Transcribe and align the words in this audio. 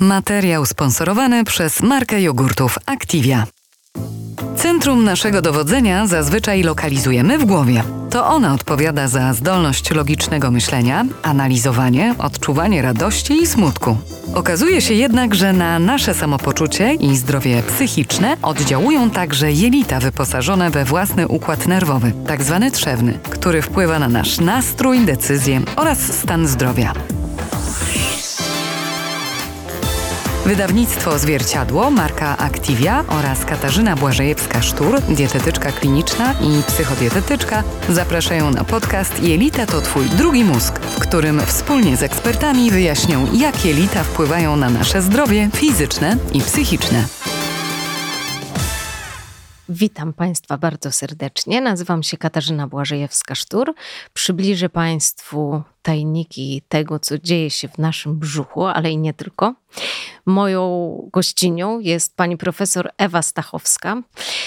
Materiał 0.00 0.66
sponsorowany 0.66 1.44
przez 1.44 1.82
markę 1.82 2.22
jogurtów 2.22 2.78
Activia. 2.86 3.46
Centrum 4.56 5.04
naszego 5.04 5.42
dowodzenia 5.42 6.06
zazwyczaj 6.06 6.62
lokalizujemy 6.62 7.38
w 7.38 7.44
głowie. 7.44 7.82
To 8.10 8.26
ona 8.26 8.54
odpowiada 8.54 9.08
za 9.08 9.32
zdolność 9.32 9.90
logicznego 9.90 10.50
myślenia, 10.50 11.04
analizowanie, 11.22 12.14
odczuwanie 12.18 12.82
radości 12.82 13.32
i 13.42 13.46
smutku. 13.46 13.96
Okazuje 14.34 14.80
się 14.80 14.94
jednak, 14.94 15.34
że 15.34 15.52
na 15.52 15.78
nasze 15.78 16.14
samopoczucie 16.14 16.94
i 16.94 17.16
zdrowie 17.16 17.62
psychiczne 17.62 18.36
oddziałują 18.42 19.10
także 19.10 19.52
jelita 19.52 20.00
wyposażone 20.00 20.70
we 20.70 20.84
własny 20.84 21.28
układ 21.28 21.66
nerwowy, 21.66 22.12
tzw. 22.26 22.58
Tak 22.62 22.72
trzewny, 22.72 23.18
który 23.30 23.62
wpływa 23.62 23.98
na 23.98 24.08
nasz 24.08 24.40
nastrój, 24.40 25.00
decyzje 25.00 25.60
oraz 25.76 25.98
stan 25.98 26.46
zdrowia. 26.46 26.92
Wydawnictwo 30.50 31.18
Zwierciadło, 31.18 31.90
marka 31.90 32.38
Activia 32.38 33.04
oraz 33.08 33.44
Katarzyna 33.44 33.96
Błażejewska-Sztur, 33.96 35.00
dietetyczka 35.00 35.72
kliniczna 35.72 36.32
i 36.32 36.62
psychodietetyczka 36.62 37.62
zapraszają 37.88 38.50
na 38.50 38.64
podcast 38.64 39.22
Jelita 39.22 39.66
to 39.66 39.80
Twój 39.80 40.06
drugi 40.06 40.44
mózg, 40.44 40.80
w 40.80 40.98
którym 41.00 41.40
wspólnie 41.46 41.96
z 41.96 42.02
ekspertami 42.02 42.70
wyjaśnią, 42.70 43.26
jak 43.32 43.64
jelita 43.64 44.04
wpływają 44.04 44.56
na 44.56 44.70
nasze 44.70 45.02
zdrowie 45.02 45.48
fizyczne 45.54 46.16
i 46.32 46.40
psychiczne. 46.40 47.04
Witam 49.72 50.12
Państwa 50.12 50.58
bardzo 50.58 50.92
serdecznie. 50.92 51.60
Nazywam 51.60 52.02
się 52.02 52.16
Katarzyna 52.16 52.68
Błażejewska-Sztur. 52.68 53.72
Przybliżę 54.14 54.68
Państwu 54.68 55.62
tajniki 55.82 56.62
tego, 56.68 56.98
co 56.98 57.18
dzieje 57.18 57.50
się 57.50 57.68
w 57.68 57.78
naszym 57.78 58.18
brzuchu, 58.18 58.66
ale 58.66 58.90
i 58.90 58.98
nie 58.98 59.14
tylko. 59.14 59.54
Moją 60.26 61.08
gościnią 61.12 61.80
jest 61.80 62.16
pani 62.16 62.36
profesor 62.36 62.90
Ewa 62.98 63.22
Stachowska, 63.22 64.02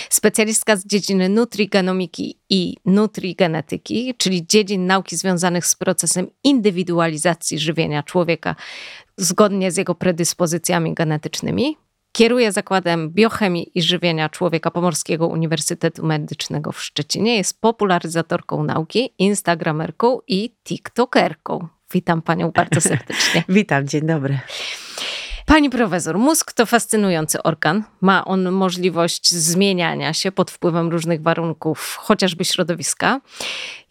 specjalistka 0.10 0.76
z 0.76 0.86
dziedziny 0.86 1.30
nutrigenomiki 1.30 2.38
i 2.50 2.76
nutrigenetyki, 2.86 4.16
czyli 4.18 4.48
dziedzin 4.48 4.86
nauki 4.86 5.18
związanych 5.18 5.66
z 5.66 5.76
procesem 5.76 6.28
indywidualizacji 6.44 7.60
żywienia 7.60 8.04
człowieka 8.04 8.56
zgodnie 9.18 9.72
z 9.72 9.78
jego 9.78 9.96
predyspozycjami 9.96 10.94
genetycznymi. 10.94 11.78
Kieruje 12.14 12.52
Zakładem 12.52 13.10
Biochemii 13.10 13.72
i 13.76 13.82
Żywienia 13.82 14.30
Człowieka 14.30 14.72
Pomorskiego 14.72 15.28
Uniwersytetu 15.28 16.06
Medycznego 16.06 16.72
w 16.72 16.82
Szczecinie. 16.84 17.38
Jest 17.38 17.62
popularyzatorką 17.62 18.64
nauki, 18.64 19.14
instagramerką 19.18 20.20
i 20.28 20.56
tiktokerką. 20.64 21.68
Witam 21.94 22.22
panią 22.22 22.52
bardzo 22.52 22.82
serdecznie. 22.82 23.44
Witam, 23.50 23.88
dzień 23.88 24.08
dobry. 24.08 24.40
Pani 25.46 25.70
profesor, 25.70 26.18
mózg 26.18 26.54
to 26.54 26.66
fascynujący 26.66 27.44
organ. 27.44 27.84
Ma 28.02 28.26
on 28.26 28.52
możliwość 28.52 29.32
zmieniania 29.32 30.14
się 30.14 30.32
pod 30.32 30.52
wpływem 30.52 30.90
różnych 30.90 31.22
warunków, 31.22 31.96
chociażby 32.00 32.46
środowiska. 32.46 33.22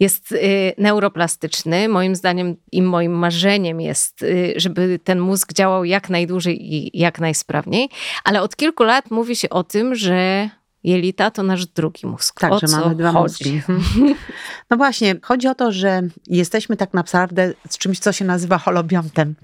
Jest 0.01 0.33
y, 0.33 0.73
neuroplastyczny. 0.79 1.89
Moim 1.89 2.17
zdaniem 2.17 2.57
i 2.73 2.83
moim 2.83 3.13
marzeniem 3.13 3.81
jest, 3.81 4.23
y, 4.23 4.55
żeby 4.57 5.01
ten 5.05 5.21
mózg 5.21 5.53
działał 5.53 5.85
jak 5.85 6.11
najdłużej 6.11 6.75
i 6.75 6.99
jak 6.99 7.21
najsprawniej. 7.21 7.89
Ale 8.25 8.43
od 8.43 8.57
kilku 8.57 8.83
lat 8.83 9.11
mówi 9.11 9.37
się 9.37 9.49
o 9.49 9.65
tym, 9.65 9.95
że 9.95 10.51
jelita 10.85 11.31
to 11.31 11.43
nasz 11.43 11.67
drugi 11.67 12.07
mózg. 12.07 12.41
Tak, 12.41 12.53
o 12.53 12.59
że 12.59 12.67
mamy 12.67 12.95
dwa 12.95 13.13
chodzi? 13.13 13.63
mózgi. 13.69 14.15
No 14.71 14.77
właśnie, 14.77 15.15
chodzi 15.23 15.49
o 15.49 15.55
to, 15.55 15.73
że 15.73 16.03
jesteśmy 16.27 16.77
tak 16.77 16.95
naprawdę 16.95 17.53
z 17.69 17.79
czymś, 17.79 17.99
co 17.99 18.13
się 18.13 18.25
nazywa 18.25 18.59
holobiontem, 18.59 19.35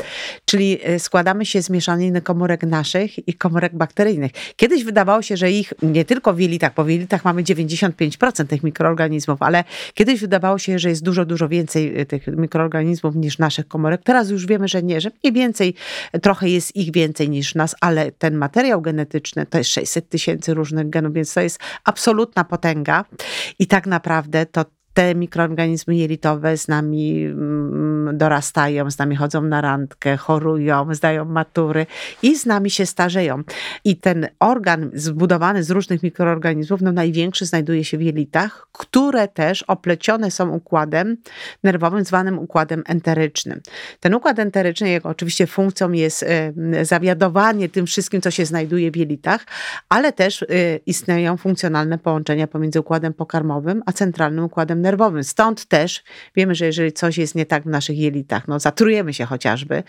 czyli 0.44 0.78
y, 0.89 0.98
składamy 0.98 1.47
się 1.47 1.62
z 1.62 1.70
mieszaniny 1.70 2.22
komórek 2.22 2.62
naszych 2.62 3.28
i 3.28 3.34
komórek 3.34 3.77
bakteryjnych. 3.77 4.33
Kiedyś 4.56 4.84
wydawało 4.84 5.22
się, 5.22 5.36
że 5.36 5.50
ich 5.50 5.72
nie 5.83 6.05
tylko 6.05 6.34
w 6.34 6.41
jelitach, 6.41 6.75
bo 6.75 6.84
w 6.84 6.89
jelitach 6.89 7.25
mamy 7.25 7.42
95% 7.42 8.47
tych 8.47 8.62
mikroorganizmów, 8.62 9.42
ale 9.42 9.64
kiedyś 9.94 10.21
wydawało 10.21 10.59
się, 10.59 10.78
że 10.78 10.88
jest 10.88 11.03
dużo, 11.03 11.25
dużo 11.25 11.48
więcej 11.48 12.00
y, 12.00 12.06
tych 12.06 12.27
mikroorganizmów 12.27 13.16
niż 13.16 13.38
naszych 13.38 13.69
komórek. 13.69 14.00
Teraz 14.04 14.31
już 14.31 14.47
wiemy, 14.47 14.69
że 14.69 14.82
nie, 14.82 15.00
że 15.00 15.10
mniej 15.25 15.32
więcej, 15.32 15.75
trochę 16.22 16.48
jest 16.48 16.77
ich 16.77 16.93
więcej 16.93 17.31
niż 17.31 17.54
nas, 17.54 17.75
ale 17.81 18.12
ten 18.12 18.37
materiał 18.37 18.82
genetyczny 18.82 19.47
to 19.47 19.59
jest 19.59 19.71
600 19.71 20.09
tysięcy 20.09 20.54
różnych 20.54 20.91
genów, 20.91 21.12
więc 21.12 21.28
więc 21.28 21.34
to 21.34 21.41
jest 21.41 21.61
absolutna 21.84 22.44
potęga. 22.44 23.05
I 23.59 23.66
tak 23.66 23.87
naprawdę 23.87 24.47
to 24.47 24.65
te 24.94 25.15
mikroorganizmy 25.15 25.97
jelitowe 25.97 26.56
z 26.56 26.69
nami 26.69 27.25
mm, 27.25 28.19
dorastają, 28.19 28.91
z 28.91 28.99
nami 28.99 29.16
chodzą 29.16 29.43
na 29.43 29.60
randkę, 29.60 30.16
chorują, 30.16 30.94
zdają 30.94 31.25
matury 31.25 31.87
i 32.22 32.38
z 32.38 32.47
nami 32.47 32.71
się 32.71 32.87
starzeją. 32.87 33.43
I 33.84 33.97
ten 33.97 34.28
organ 34.41 34.91
zbudowany 34.94 35.62
z 35.62 35.71
różnych 35.71 36.03
mikroorganizmów, 36.03 36.81
no 36.81 36.93
największy 36.93 37.47
znajduje 37.47 37.84
się 37.84 37.98
w 37.98 38.03
jelitach, 38.03 38.69
które 38.72 39.28
też 39.28 39.62
oplecione 39.62 40.31
są 40.31 40.50
układem 40.50 41.16
nerwowym 41.62 42.04
zwanym 42.04 42.38
układem 42.38 42.82
enterycznym. 42.87 43.60
Ten 44.00 44.15
układ 44.15 44.38
enteryczny, 44.38 44.88
jego 44.88 45.09
oczywiście 45.09 45.47
funkcją 45.47 45.93
jest 45.93 46.25
zawiadowanie 46.82 47.69
tym 47.69 47.87
wszystkim, 47.87 48.21
co 48.21 48.31
się 48.31 48.47
znajduje 48.47 48.91
w 48.91 48.97
jelitach, 48.97 49.47
ale 49.88 50.12
też 50.12 50.43
y, 50.43 50.81
istnieją 50.87 51.37
funkcjonalne 51.37 51.98
połączenia 51.98 52.47
pomiędzy 52.47 52.81
układem 52.81 53.15
pokarmowym 53.15 53.82
a 53.87 53.93
centralnym 53.93 54.44
układem 54.44 54.78
nerwowym 54.83 54.99
nerwowym. 54.99 55.25
Stąd 55.25 55.65
też 55.65 56.05
wiemy, 56.37 56.55
że 56.55 56.66
jeżeli 56.66 56.93
coś 56.93 57.19
jest 57.19 57.34
nie 57.34 57.47
tak 57.47 57.62
w 57.62 57.66
naszych 57.66 57.99
jelitach, 57.99 58.49
no 58.49 58.61
zatrujemy 58.61 59.15
się 59.15 59.25
chociażby, 59.25 59.83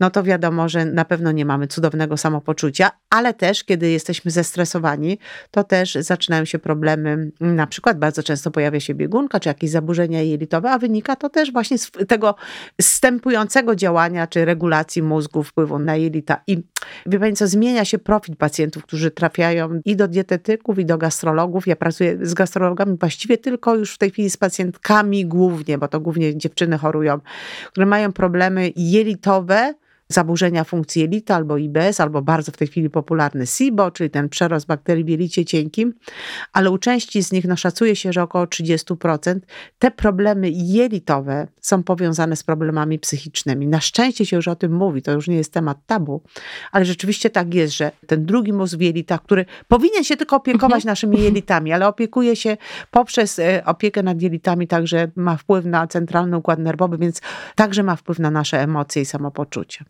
no 0.00 0.10
to 0.10 0.22
wiadomo, 0.22 0.68
że 0.68 0.84
na 0.84 1.04
pewno 1.04 1.32
nie 1.32 1.44
mamy 1.44 1.66
cudownego 1.66 2.16
samopoczucia, 2.16 2.90
ale 3.10 3.34
też 3.34 3.64
kiedy 3.64 3.90
jesteśmy 3.90 4.30
zestresowani, 4.30 5.18
to 5.50 5.64
też 5.64 5.94
zaczynają 5.94 6.44
się 6.44 6.58
problemy, 6.58 7.30
na 7.40 7.66
przykład 7.66 7.98
bardzo 7.98 8.22
często 8.22 8.50
pojawia 8.50 8.80
się 8.80 8.94
biegunka, 8.94 9.40
czy 9.40 9.48
jakieś 9.48 9.70
zaburzenia 9.70 10.22
jelitowe, 10.22 10.70
a 10.70 10.78
wynika 10.78 11.16
to 11.16 11.28
też 11.28 11.52
właśnie 11.52 11.78
z 11.78 11.90
tego 12.08 12.34
stępującego 12.80 13.76
działania, 13.76 14.26
czy 14.26 14.44
regulacji 14.44 15.02
mózgu, 15.02 15.42
wpływu 15.42 15.78
na 15.78 15.96
jelita. 15.96 16.42
I 16.46 16.62
wie 17.06 17.18
Pani 17.18 17.36
co, 17.36 17.46
zmienia 17.46 17.84
się 17.84 17.98
profil 17.98 18.36
pacjentów, 18.36 18.82
którzy 18.82 19.10
trafiają 19.10 19.80
i 19.84 19.96
do 19.96 20.08
dietetyków, 20.08 20.78
i 20.78 20.84
do 20.84 20.98
gastrologów. 20.98 21.66
Ja 21.66 21.76
pracuję 21.76 22.18
z 22.22 22.34
gastrologami 22.34 22.96
właściwie 23.00 23.38
tylko 23.38 23.74
już 23.74 23.94
w 23.94 23.98
tej 23.98 24.10
chwili 24.10 24.25
z 24.30 24.36
pacjentkami 24.36 25.26
głównie, 25.26 25.78
bo 25.78 25.88
to 25.88 26.00
głównie 26.00 26.36
dziewczyny 26.36 26.78
chorują, 26.78 27.20
które 27.68 27.86
mają 27.86 28.12
problemy 28.12 28.72
jelitowe, 28.76 29.74
zaburzenia 30.08 30.64
funkcji 30.64 31.02
jelita 31.02 31.34
albo 31.34 31.56
IBS, 31.56 32.00
albo 32.00 32.22
bardzo 32.22 32.52
w 32.52 32.56
tej 32.56 32.68
chwili 32.68 32.90
popularny 32.90 33.46
SIBO, 33.46 33.90
czyli 33.90 34.10
ten 34.10 34.28
przerost 34.28 34.66
bakterii 34.66 35.04
w 35.04 35.08
jelicie 35.08 35.44
cienkim, 35.44 35.94
ale 36.52 36.70
u 36.70 36.78
części 36.78 37.22
z 37.22 37.32
nich 37.32 37.44
no, 37.44 37.56
szacuje 37.56 37.96
się, 37.96 38.12
że 38.12 38.22
około 38.22 38.44
30% 38.44 39.40
te 39.78 39.90
problemy 39.90 40.50
jelitowe 40.50 41.48
są 41.60 41.82
powiązane 41.82 42.36
z 42.36 42.42
problemami 42.42 42.98
psychicznymi. 42.98 43.66
Na 43.66 43.80
szczęście 43.80 44.26
się 44.26 44.36
już 44.36 44.48
o 44.48 44.56
tym 44.56 44.72
mówi, 44.72 45.02
to 45.02 45.12
już 45.12 45.28
nie 45.28 45.36
jest 45.36 45.52
temat 45.52 45.78
tabu, 45.86 46.22
ale 46.72 46.84
rzeczywiście 46.84 47.30
tak 47.30 47.54
jest, 47.54 47.76
że 47.76 47.92
ten 48.06 48.26
drugi 48.26 48.52
mózg 48.52 48.76
w 48.76 48.80
jelitach, 48.80 49.22
który 49.22 49.44
powinien 49.68 50.04
się 50.04 50.16
tylko 50.16 50.36
opiekować 50.36 50.76
mhm. 50.76 50.86
naszymi 50.92 51.22
jelitami, 51.22 51.72
ale 51.72 51.88
opiekuje 51.88 52.36
się 52.36 52.56
poprzez 52.90 53.38
e, 53.38 53.64
opiekę 53.64 54.02
nad 54.02 54.22
jelitami, 54.22 54.68
także 54.68 55.10
ma 55.16 55.36
wpływ 55.36 55.64
na 55.64 55.86
centralny 55.86 56.36
układ 56.36 56.58
nerwowy, 56.58 56.98
więc 56.98 57.20
także 57.54 57.82
ma 57.82 57.96
wpływ 57.96 58.18
na 58.18 58.30
nasze 58.30 58.62
emocje 58.62 59.02
i 59.02 59.04
samopoczucie. 59.04 59.84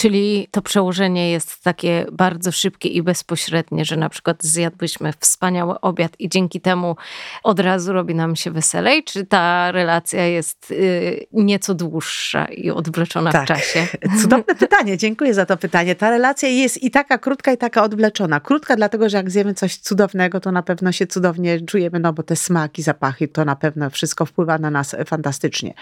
Czyli 0.00 0.48
to 0.50 0.62
przełożenie 0.62 1.30
jest 1.30 1.62
takie 1.62 2.06
bardzo 2.12 2.52
szybkie 2.52 2.88
i 2.88 3.02
bezpośrednie, 3.02 3.84
że 3.84 3.96
na 3.96 4.08
przykład 4.08 4.42
zjadłyśmy 4.42 5.12
wspaniały 5.18 5.80
obiad 5.80 6.12
i 6.18 6.28
dzięki 6.28 6.60
temu 6.60 6.96
od 7.42 7.60
razu 7.60 7.92
robi 7.92 8.14
nam 8.14 8.36
się 8.36 8.50
weselej? 8.50 9.04
Czy 9.04 9.26
ta 9.26 9.72
relacja 9.72 10.26
jest 10.26 10.70
y, 10.70 11.26
nieco 11.32 11.74
dłuższa 11.74 12.44
i 12.44 12.70
odwleczona 12.70 13.32
tak. 13.32 13.44
w 13.44 13.48
czasie? 13.48 13.86
Cudowne 14.22 14.54
pytanie, 14.54 14.98
dziękuję 14.98 15.34
za 15.34 15.46
to 15.46 15.56
pytanie. 15.56 15.94
Ta 15.94 16.10
relacja 16.10 16.48
jest 16.48 16.82
i 16.82 16.90
taka 16.90 17.18
krótka, 17.18 17.52
i 17.52 17.56
taka 17.56 17.82
odwleczona. 17.82 18.40
Krótka 18.40 18.76
dlatego, 18.76 19.08
że 19.08 19.16
jak 19.16 19.30
zjemy 19.30 19.54
coś 19.54 19.76
cudownego, 19.76 20.40
to 20.40 20.52
na 20.52 20.62
pewno 20.62 20.92
się 20.92 21.06
cudownie 21.06 21.60
czujemy, 21.60 22.00
no 22.00 22.12
bo 22.12 22.22
te 22.22 22.36
smaki, 22.36 22.82
zapachy, 22.82 23.28
to 23.28 23.44
na 23.44 23.56
pewno 23.56 23.90
wszystko 23.90 24.26
wpływa 24.26 24.58
na 24.58 24.70
nas 24.70 24.96
fantastycznie. 25.06 25.74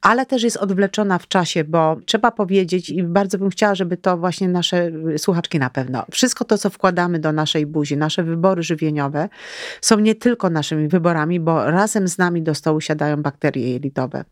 Ale 0.00 0.26
też 0.26 0.42
jest 0.42 0.56
odwleczona 0.56 1.18
w 1.18 1.28
czasie, 1.28 1.64
bo 1.64 1.96
trzeba 2.06 2.30
powiedzieć 2.30 2.90
i 2.90 3.02
bardzo 3.02 3.38
bym 3.38 3.50
chciała, 3.50 3.57
żeby 3.74 3.96
to 3.96 4.16
właśnie 4.16 4.48
nasze 4.48 4.90
y, 5.14 5.18
słuchaczki 5.18 5.58
na 5.58 5.70
pewno, 5.70 6.04
wszystko 6.10 6.44
to, 6.44 6.58
co 6.58 6.70
wkładamy 6.70 7.18
do 7.18 7.32
naszej 7.32 7.66
buzi, 7.66 7.96
nasze 7.96 8.22
wybory 8.22 8.62
żywieniowe 8.62 9.28
są 9.80 9.98
nie 9.98 10.14
tylko 10.14 10.50
naszymi 10.50 10.88
wyborami, 10.88 11.40
bo 11.40 11.70
razem 11.70 12.08
z 12.08 12.18
nami 12.18 12.42
do 12.42 12.54
stołu 12.54 12.80
siadają 12.80 13.22
bakterie 13.22 13.72
jelitowe. 13.72 14.24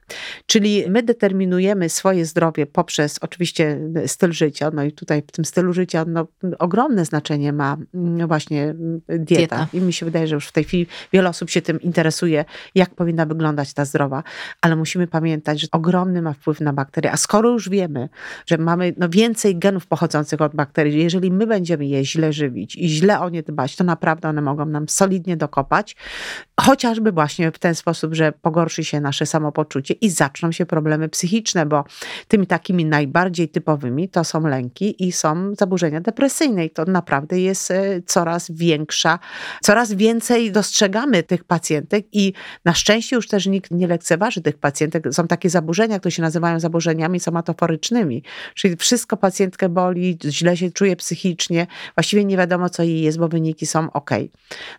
Czyli 0.46 0.84
my 0.88 1.02
determinujemy 1.02 1.88
swoje 1.88 2.24
zdrowie 2.24 2.66
poprzez 2.66 3.18
oczywiście 3.20 3.78
styl 4.06 4.32
życia, 4.32 4.70
no 4.74 4.84
i 4.84 4.92
tutaj 4.92 5.22
w 5.28 5.32
tym 5.32 5.44
stylu 5.44 5.72
życia 5.72 6.04
no, 6.08 6.26
ogromne 6.58 7.04
znaczenie 7.04 7.52
ma 7.52 7.76
mm, 7.94 8.28
właśnie 8.28 8.62
mm, 8.64 9.00
dieta. 9.08 9.36
dieta. 9.36 9.66
I 9.72 9.80
mi 9.80 9.92
się 9.92 10.06
wydaje, 10.06 10.26
że 10.26 10.34
już 10.34 10.46
w 10.46 10.52
tej 10.52 10.64
chwili 10.64 10.86
wiele 11.12 11.28
osób 11.28 11.50
się 11.50 11.62
tym 11.62 11.80
interesuje, 11.80 12.44
jak 12.74 12.94
powinna 12.94 13.26
wyglądać 13.26 13.74
ta 13.74 13.84
zdrowa, 13.84 14.22
ale 14.60 14.76
musimy 14.76 15.06
pamiętać, 15.06 15.60
że 15.60 15.66
ogromny 15.72 16.22
ma 16.22 16.32
wpływ 16.32 16.60
na 16.60 16.72
bakterie. 16.72 17.12
A 17.12 17.16
skoro 17.16 17.50
już 17.50 17.68
wiemy, 17.68 18.08
że 18.46 18.58
mamy 18.58 18.94
no, 18.96 19.05
no 19.06 19.10
więcej 19.10 19.56
genów 19.56 19.86
pochodzących 19.86 20.40
od 20.40 20.54
bakterii. 20.54 21.02
Jeżeli 21.02 21.32
my 21.32 21.46
będziemy 21.46 21.86
je 21.86 22.04
źle 22.04 22.32
żywić 22.32 22.76
i 22.76 22.88
źle 22.88 23.20
o 23.20 23.28
nie 23.28 23.42
dbać, 23.42 23.76
to 23.76 23.84
naprawdę 23.84 24.28
one 24.28 24.42
mogą 24.42 24.66
nam 24.66 24.88
solidnie 24.88 25.36
dokopać, 25.36 25.96
chociażby 26.60 27.12
właśnie 27.12 27.52
w 27.52 27.58
ten 27.58 27.74
sposób, 27.74 28.14
że 28.14 28.32
pogorszy 28.32 28.84
się 28.84 29.00
nasze 29.00 29.26
samopoczucie 29.26 29.94
i 29.94 30.10
zaczną 30.10 30.52
się 30.52 30.66
problemy 30.66 31.08
psychiczne, 31.08 31.66
bo 31.66 31.84
tymi 32.28 32.46
takimi 32.46 32.84
najbardziej 32.84 33.48
typowymi 33.48 34.08
to 34.08 34.24
są 34.24 34.46
lęki 34.46 35.06
i 35.06 35.12
są 35.12 35.54
zaburzenia 35.54 36.00
depresyjne 36.00 36.64
i 36.64 36.70
to 36.70 36.84
naprawdę 36.84 37.40
jest 37.40 37.70
e, 37.70 38.02
coraz 38.06 38.50
większa, 38.50 39.18
coraz 39.62 39.92
więcej 39.92 40.52
dostrzegamy 40.52 41.22
tych 41.22 41.44
pacjentek 41.44 42.06
i 42.12 42.32
na 42.64 42.74
szczęście 42.74 43.16
już 43.16 43.28
też 43.28 43.46
nikt 43.46 43.70
nie 43.70 43.86
lekceważy 43.86 44.40
tych 44.40 44.58
pacjentek. 44.58 45.04
Są 45.12 45.26
takie 45.26 45.50
zaburzenia, 45.50 45.98
które 45.98 46.12
się 46.12 46.22
nazywają 46.22 46.60
zaburzeniami 46.60 47.20
somatoforycznymi, 47.20 48.22
czyli 48.54 48.76
wszystko 48.96 49.16
pacjentkę 49.16 49.68
boli, 49.68 50.18
źle 50.24 50.56
się 50.56 50.70
czuje 50.70 50.96
psychicznie, 50.96 51.66
właściwie 51.94 52.24
nie 52.24 52.36
wiadomo 52.36 52.68
co 52.68 52.82
jej 52.82 53.02
jest, 53.02 53.18
bo 53.18 53.28
wyniki 53.28 53.66
są 53.66 53.92
ok. 53.92 54.10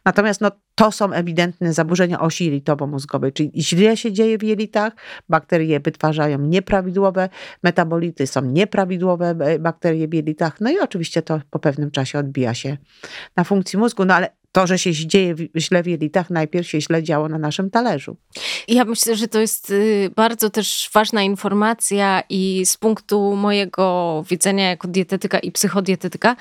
Natomiast 0.06 0.42
no, 0.42 0.52
to 0.76 0.92
są 0.92 1.12
ewidentne 1.12 1.74
zaburzenia 1.74 2.20
osi 2.20 2.46
jelitowo-mózgowej, 2.46 3.34
czyli 3.34 3.52
źle 3.56 3.98
się 3.98 4.12
dzieje 4.12 4.38
w 4.38 4.44
jelitach, 4.44 4.94
bakterie 5.30 5.80
wytwarzają 5.80 6.40
nieprawidłowe 6.40 7.30
metabolity, 7.64 8.28
są 8.28 8.42
nieprawidłowe 8.42 9.36
e, 9.40 9.60
bakterie 9.60 10.08
w 10.08 10.14
jelitach, 10.14 10.62
no 10.62 10.70
i 10.72 10.80
oczywiście 10.80 11.22
to 11.22 11.42
po 11.50 11.60
pewnym 11.60 11.92
czasie 11.92 12.20
odbija 12.20 12.54
się 12.54 12.78
na 13.36 13.44
funkcji 13.44 13.80
mózgu, 13.80 14.06
no 14.06 14.16
ale 14.16 14.37
to, 14.58 14.68
że 14.68 14.80
się 14.80 14.92
dzieje 14.94 15.36
źle 15.56 15.84
w 15.84 15.88
jelitach, 15.88 16.30
najpierw 16.30 16.68
się 16.68 16.82
źle 16.82 17.04
działo 17.04 17.30
na 17.30 17.38
naszym 17.38 17.70
talerzu. 17.70 18.18
Ja 18.68 18.86
myślę, 18.86 19.16
że 19.16 19.28
to 19.28 19.40
jest 19.40 19.70
y, 19.70 20.12
bardzo 20.16 20.50
też 20.50 20.90
ważna 20.94 21.24
informacja 21.24 22.24
i 22.30 22.66
z 22.66 22.78
punktu 22.78 23.36
mojego 23.36 24.24
widzenia 24.30 24.70
jako 24.70 24.88
dietetyka 24.88 25.40
i 25.40 25.52
psychodietetyka 25.52 26.36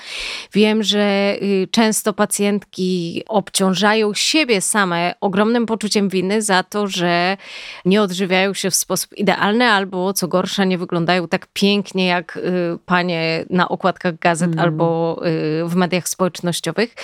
wiem, 0.52 0.82
że 0.82 1.36
y, 1.42 1.68
często 1.70 2.12
pacjentki 2.12 3.22
obciążają 3.28 4.14
siebie 4.14 4.60
same 4.60 5.14
ogromnym 5.20 5.66
poczuciem 5.66 6.08
winy 6.08 6.42
za 6.42 6.62
to, 6.62 6.86
że 6.86 7.36
nie 7.84 8.02
odżywiają 8.02 8.54
się 8.54 8.70
w 8.70 8.74
sposób 8.74 9.18
idealny 9.18 9.64
albo 9.64 10.12
co 10.12 10.28
gorsza 10.28 10.64
nie 10.64 10.78
wyglądają 10.78 11.28
tak 11.28 11.46
pięknie 11.52 12.06
jak 12.06 12.36
y, 12.36 12.42
panie 12.86 13.44
na 13.50 13.68
okładkach 13.68 14.18
gazet 14.18 14.52
mm. 14.52 14.58
albo 14.58 15.20
w 15.64 15.74
mediach 15.74 16.08
społecznościowych 16.08 16.94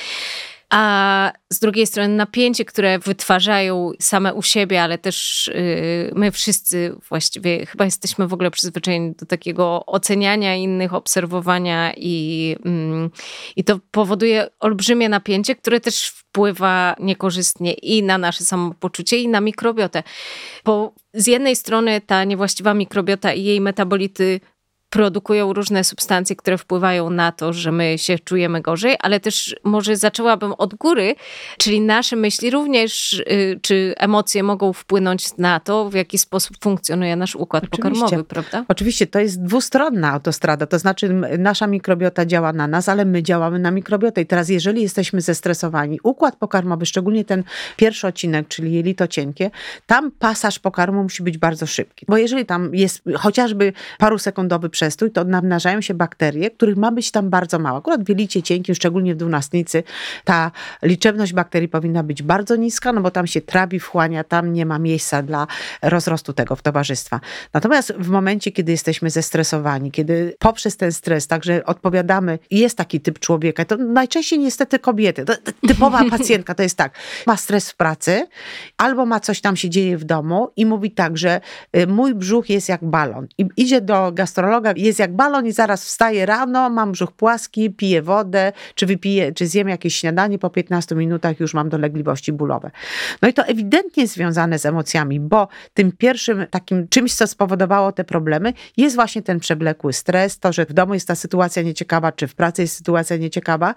a 0.72 1.32
z 1.52 1.58
drugiej 1.58 1.86
strony 1.86 2.14
napięcie, 2.14 2.64
które 2.64 2.98
wytwarzają 2.98 3.90
same 4.00 4.34
u 4.34 4.42
siebie, 4.42 4.82
ale 4.82 4.98
też 4.98 5.50
yy, 5.54 6.12
my 6.14 6.32
wszyscy 6.32 6.94
właściwie 7.08 7.66
chyba 7.66 7.84
jesteśmy 7.84 8.28
w 8.28 8.32
ogóle 8.32 8.50
przyzwyczajeni 8.50 9.14
do 9.14 9.26
takiego 9.26 9.86
oceniania 9.86 10.56
innych, 10.56 10.94
obserwowania 10.94 11.92
i, 11.96 12.56
yy, 12.64 13.10
i 13.56 13.64
to 13.64 13.78
powoduje 13.90 14.48
olbrzymie 14.60 15.08
napięcie, 15.08 15.54
które 15.54 15.80
też 15.80 16.08
wpływa 16.08 16.96
niekorzystnie 17.00 17.72
i 17.72 18.02
na 18.02 18.19
nasze 18.19 18.44
samopoczucie, 18.44 19.19
i 19.19 19.28
na 19.28 19.40
mikrobiotę. 19.40 20.02
Bo 20.64 20.94
z 21.14 21.26
jednej 21.26 21.56
strony 21.56 22.00
ta 22.00 22.24
niewłaściwa 22.24 22.74
mikrobiota 22.74 23.32
i 23.32 23.44
jej 23.44 23.60
metabolity 23.60 24.40
produkują 24.93 25.53
różne 25.53 25.85
substancje, 25.85 26.37
które 26.37 26.59
wpływają 26.59 27.11
na 27.11 27.33
to, 27.33 27.53
że 27.53 27.73
my 27.73 27.99
się 27.99 28.19
czujemy 28.19 28.61
gorzej, 28.61 28.97
ale 29.00 29.21
też 29.21 29.56
może 29.65 29.97
zaczęłabym 29.97 30.53
od 30.53 30.75
góry, 30.75 31.15
czyli 31.59 31.81
nasze 31.81 32.17
myśli 32.17 32.50
również, 32.50 33.12
y, 33.12 33.61
czy 33.62 33.94
emocje 33.97 34.43
mogą 34.43 34.73
wpłynąć 34.73 35.37
na 35.39 35.61
to, 35.61 35.91
w 35.91 35.94
jaki 35.94 36.19
sposób 36.19 36.56
funkcjonuje 36.61 37.17
nasz 37.17 37.37
układ 37.37 37.65
Oczywiście. 37.65 37.93
pokarmowy, 38.00 38.25
prawda? 38.25 38.65
Oczywiście, 38.69 39.06
to 39.06 39.21
jest 39.21 39.43
dwustronna 39.43 40.12
autostrada, 40.12 40.67
to 40.67 40.79
znaczy 40.79 41.09
nasza 41.39 41.67
mikrobiota 41.67 42.27
działa 42.27 42.53
na 42.53 42.67
nas, 42.67 42.89
ale 42.89 43.05
my 43.05 43.23
działamy 43.23 43.59
na 43.59 43.71
mikrobiotę 43.71 44.21
i 44.21 44.27
teraz 44.27 44.49
jeżeli 44.49 44.83
jesteśmy 44.83 45.21
zestresowani, 45.21 45.99
układ 46.03 46.37
pokarmowy, 46.37 46.87
szczególnie 46.87 47.25
ten 47.25 47.44
pierwszy 47.77 48.06
odcinek, 48.06 48.49
czyli 48.49 48.73
jelito 48.73 49.06
cienkie, 49.06 49.50
tam 49.87 50.11
pasaż 50.19 50.59
pokarmu 50.59 51.03
musi 51.03 51.23
być 51.23 51.39
bardzo 51.39 51.67
szybki, 51.67 52.06
bo 52.09 52.17
jeżeli 52.17 52.47
tam 52.47 52.75
jest 52.75 53.03
chociażby 53.19 53.73
parusekundowy 53.99 54.69
przestój, 54.82 55.11
to 55.11 55.25
namnażają 55.25 55.81
się 55.81 55.94
bakterie, 55.94 56.50
których 56.50 56.76
ma 56.76 56.93
być 56.93 57.11
tam 57.11 57.31
bardzo 57.31 57.58
mało. 57.58 57.79
Akurat 57.79 58.05
w 58.05 58.08
jelicie 58.08 58.43
cienkim, 58.43 58.75
szczególnie 58.75 59.14
w 59.14 59.17
dwunastnicy, 59.17 59.82
ta 60.25 60.50
liczebność 60.82 61.32
bakterii 61.32 61.69
powinna 61.69 62.02
być 62.02 62.23
bardzo 62.23 62.56
niska, 62.56 62.93
no 62.93 63.00
bo 63.00 63.11
tam 63.11 63.26
się 63.26 63.40
trawi, 63.40 63.81
wchłania, 63.81 64.25
tam 64.25 64.52
nie 64.52 64.67
ma 64.67 64.79
miejsca 64.79 65.23
dla 65.23 65.46
rozrostu 65.82 66.32
tego 66.32 66.56
w 66.56 66.62
towarzystwa. 66.62 67.20
Natomiast 67.55 67.93
w 67.99 68.08
momencie, 68.08 68.52
kiedy 68.52 68.73
jesteśmy 68.73 69.11
zestresowani, 69.11 69.90
kiedy 69.90 70.34
poprzez 70.38 70.76
ten 70.76 70.93
stres 70.93 71.26
także 71.26 71.64
odpowiadamy, 71.64 72.38
jest 72.50 72.79
taki 72.79 73.00
typ 73.00 73.19
człowieka, 73.19 73.64
to 73.64 73.76
najczęściej 73.76 74.38
niestety 74.38 74.79
kobiety, 74.79 75.25
to, 75.25 75.32
typowa 75.69 76.05
pacjentka 76.17 76.55
to 76.55 76.62
jest 76.62 76.76
tak, 76.76 76.94
ma 77.26 77.37
stres 77.37 77.70
w 77.70 77.76
pracy, 77.76 78.26
albo 78.76 79.06
ma 79.06 79.20
coś 79.20 79.40
tam 79.40 79.56
się 79.56 79.70
dzieje 79.70 79.99
w 79.99 80.05
domu 80.05 80.50
i 80.56 80.67
mówi 80.67 80.90
tak, 80.90 81.19
że 81.19 81.40
y, 81.76 81.87
mój 81.87 82.14
brzuch 82.14 82.50
jest 82.50 82.69
jak 82.69 82.84
balon 82.84 83.26
i 83.38 83.49
idzie 83.56 83.81
do 83.81 84.12
gastrologa 84.12 84.71
jest 84.76 84.98
jak 84.98 85.16
balon 85.16 85.46
i 85.46 85.52
zaraz 85.52 85.84
wstaję 85.84 86.26
rano, 86.26 86.70
mam 86.70 86.92
brzuch 86.92 87.12
płaski, 87.12 87.70
piję 87.70 88.02
wodę, 88.02 88.52
czy 88.74 88.86
wypiję, 88.86 89.32
czy 89.32 89.46
zjem 89.46 89.69
jakieś 89.69 89.96
śniadanie, 89.96 90.38
po 90.38 90.50
15 90.50 90.94
minutach 90.94 91.40
już 91.40 91.54
mam 91.54 91.69
dolegliwości 91.69 92.32
bólowe. 92.32 92.70
No 93.22 93.28
i 93.28 93.32
to 93.32 93.44
ewidentnie 93.44 94.06
związane 94.06 94.58
z 94.58 94.66
emocjami, 94.66 95.20
bo 95.20 95.48
tym 95.74 95.92
pierwszym 95.92 96.46
takim 96.50 96.88
czymś, 96.88 97.14
co 97.14 97.26
spowodowało 97.26 97.92
te 97.92 98.04
problemy, 98.04 98.52
jest 98.76 98.96
właśnie 98.96 99.22
ten 99.22 99.40
przewlekły 99.40 99.92
stres, 99.92 100.38
to, 100.38 100.52
że 100.52 100.66
w 100.66 100.72
domu 100.72 100.94
jest 100.94 101.08
ta 101.08 101.14
sytuacja 101.14 101.62
nieciekawa, 101.62 102.12
czy 102.12 102.26
w 102.28 102.34
pracy 102.34 102.62
jest 102.62 102.76
sytuacja 102.76 103.16
nieciekawa 103.16 103.74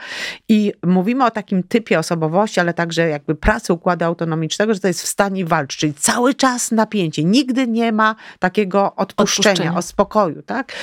i 0.49 0.73
mówimy 0.83 1.25
o 1.25 1.31
takim 1.31 1.63
typie 1.63 1.99
osobowości, 1.99 2.59
ale 2.59 2.73
także 2.73 3.09
jakby 3.09 3.35
pracy 3.35 3.73
układu 3.73 4.05
autonomicznego, 4.05 4.73
że 4.73 4.79
to 4.79 4.87
jest 4.87 5.01
w 5.01 5.07
stanie 5.07 5.45
walczyć, 5.45 5.79
czyli 5.79 5.93
cały 5.93 6.33
czas 6.33 6.71
napięcie, 6.71 7.23
nigdy 7.23 7.67
nie 7.67 7.91
ma 7.91 8.15
takiego 8.39 8.95
odpuszczenia, 8.95 9.51
odpuszczenia. 9.51 9.77
o 9.77 9.81
spokoju, 9.81 10.41
tak? 10.41 10.73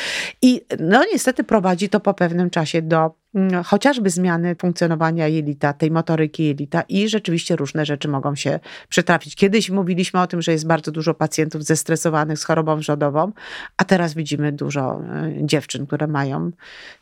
I 0.43 0.61
no 0.81 1.05
niestety 1.13 1.45
prowadzi 1.45 1.89
to 1.89 2.01
po 2.01 2.15
pewnym 2.15 2.51
czasie 2.51 2.83
do 2.83 3.15
mm, 3.35 3.65
chociażby 3.65 4.11
zmiany 4.11 4.55
funkcjonowania 4.55 5.29
jelita, 5.29 5.73
tej 5.73 5.91
motoryki 5.91 6.45
jelita 6.45 6.83
i 6.89 7.09
rzeczywiście 7.09 7.57
różne 7.57 7.87
rzeczy 7.87 8.09
mogą 8.09 8.35
się 8.35 8.61
przytrafić. 8.89 9.37
Kiedyś 9.37 9.71
mówiliśmy 9.71 10.21
o 10.21 10.27
tym, 10.27 10.43
że 10.43 10.53
jest 10.53 10.67
bardzo 10.67 10.93
dużo 10.93 11.15
pacjentów 11.15 11.65
zestresowanych 11.65 12.39
z 12.39 12.45
chorobą 12.45 12.77
wrzodową, 12.77 13.33
a 13.77 13.85
teraz 13.85 14.15
widzimy 14.15 14.53
dużo 14.53 15.03
e, 15.03 15.47
dziewczyn, 15.47 15.87
które 15.87 16.07
mają 16.07 16.51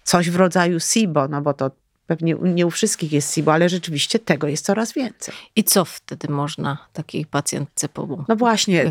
coś 0.05 0.31
w 0.31 0.37
rodzaju 0.37 0.81
SIBO, 0.81 1.29
no 1.29 1.43
bo 1.43 1.55
to 1.55 1.70
Pewnie 2.10 2.34
nie 2.42 2.66
u 2.66 2.70
wszystkich 2.70 3.12
jest 3.12 3.34
SIBO, 3.34 3.52
ale 3.52 3.69
rzeczywiście 3.69 4.19
tego 4.19 4.48
jest 4.48 4.64
coraz 4.64 4.93
więcej. 4.93 5.34
I 5.56 5.64
co 5.64 5.84
wtedy 5.84 6.29
można 6.29 6.79
takiej 6.93 7.26
pacjentce 7.26 7.88
pomóc? 7.88 8.20
No 8.29 8.36
właśnie, 8.36 8.84
e, 8.84 8.90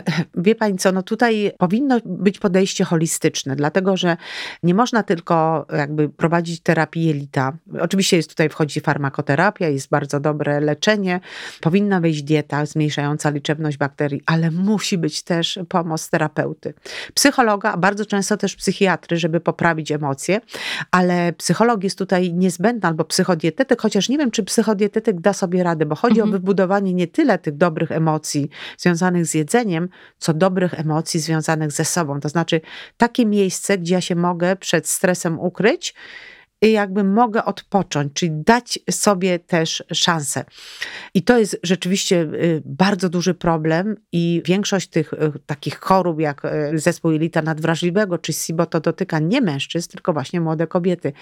wie 0.34 0.54
pani 0.54 0.78
co, 0.78 0.92
no 0.92 1.02
tutaj 1.02 1.52
powinno 1.58 2.00
być 2.04 2.38
podejście 2.38 2.84
holistyczne, 2.84 3.56
dlatego 3.56 3.96
że 3.96 4.16
nie 4.62 4.74
można 4.74 5.02
tylko 5.02 5.66
jakby 5.72 6.08
prowadzić 6.08 6.60
terapii 6.60 7.04
jelita. 7.04 7.52
Oczywiście 7.80 8.16
jest 8.16 8.30
tutaj 8.30 8.48
wchodzi 8.48 8.80
farmakoterapia, 8.80 9.68
jest 9.68 9.88
bardzo 9.88 10.20
dobre 10.20 10.60
leczenie, 10.60 11.20
powinna 11.60 12.00
być 12.00 12.22
dieta 12.22 12.66
zmniejszająca 12.66 13.30
liczebność 13.30 13.76
bakterii, 13.76 14.22
ale 14.26 14.50
musi 14.50 14.98
być 14.98 15.22
też 15.22 15.58
pomoc 15.68 16.10
terapeuty. 16.10 16.74
Psychologa, 17.14 17.76
bardzo 17.76 18.06
często 18.06 18.36
też 18.36 18.56
psychiatry, 18.56 19.16
żeby 19.16 19.40
poprawić 19.40 19.92
emocje, 19.92 20.40
ale 20.90 21.32
psycholog 21.32 21.84
jest 21.84 21.98
tutaj 21.98 22.32
niezbędny 22.32 22.57
niezbędna, 22.58 22.88
albo 22.88 23.04
psychodietetyk, 23.04 23.80
chociaż 23.80 24.08
nie 24.08 24.18
wiem, 24.18 24.30
czy 24.30 24.42
psychodietetyk 24.42 25.20
da 25.20 25.32
sobie 25.32 25.62
radę, 25.62 25.86
bo 25.86 25.94
chodzi 25.94 26.20
mhm. 26.20 26.28
o 26.28 26.32
wybudowanie 26.32 26.94
nie 26.94 27.06
tyle 27.06 27.38
tych 27.38 27.56
dobrych 27.56 27.92
emocji 27.92 28.48
związanych 28.78 29.26
z 29.26 29.34
jedzeniem, 29.34 29.88
co 30.18 30.34
dobrych 30.34 30.80
emocji 30.80 31.20
związanych 31.20 31.72
ze 31.72 31.84
sobą. 31.84 32.20
To 32.20 32.28
znaczy 32.28 32.60
takie 32.96 33.26
miejsce, 33.26 33.78
gdzie 33.78 33.94
ja 33.94 34.00
się 34.00 34.14
mogę 34.14 34.56
przed 34.56 34.88
stresem 34.88 35.40
ukryć, 35.40 35.94
jakby 36.62 37.04
mogę 37.04 37.44
odpocząć, 37.44 38.12
czyli 38.12 38.32
dać 38.34 38.78
sobie 38.90 39.38
też 39.38 39.84
szansę. 39.92 40.44
I 41.14 41.22
to 41.22 41.38
jest 41.38 41.60
rzeczywiście 41.62 42.20
y, 42.20 42.62
bardzo 42.64 43.08
duży 43.08 43.34
problem 43.34 43.96
i 44.12 44.42
większość 44.44 44.88
tych 44.88 45.12
y, 45.12 45.32
takich 45.46 45.80
chorób, 45.80 46.20
jak 46.20 46.44
y, 46.44 46.78
zespół 46.78 47.10
jelita 47.10 47.42
nadwrażliwego 47.42 48.18
czy 48.18 48.32
SIBO, 48.32 48.66
to 48.66 48.80
dotyka 48.80 49.18
nie 49.18 49.40
mężczyzn, 49.40 49.90
tylko 49.90 50.12
właśnie 50.12 50.40
młode 50.40 50.66
kobiety. 50.66 51.12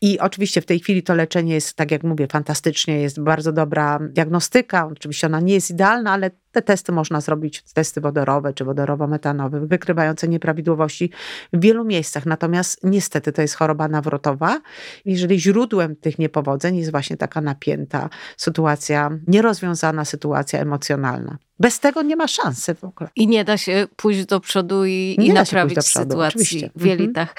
I 0.00 0.18
oczywiście 0.18 0.60
w 0.60 0.66
tej 0.66 0.80
chwili 0.80 1.02
to 1.02 1.14
leczenie 1.14 1.54
jest, 1.54 1.76
tak 1.76 1.90
jak 1.90 2.02
mówię, 2.02 2.26
fantastycznie, 2.26 3.00
jest 3.00 3.20
bardzo 3.20 3.52
dobra 3.52 3.98
diagnostyka. 4.02 4.86
Oczywiście 4.86 5.26
ona 5.26 5.40
nie 5.40 5.54
jest 5.54 5.70
idealna, 5.70 6.12
ale 6.12 6.30
Te 6.52 6.62
testy 6.62 6.92
można 6.92 7.20
zrobić, 7.20 7.62
testy 7.74 8.00
wodorowe 8.00 8.52
czy 8.54 8.64
wodorowo-metanowe, 8.64 9.66
wykrywające 9.66 10.28
nieprawidłowości 10.28 11.10
w 11.52 11.60
wielu 11.60 11.84
miejscach. 11.84 12.26
Natomiast 12.26 12.80
niestety 12.82 13.32
to 13.32 13.42
jest 13.42 13.54
choroba 13.54 13.88
nawrotowa. 13.88 14.60
Jeżeli 15.04 15.40
źródłem 15.40 15.96
tych 15.96 16.18
niepowodzeń 16.18 16.76
jest 16.76 16.90
właśnie 16.90 17.16
taka 17.16 17.40
napięta 17.40 18.08
sytuacja, 18.36 19.10
nierozwiązana 19.26 20.04
sytuacja 20.04 20.60
emocjonalna. 20.60 21.38
Bez 21.60 21.80
tego 21.80 22.02
nie 22.02 22.16
ma 22.16 22.28
szansy 22.28 22.74
w 22.74 22.84
ogóle. 22.84 23.10
I 23.16 23.28
nie 23.28 23.44
da 23.44 23.56
się 23.56 23.86
pójść 23.96 24.24
do 24.24 24.40
przodu 24.40 24.84
i, 24.84 25.16
Nie 25.18 25.26
i 25.26 25.32
naprawić 25.32 25.78
przodu, 25.78 26.10
sytuacji 26.10 26.40
oczywiście. 26.40 26.70
w 26.76 26.84
jelitach. 26.84 27.34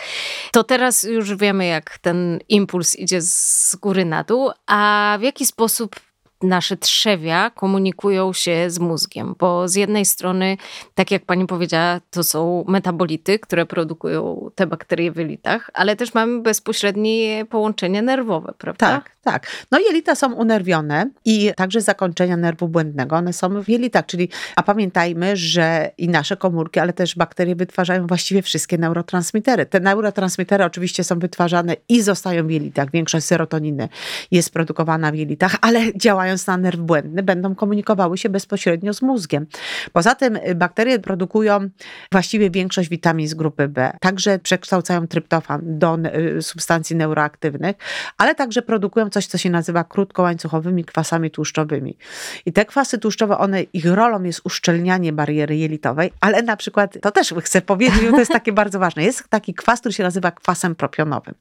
To 0.52 0.64
teraz 0.64 1.04
już 1.04 1.36
wiemy, 1.36 1.66
jak 1.66 1.98
ten 1.98 2.40
impuls 2.50 2.96
idzie 2.96 3.22
z 3.22 3.76
góry 3.82 4.06
na 4.06 4.24
dół, 4.24 4.52
a 4.68 5.18
w 5.20 5.24
jaki 5.24 5.46
sposób 5.46 5.96
nasze 6.44 6.78
trzewia 6.78 7.50
komunikują 7.50 8.34
się 8.34 8.70
z 8.70 8.80
mózgiem, 8.80 9.36
bo 9.40 9.68
z 9.68 9.76
jednej 9.76 10.06
strony, 10.06 10.58
tak 10.96 11.12
jak 11.12 11.26
pani 11.26 11.48
powiedziała, 11.48 12.00
to 12.10 12.24
są 12.24 12.66
metabolity, 12.68 13.40
które 13.40 13.66
produkują 13.66 14.50
te 14.56 14.68
bakterie 14.68 15.12
w 15.12 15.18
jelitach, 15.18 15.70
ale 15.74 15.96
też 15.96 16.14
mamy 16.14 16.42
bezpośrednie 16.42 17.46
połączenie 17.46 18.02
nerwowe, 18.02 18.54
prawda? 18.58 18.88
Tak, 18.88 19.18
tak. 19.24 19.48
No 19.72 19.80
jelita 19.80 20.16
są 20.16 20.34
unerwione 20.34 21.10
i 21.26 21.52
także 21.56 21.82
zakończenia 21.82 22.38
nerwu 22.38 22.68
błędnego, 22.68 23.16
one 23.16 23.34
są 23.34 23.64
w 23.64 23.70
jelitach, 23.70 24.06
czyli 24.06 24.30
a 24.56 24.64
pamiętajmy, 24.64 25.38
że 25.38 25.92
i 25.98 26.10
nasze 26.10 26.38
komórki, 26.38 26.80
ale 26.80 26.94
też 26.94 27.16
bakterie 27.16 27.56
wytwarzają 27.56 28.08
właściwie 28.08 28.42
wszystkie 28.42 28.78
neurotransmitery. 28.78 29.66
Te 29.66 29.80
neurotransmitery 29.80 30.66
oczywiście 30.66 31.04
są 31.04 31.20
wytwarzane 31.20 31.76
i 31.90 32.02
zostają 32.02 32.48
w 32.48 32.52
jelitach. 32.52 32.92
Większość 32.92 33.26
serotoniny 33.26 33.90
jest 34.32 34.54
produkowana 34.54 35.12
w 35.12 35.16
jelitach, 35.16 35.56
ale 35.62 35.80
działając 35.96 36.48
na 36.48 36.58
nerw 36.58 36.80
błędny 36.80 37.24
będą 37.24 37.56
komunikowały 37.56 38.18
się 38.18 38.30
bezpośrednio 38.30 38.94
z 38.94 39.02
mózgiem. 39.02 39.46
Poza 39.94 40.16
tym 40.16 40.36
y, 40.36 40.56
bakterie 40.56 41.00
produkują 41.00 41.70
właściwie 42.12 42.50
większość 42.50 42.90
witamin 42.90 43.28
z 43.28 43.34
grupy 43.34 43.68
B. 43.68 43.92
Także 44.02 44.40
przekształcają 44.40 45.08
tryptofan 45.08 45.62
do 45.64 45.98
y, 46.38 46.42
substancji 46.42 46.96
neuroaktywnych, 46.96 47.76
ale 48.18 48.36
także 48.36 48.62
produkują 48.62 49.11
coś, 49.14 49.28
co 49.28 49.38
się 49.38 49.50
nazywa 49.50 49.84
krótkołańcuchowymi 49.84 50.86
kwasami 50.86 51.32
tłuszczowymi. 51.32 51.98
I 52.46 52.54
te 52.54 52.66
kwasy 52.66 52.98
tłuszczowe, 52.98 53.38
one, 53.38 53.62
ich 53.64 53.86
rolą 53.86 54.24
jest 54.24 54.42
uszczelnianie 54.44 55.14
bariery 55.14 55.58
jelitowej, 55.58 56.12
ale 56.22 56.42
na 56.42 56.58
przykład, 56.58 56.98
to 57.02 57.12
też 57.12 57.34
chcę 57.42 57.62
powiedzieć, 57.62 58.02
bo 58.06 58.12
to 58.12 58.20
jest 58.20 58.32
takie 58.32 58.52
bardzo 58.62 58.80
ważne, 58.80 59.04
jest 59.04 59.30
taki 59.30 59.54
kwas, 59.54 59.80
który 59.80 59.94
się 59.94 60.04
nazywa 60.04 60.32
kwasem 60.32 60.76
propionowym. 60.76 61.36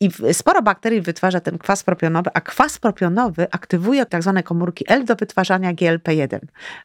I 0.00 0.10
sporo 0.32 0.62
bakterii 0.62 1.00
wytwarza 1.00 1.40
ten 1.40 1.58
kwas 1.58 1.82
propionowy, 1.82 2.30
a 2.34 2.40
kwas 2.40 2.78
propionowy 2.78 3.46
aktywuje 3.50 4.06
tak 4.06 4.22
zwane 4.22 4.42
komórki 4.42 4.84
L 4.88 5.04
do 5.04 5.16
wytwarzania 5.16 5.72
GLP-1. 5.74 6.38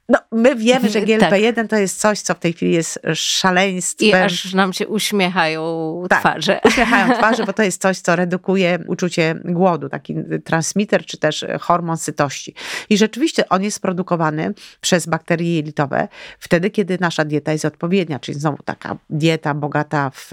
No, 0.09 0.19
my 0.31 0.55
wiemy, 0.55 0.89
że 0.89 1.01
Tak. 1.07 1.09
GLP-1 1.09 1.67
to 1.67 1.75
jest 1.75 2.00
coś, 2.00 2.21
co 2.21 2.33
w 2.33 2.39
tej 2.39 2.53
chwili 2.53 2.74
jest 2.74 3.00
szaleństwem. 3.13 4.09
I 4.09 4.13
aż 4.13 4.53
nam 4.53 4.74
się 4.74 4.88
uśmiechają 4.88 6.03
Tak. 6.09 6.19
twarze. 6.19 6.59
Uśmiechają 6.63 7.13
twarze, 7.13 7.45
bo 7.45 7.53
to 7.53 7.63
jest 7.63 7.81
coś, 7.81 8.00
co 8.00 8.15
redukuje 8.15 8.79
uczucie 8.88 9.36
głodu, 9.45 9.89
taki 9.89 10.06
transmitter 10.43 11.05
czy 11.05 11.17
też 11.17 11.45
hormon 11.59 11.97
sytości. 11.97 12.53
I 12.89 12.97
rzeczywiście 12.97 13.49
on 13.49 13.63
jest 13.63 13.81
produkowany 13.81 14.53
przez 14.81 15.05
bakterie 15.05 15.55
jelitowe 15.55 16.07
wtedy, 16.39 16.69
kiedy 16.69 16.97
nasza 17.01 17.25
dieta 17.25 17.51
jest 17.51 17.65
odpowiednia, 17.65 18.19
czyli 18.19 18.39
znowu 18.39 18.63
taka 18.63 18.97
dieta 19.09 19.53
bogata 19.53 20.09
w 20.09 20.31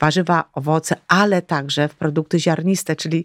warzywa, 0.00 0.44
owoce, 0.52 0.96
ale 1.08 1.42
także 1.42 1.88
w 1.88 1.94
produkty 1.94 2.40
ziarniste, 2.40 2.96
czyli 2.96 3.24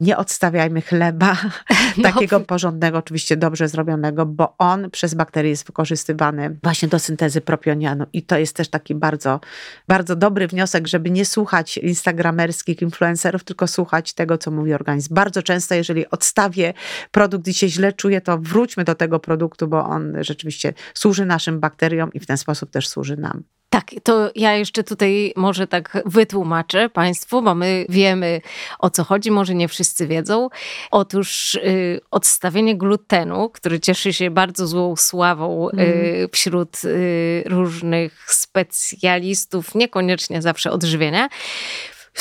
nie 0.00 0.16
odstawiajmy 0.16 0.82
chleba 0.82 1.36
takiego 2.02 2.40
porządnego, 2.40 2.98
oczywiście 2.98 3.36
dobrze 3.36 3.68
zrobionego, 3.68 4.26
bo 4.26 4.54
on 4.58 4.90
przez 4.90 5.14
bakterie 5.14 5.50
jest 5.50 5.66
wykorzystywany 5.66 6.56
właśnie 6.62 6.88
do 6.88 6.98
syntezy 6.98 7.40
propionianu 7.40 8.06
i 8.12 8.22
to 8.22 8.38
jest 8.38 8.56
też 8.56 8.68
taki 8.68 8.94
bardzo, 8.94 9.40
bardzo 9.88 10.16
dobry 10.16 10.48
wniosek, 10.48 10.86
żeby 10.86 11.10
nie 11.10 11.24
słuchać 11.24 11.76
instagramerskich 11.76 12.82
influencerów, 12.82 13.44
tylko 13.44 13.66
słuchać 13.66 14.12
tego, 14.12 14.38
co 14.38 14.50
mówi 14.50 14.74
organizm. 14.74 15.14
Bardzo 15.14 15.33
często, 15.42 15.74
jeżeli 15.74 16.10
odstawię 16.10 16.74
produkt 17.10 17.48
i 17.48 17.54
się 17.54 17.68
źle 17.68 17.92
czuję, 17.92 18.20
to 18.20 18.38
wróćmy 18.38 18.84
do 18.84 18.94
tego 18.94 19.20
produktu, 19.20 19.68
bo 19.68 19.84
on 19.84 20.16
rzeczywiście 20.20 20.74
służy 20.94 21.26
naszym 21.26 21.60
bakteriom 21.60 22.12
i 22.12 22.20
w 22.20 22.26
ten 22.26 22.36
sposób 22.36 22.70
też 22.70 22.88
służy 22.88 23.16
nam. 23.16 23.42
Tak, 23.74 23.90
to 24.02 24.30
ja 24.34 24.54
jeszcze 24.56 24.84
tutaj 24.84 25.32
może 25.36 25.66
tak 25.66 26.02
wytłumaczę 26.06 26.88
Państwu, 26.88 27.42
bo 27.42 27.54
my 27.54 27.86
wiemy 27.88 28.40
o 28.78 28.90
co 28.90 29.04
chodzi, 29.04 29.30
może 29.30 29.54
nie 29.54 29.68
wszyscy 29.68 30.06
wiedzą. 30.06 30.48
Otóż 30.90 31.54
y, 31.54 32.00
odstawienie 32.10 32.76
glutenu, 32.76 33.50
który 33.50 33.80
cieszy 33.80 34.12
się 34.12 34.30
bardzo 34.30 34.66
złą 34.66 34.96
sławą 34.96 35.68
y, 35.70 36.28
wśród 36.32 36.84
y, 36.84 37.44
różnych 37.46 38.24
specjalistów, 38.32 39.74
niekoniecznie 39.74 40.42
zawsze 40.42 40.70
odżywienia, 40.70 41.28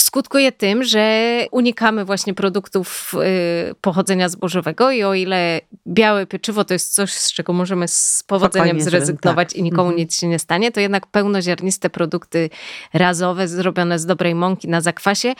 skutkuje 0.02 0.52
tym, 0.52 0.84
że 0.84 1.24
unikamy 1.52 2.06
właśnie 2.06 2.34
produktów 2.34 3.14
y, 3.72 3.76
pochodzenia 3.82 4.30
zbożowego 4.30 4.92
i 4.92 5.04
o 5.04 5.14
ile 5.14 5.62
białe 5.88 6.26
pieczywo 6.26 6.64
to 6.66 6.74
jest 6.74 6.94
coś, 6.96 7.12
z 7.14 7.34
czego 7.34 7.54
możemy 7.54 7.88
z 7.88 8.24
powodzeniem 8.28 8.68
Spokojnie, 8.68 8.84
zrezygnować 8.84 9.50
tak. 9.50 9.58
i 9.58 9.64
nikomu 9.64 9.84
Mhm. 9.84 9.98
nic 9.98 10.20
się 10.20 10.28
nie 10.28 10.40
stanie, 10.40 10.72
to 10.72 10.80
jednak 10.80 11.08
pełnoziarniste 11.08 11.90
produkty 11.90 12.50
razowe, 12.94 13.48
zrobione 13.48 14.00
z 14.00 14.06
dobrej 14.06 14.36
mąki 14.36 14.68
na 14.68 14.82
zakwasie, 14.82 15.34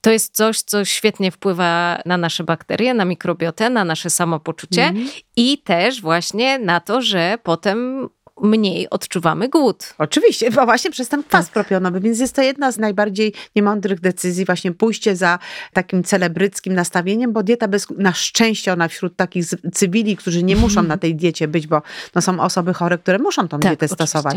to 0.00 0.10
jest 0.10 0.36
coś, 0.36 0.60
co 0.60 0.84
świetnie 0.84 1.30
wpływa 1.30 1.98
na 2.04 2.16
nasze 2.16 2.44
bakterie, 2.44 2.94
na 2.94 3.04
mikrobiotę, 3.04 3.70
na 3.70 3.84
nasze 3.84 4.10
samopoczucie 4.10 4.84
Mhm. 4.84 5.08
i 5.36 5.58
też 5.58 6.00
właśnie 6.00 6.58
na 6.58 6.80
to, 6.80 7.02
że 7.02 7.38
potem 7.42 8.08
mniej 8.42 8.90
odczuwamy 8.90 9.48
głód. 9.48 9.94
Oczywiście, 9.98 10.50
bo 10.50 10.64
właśnie 10.64 10.90
przez 10.90 11.08
ten 11.08 11.22
kwas 11.24 11.48
propionowy, 11.50 12.00
więc 12.00 12.18
jest 12.20 12.34
to 12.34 12.42
jedna 12.42 12.72
z 12.72 12.78
najbardziej 12.78 13.32
niemądrych 13.56 14.00
decyzji, 14.00 14.44
właśnie 14.44 14.72
pójście 14.72 15.16
za 15.16 15.38
takim 15.72 16.04
celebryckim 16.04 16.74
nastawieniem, 16.74 17.32
bo 17.32 17.42
dieta 17.42 17.68
bez, 17.68 17.86
na 17.98 18.12
szczęście 18.12 18.72
ona 18.72 18.88
wśród 18.88 19.16
takich 19.16 19.46
cywili, 19.72 20.16
którzy 20.16 20.42
nie 20.42 20.56
muszą 20.56 20.82
na 20.82 20.96
tej 20.96 21.14
diecie 21.14 21.48
być, 21.48 21.66
bo 21.66 21.82
no 22.14 22.22
są 22.22 22.40
osoby 22.40 22.74
chore, 22.74 22.98
które 22.98 23.18
muszą 23.18 23.42
tą 23.48 23.58
Tak, 23.60 23.70
dietę 23.70 23.86
oczywiście. 23.86 24.06
stosować. 24.06 24.36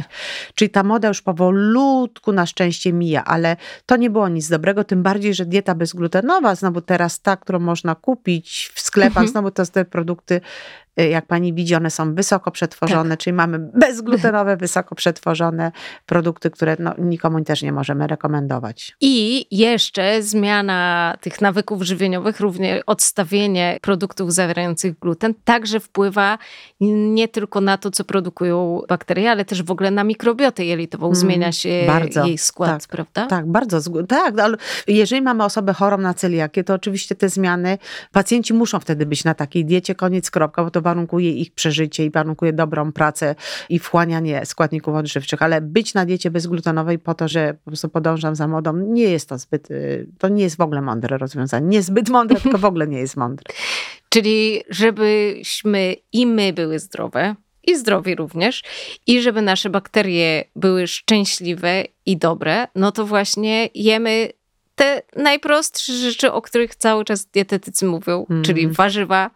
Czyli 0.55 0.69
ta 0.69 0.83
moda 0.83 1.07
już 1.07 1.21
powolutku 1.21 2.31
na 2.31 2.45
szczęście 2.45 2.93
mija, 2.93 3.23
ale 3.25 3.57
to 3.85 3.95
nie 3.95 4.09
było 4.09 4.29
nic 4.29 4.49
dobrego, 4.49 4.83
tym 4.83 5.03
bardziej, 5.03 5.33
że 5.33 5.45
dieta 5.45 5.75
bezglutenowa, 5.75 6.55
znowu 6.55 6.81
teraz 6.81 7.19
ta, 7.21 7.37
którą 7.37 7.59
można 7.59 7.95
kupić 7.95 8.71
w 8.75 8.79
sklepach, 8.81 9.09
Mhm. 9.09 9.27
znowu 9.27 9.51
to 9.51 9.65
te 9.65 9.85
produkty 9.85 10.41
jak 11.09 11.25
pani 11.25 11.53
widzi, 11.53 11.75
one 11.75 11.89
są 11.89 12.15
wysoko 12.15 12.51
przetworzone, 12.51 13.09
Tak. 13.09 13.19
czyli 13.19 13.33
mamy 13.33 13.59
bezglutenowe, 13.59 14.57
wysoko 14.57 14.95
przetworzone 14.95 15.71
produkty, 16.05 16.51
które 16.51 16.75
no, 16.79 16.93
nikomu 16.97 17.43
też 17.43 17.61
nie 17.61 17.71
możemy 17.71 18.07
rekomendować. 18.07 18.95
I 19.01 19.45
jeszcze 19.51 20.21
zmiana 20.23 21.15
tych 21.21 21.41
nawyków 21.41 21.83
żywieniowych, 21.83 22.39
również 22.39 22.83
odstawienie 22.85 23.77
produktów 23.81 24.33
zawierających 24.33 24.99
gluten, 24.99 25.33
także 25.43 25.79
wpływa 25.79 26.37
nie 26.81 27.27
tylko 27.27 27.61
na 27.61 27.77
to, 27.77 27.91
co 27.91 28.03
produkują 28.03 28.81
bakterie, 28.89 29.31
ale 29.31 29.45
też 29.45 29.63
w 29.63 29.71
ogóle 29.71 29.91
na 29.91 30.03
mikrobiotę 30.03 30.65
jelitową. 30.65 31.05
Mm, 31.05 31.15
Zmienia 31.15 31.51
się 31.51 31.83
bardzo, 31.87 32.25
jej 32.25 32.37
skład, 32.37 32.81
tak. 32.81 32.89
prawda? 32.89 33.27
Tak, 33.27 33.47
bardzo. 33.47 33.79
Tak, 34.07 34.39
ale 34.39 34.57
jeżeli 34.87 35.21
mamy 35.21 35.43
osobę 35.43 35.73
chorą 35.73 35.97
na 35.97 36.13
celiakię, 36.13 36.63
to 36.63 36.73
oczywiście 36.73 37.15
te 37.15 37.29
zmiany, 37.29 37.77
pacjenci 38.11 38.53
muszą 38.53 38.79
wtedy 38.79 39.05
być 39.05 39.23
na 39.23 39.33
takiej 39.33 39.65
diecie, 39.65 39.95
koniec, 39.95 40.31
kropka, 40.31 40.63
bo 40.63 40.71
to 40.71 40.81
warunkuje 40.89 41.31
ich 41.31 41.51
przeżycie 41.53 42.05
i 42.05 42.09
warunkuje 42.11 42.53
dobrą 42.53 42.91
pracę 42.91 43.35
i 43.69 43.79
wchłanianie 43.79 44.45
składników 44.45 44.95
odżywczych, 44.95 45.41
ale 45.41 45.61
być 45.61 45.93
na 45.93 46.05
diecie 46.05 46.31
bezglutenowej 46.31 46.99
po 46.99 47.13
to, 47.13 47.27
że 47.27 47.53
po 47.53 47.71
prostu 47.71 47.89
podążam 47.89 48.35
za 48.35 48.47
modą, 48.47 48.73
nie 48.77 49.03
jest 49.03 49.29
to 49.29 49.37
zbyt, 49.37 49.71
y, 49.71 50.07
to 50.19 50.27
nie 50.27 50.43
jest 50.43 50.57
w 50.57 50.61
ogóle 50.61 50.81
mądre 50.81 51.17
rozwiązanie. 51.17 51.67
Nie 51.67 51.81
zbyt 51.81 52.09
mądre, 52.09 52.39
tylko 52.41 52.57
w 52.57 52.65
ogóle 52.65 52.87
nie 52.87 52.99
jest 52.99 53.17
mądre. 53.17 53.43
Czyli 54.13 54.61
żebyśmy 54.69 55.95
i 56.13 56.25
my 56.25 56.53
były 56.53 56.79
zdrowe, 56.79 57.35
i 57.63 57.75
zdrowi 57.75 58.15
również, 58.15 58.63
i 59.07 59.21
żeby 59.21 59.41
nasze 59.41 59.69
bakterie 59.69 60.43
były 60.55 60.87
szczęśliwe 60.87 61.83
i 62.05 62.17
dobre, 62.17 62.67
no 62.75 62.91
to 62.91 63.05
właśnie 63.05 63.69
jemy 63.75 64.29
te 64.75 65.01
najprostsze 65.15 65.93
rzeczy, 65.93 66.31
o 66.31 66.41
których 66.41 66.75
cały 66.75 67.05
czas 67.05 67.25
dietetycy 67.25 67.85
mówią, 67.85 68.19
Mhm. 68.19 68.43
czyli 68.43 68.67
warzywa, 68.67 69.29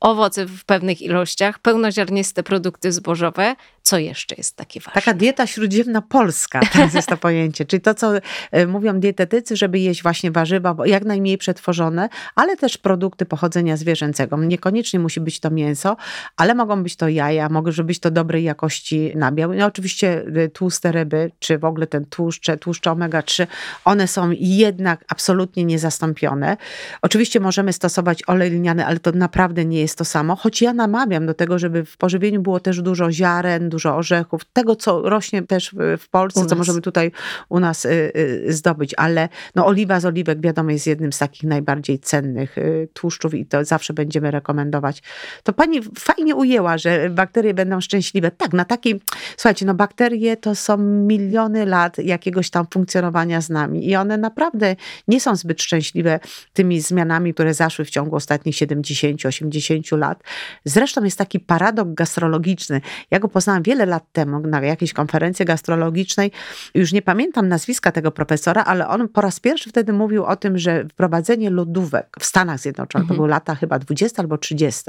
owoce 0.00 0.46
w 0.46 0.64
pewnych 0.64 1.02
ilościach, 1.02 1.58
pełnoziarniste 1.58 2.42
produkty 2.42 2.92
zbożowe, 2.92 3.56
Co 3.86 3.98
jeszcze 3.98 4.34
jest 4.38 4.56
takie 4.56 4.80
ważne? 4.80 4.92
Taka 4.92 5.14
dieta 5.14 5.46
śródziemna 5.46 6.02
polska, 6.02 6.60
to 6.72 6.78
jest 6.94 7.08
to 7.08 7.16
pojęcie. 7.16 7.64
Czyli 7.64 7.80
to, 7.80 7.94
co 7.94 8.12
e, 8.50 8.66
mówią 8.66 9.00
dietetycy, 9.00 9.56
żeby 9.56 9.78
jeść 9.78 10.02
właśnie 10.02 10.30
warzywa, 10.30 10.76
jak 10.84 11.04
najmniej 11.04 11.38
przetworzone, 11.38 12.08
ale 12.34 12.56
też 12.56 12.78
produkty 12.78 13.26
pochodzenia 13.26 13.76
zwierzęcego. 13.76 14.36
Niekoniecznie 14.36 14.98
musi 14.98 15.20
być 15.20 15.40
to 15.40 15.50
mięso, 15.50 15.96
ale 16.36 16.54
mogą 16.54 16.82
być 16.82 16.96
to 16.96 17.08
jaja, 17.08 17.48
może 17.48 17.84
być 17.84 18.00
to 18.00 18.10
dobrej 18.10 18.44
jakości 18.44 19.12
nabiał. 19.14 19.54
No 19.54 19.66
oczywiście 19.66 20.24
e, 20.36 20.48
tłuste 20.48 20.92
ryby, 20.92 21.30
czy 21.38 21.58
w 21.58 21.64
ogóle 21.64 21.86
ten 21.86 22.06
tłuszcze, 22.06 22.56
tłuszcze 22.56 22.90
omega-3, 22.90 23.46
one 23.84 24.08
są 24.08 24.30
jednak 24.40 25.04
absolutnie 25.08 25.64
niezastąpione. 25.64 26.56
Oczywiście 27.02 27.40
możemy 27.40 27.72
stosować 27.72 28.22
olej 28.26 28.50
lniany, 28.50 28.86
ale 28.86 28.98
to 28.98 29.12
naprawdę 29.12 29.64
nie 29.64 29.80
jest 29.80 29.98
to 29.98 30.04
samo, 30.04 30.36
choć 30.36 30.62
ja 30.62 30.72
namawiam 30.72 31.26
do 31.26 31.34
tego, 31.34 31.58
żeby 31.58 31.84
w 31.84 31.96
pożywieniu 31.96 32.42
było 32.42 32.60
też 32.60 32.82
dużo 32.82 33.12
ziaren, 33.12 33.75
dużo 33.76 33.96
orzechów, 33.96 34.44
tego, 34.52 34.76
co 34.76 35.02
rośnie 35.02 35.42
też 35.42 35.74
w 35.98 36.08
Polsce, 36.08 36.46
co 36.46 36.56
możemy 36.56 36.80
tutaj 36.80 37.12
u 37.48 37.60
nas 37.60 37.84
y, 37.84 38.12
y, 38.16 38.52
zdobyć, 38.52 38.94
ale 38.96 39.28
no, 39.54 39.66
oliwa 39.66 40.00
z 40.00 40.04
oliwek 40.04 40.40
wiadomo 40.40 40.70
jest 40.70 40.86
jednym 40.86 41.12
z 41.12 41.18
takich 41.18 41.44
najbardziej 41.44 41.98
cennych 41.98 42.58
y, 42.58 42.88
tłuszczów 42.92 43.34
i 43.34 43.46
to 43.46 43.64
zawsze 43.64 43.92
będziemy 43.94 44.30
rekomendować. 44.30 45.02
To 45.42 45.52
pani 45.52 45.80
fajnie 45.98 46.34
ujęła, 46.34 46.78
że 46.78 47.10
bakterie 47.10 47.54
będą 47.54 47.80
szczęśliwe. 47.80 48.30
Tak, 48.30 48.52
na 48.52 48.64
takiej, 48.64 49.00
słuchajcie, 49.36 49.66
no 49.66 49.74
bakterie 49.74 50.36
to 50.36 50.54
są 50.54 50.76
miliony 50.78 51.66
lat 51.66 51.98
jakiegoś 51.98 52.50
tam 52.50 52.66
funkcjonowania 52.72 53.40
z 53.40 53.50
nami 53.50 53.88
i 53.88 53.96
one 53.96 54.16
naprawdę 54.18 54.76
nie 55.08 55.20
są 55.20 55.36
zbyt 55.36 55.62
szczęśliwe 55.62 56.20
tymi 56.52 56.80
zmianami, 56.80 57.34
które 57.34 57.54
zaszły 57.54 57.84
w 57.84 57.90
ciągu 57.90 58.16
ostatnich 58.16 58.54
70-80 58.54 59.98
lat. 59.98 60.22
Zresztą 60.64 61.04
jest 61.04 61.18
taki 61.18 61.40
paradoks 61.40 61.90
gastrologiczny. 61.94 62.80
Ja 63.10 63.18
go 63.18 63.28
poznałam 63.28 63.62
wiele 63.66 63.86
lat 63.86 64.04
temu 64.12 64.40
na 64.40 64.60
jakiejś 64.60 64.92
konferencji 64.92 65.44
gastrologicznej. 65.44 66.30
Już 66.74 66.92
nie 66.92 67.02
pamiętam 67.02 67.48
nazwiska 67.48 67.92
tego 67.92 68.10
profesora, 68.10 68.64
ale 68.64 68.88
on 68.88 69.08
po 69.08 69.20
raz 69.20 69.40
pierwszy 69.40 69.70
wtedy 69.70 69.92
mówił 69.92 70.24
o 70.24 70.36
tym, 70.36 70.58
że 70.58 70.84
wprowadzenie 70.84 71.50
lodówek 71.50 72.16
w 72.20 72.24
Stanach 72.24 72.60
Zjednoczonych, 72.60 73.04
mhm. 73.04 73.08
to 73.08 73.14
były 73.14 73.28
lata 73.28 73.54
chyba 73.54 73.78
20 73.78 74.22
albo 74.22 74.38
30, 74.38 74.82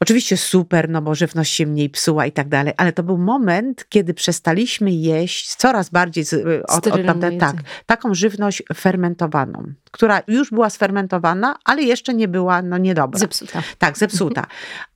Oczywiście 0.00 0.36
super, 0.36 0.88
no 0.88 1.02
bo 1.02 1.14
żywność 1.14 1.54
się 1.54 1.66
mniej 1.66 1.90
psuła 1.90 2.26
i 2.26 2.32
tak 2.32 2.48
dalej, 2.48 2.74
ale 2.76 2.92
to 2.92 3.02
był 3.02 3.18
moment, 3.18 3.86
kiedy 3.88 4.14
przestaliśmy 4.14 4.90
jeść 4.90 5.54
coraz 5.54 5.90
bardziej 5.90 6.24
z, 6.24 6.34
od, 6.68 6.86
od 6.86 7.06
tamte, 7.06 7.32
tak, 7.32 7.56
taką 7.86 8.14
żywność 8.14 8.62
fermentowaną, 8.74 9.72
która 9.92 10.22
już 10.28 10.50
była 10.50 10.70
sfermentowana, 10.70 11.56
ale 11.64 11.82
jeszcze 11.82 12.14
nie 12.14 12.28
była 12.28 12.62
no, 12.62 12.78
niedobra. 12.78 13.18
Zepsuta. 13.18 13.62
Tak, 13.78 13.98
zepsuta. 13.98 14.46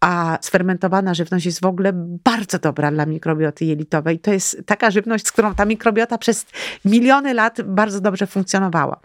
A 0.01 0.39
sfermentowana 0.41 1.15
żywność 1.15 1.47
jest 1.47 1.61
w 1.61 1.67
ogóle 1.67 1.93
bardzo 2.25 2.59
dobra 2.59 2.91
dla 2.91 3.07
mikrobioty 3.07 3.65
jelitowej. 3.65 4.19
To 4.19 4.33
jest 4.33 4.63
taka 4.67 4.91
żywność, 4.91 5.27
z 5.27 5.33
którą 5.33 5.55
ta 5.55 5.65
mikrobiota 5.65 6.19
przez 6.19 6.47
miliony 6.85 7.35
lat 7.35 7.63
bardzo 7.63 8.01
dobrze 8.01 8.27
funkcjonowała. 8.27 9.01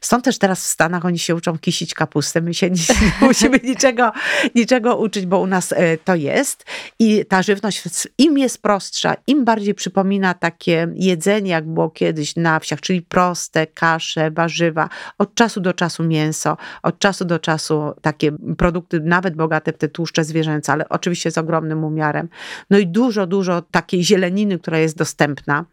Stąd 0.00 0.24
też 0.24 0.38
teraz 0.38 0.64
w 0.64 0.66
Stanach 0.66 1.04
oni 1.04 1.18
się 1.18 1.34
uczą 1.34 1.58
kisić 1.58 1.94
kapustę. 1.94 2.40
My 2.40 2.54
się 2.54 2.70
nie, 2.70 2.76
nie 3.02 3.12
musimy 3.28 3.60
niczego, 3.64 4.12
niczego 4.54 4.96
uczyć, 4.96 5.26
bo 5.26 5.40
u 5.40 5.46
nas 5.46 5.72
e, 5.72 5.98
to 5.98 6.14
jest. 6.14 6.64
I 6.98 7.24
ta 7.28 7.42
żywność 7.42 7.82
im 8.18 8.38
jest 8.38 8.62
prostsza, 8.62 9.16
im 9.26 9.44
bardziej 9.44 9.74
przypomina 9.74 10.34
takie 10.34 10.88
jedzenie, 10.94 11.50
jak 11.50 11.66
było 11.66 11.90
kiedyś 11.90 12.36
na 12.36 12.60
wsiach, 12.60 12.80
czyli 12.80 13.02
proste, 13.02 13.66
kasze, 13.66 14.30
warzywa, 14.30 14.88
od 15.34 15.38
czasu 15.38 15.60
do 15.60 15.72
czasu 15.72 16.04
mięso, 16.04 16.56
od 16.82 16.98
czasu 16.98 17.24
do 17.24 17.38
czasu 17.38 17.94
takie 18.02 18.32
produkty, 18.58 19.00
nawet 19.00 19.36
bogate 19.36 19.72
w 19.72 19.78
te 19.78 19.88
tłuszcze 19.88 20.24
zwierzęce, 20.24 20.72
ale 20.72 20.88
oczywiście 20.88 21.30
z 21.30 21.38
ogromnym 21.38 21.84
umiarem. 21.84 22.28
No 22.70 22.78
i 22.78 22.86
dużo, 22.86 23.26
dużo 23.26 23.62
takiej 23.62 24.04
zieleniny, 24.04 24.58
która 24.58 24.78
jest 24.78 24.96
dostępna. 24.96 25.64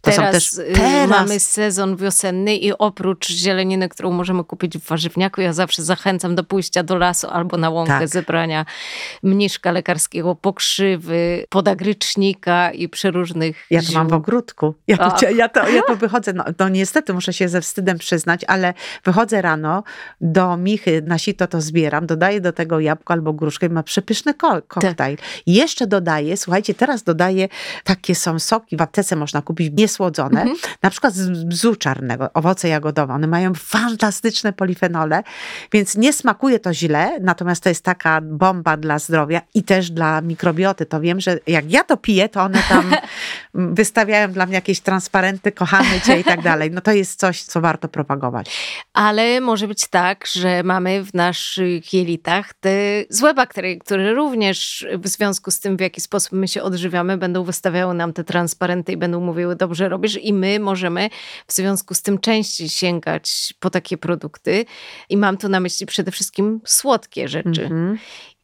To 0.00 0.10
teraz, 0.10 0.32
też, 0.32 0.58
y, 0.58 0.72
teraz 0.74 1.10
mamy 1.10 1.40
sezon 1.40 1.96
wiosenny 1.96 2.56
i 2.56 2.72
oprócz 2.72 3.28
zieleniny, 3.28 3.88
którą 3.88 4.10
możemy 4.10 4.44
kupić 4.44 4.78
w 4.78 4.88
warzywniaku, 4.88 5.40
ja 5.40 5.52
zawsze 5.52 5.82
zachęcam 5.82 6.34
do 6.34 6.44
pójścia 6.44 6.82
do 6.82 6.96
lasu 6.96 7.26
albo 7.30 7.56
na 7.56 7.70
łąkę, 7.70 7.98
tak. 7.98 8.08
zebrania 8.08 8.66
mniszka 9.22 9.72
lekarskiego, 9.72 10.34
pokrzywy, 10.34 11.44
podagrycznika 11.48 12.70
i 12.70 12.88
przeróżnych 12.88 13.66
Ja 13.70 13.82
to 13.82 13.92
mam 13.92 14.08
w 14.08 14.12
ogródku. 14.12 14.74
Ja 14.86 14.96
to, 14.96 15.30
ja 15.30 15.48
to, 15.48 15.68
ja 15.68 15.82
to 15.82 15.96
wychodzę, 15.96 16.32
no, 16.32 16.44
no 16.58 16.68
niestety 16.68 17.14
muszę 17.14 17.32
się 17.32 17.48
ze 17.48 17.60
wstydem 17.60 17.98
przyznać, 17.98 18.44
ale 18.46 18.74
wychodzę 19.04 19.42
rano 19.42 19.82
do 20.20 20.56
michy, 20.56 21.02
na 21.06 21.18
sito 21.18 21.46
to 21.46 21.60
zbieram, 21.60 22.06
dodaję 22.06 22.40
do 22.40 22.52
tego 22.52 22.80
jabłko 22.80 23.12
albo 23.12 23.32
gruszkę 23.32 23.66
i 23.66 23.70
ma 23.70 23.82
przepyszny 23.82 24.34
koktajl. 24.34 25.16
Tak. 25.16 25.26
Jeszcze 25.46 25.86
dodaję, 25.86 26.36
słuchajcie, 26.36 26.74
teraz 26.74 27.02
dodaję, 27.02 27.48
takie 27.84 28.14
są 28.14 28.38
soki, 28.38 28.76
w 28.76 28.82
aptece 28.82 29.16
można 29.16 29.42
kupić 29.42 29.67
niesłodzone, 29.72 30.40
mhm. 30.40 30.58
na 30.82 30.90
przykład 30.90 31.14
z 31.14 31.44
bzu 31.44 31.76
czarnego, 31.76 32.30
owoce 32.34 32.68
jagodowe. 32.68 33.14
One 33.14 33.26
mają 33.26 33.54
fantastyczne 33.54 34.52
polifenole, 34.52 35.22
więc 35.72 35.96
nie 35.96 36.12
smakuje 36.12 36.58
to 36.58 36.74
źle, 36.74 37.18
natomiast 37.20 37.62
to 37.62 37.68
jest 37.68 37.84
taka 37.84 38.20
bomba 38.20 38.76
dla 38.76 38.98
zdrowia 38.98 39.40
i 39.54 39.62
też 39.62 39.90
dla 39.90 40.20
mikrobioty. 40.20 40.86
To 40.86 41.00
wiem, 41.00 41.20
że 41.20 41.38
jak 41.46 41.72
ja 41.72 41.84
to 41.84 41.96
piję, 41.96 42.28
to 42.28 42.42
one 42.42 42.62
tam 42.68 42.94
wystawiają 43.74 44.32
dla 44.32 44.46
mnie 44.46 44.54
jakieś 44.54 44.80
transparenty, 44.80 45.52
kochamy 45.52 46.00
cię 46.06 46.20
i 46.20 46.24
tak 46.24 46.42
dalej. 46.42 46.70
No 46.70 46.80
to 46.80 46.92
jest 46.92 47.20
coś, 47.20 47.42
co 47.42 47.60
warto 47.60 47.88
propagować. 47.88 48.58
Ale 48.92 49.40
może 49.40 49.68
być 49.68 49.88
tak, 49.88 50.26
że 50.26 50.62
mamy 50.62 51.04
w 51.04 51.14
naszych 51.14 51.94
jelitach 51.94 52.54
te 52.54 52.70
złe 53.10 53.34
bakterie, 53.34 53.78
które 53.78 54.14
również 54.14 54.86
w 54.98 55.08
związku 55.08 55.50
z 55.50 55.60
tym, 55.60 55.76
w 55.76 55.80
jaki 55.80 56.00
sposób 56.00 56.32
my 56.32 56.48
się 56.48 56.62
odżywiamy, 56.62 57.16
będą 57.16 57.44
wystawiały 57.44 57.94
nam 57.94 58.12
te 58.12 58.24
transparenty 58.24 58.92
i 58.92 58.96
będą 58.96 59.20
mówiły, 59.20 59.56
dobrze 59.58 59.88
robisz 59.88 60.18
i 60.22 60.32
my 60.32 60.60
możemy 60.60 61.10
w 61.46 61.52
związku 61.52 61.94
z 61.94 62.02
tym 62.02 62.18
częściej 62.18 62.68
sięgać 62.68 63.54
po 63.60 63.70
takie 63.70 63.98
produkty. 63.98 64.64
I 65.08 65.16
mam 65.16 65.36
tu 65.36 65.48
na 65.48 65.60
myśli 65.60 65.86
przede 65.86 66.10
wszystkim 66.10 66.60
słodkie 66.64 67.28
rzeczy. 67.28 67.68
-hmm. 67.68 67.96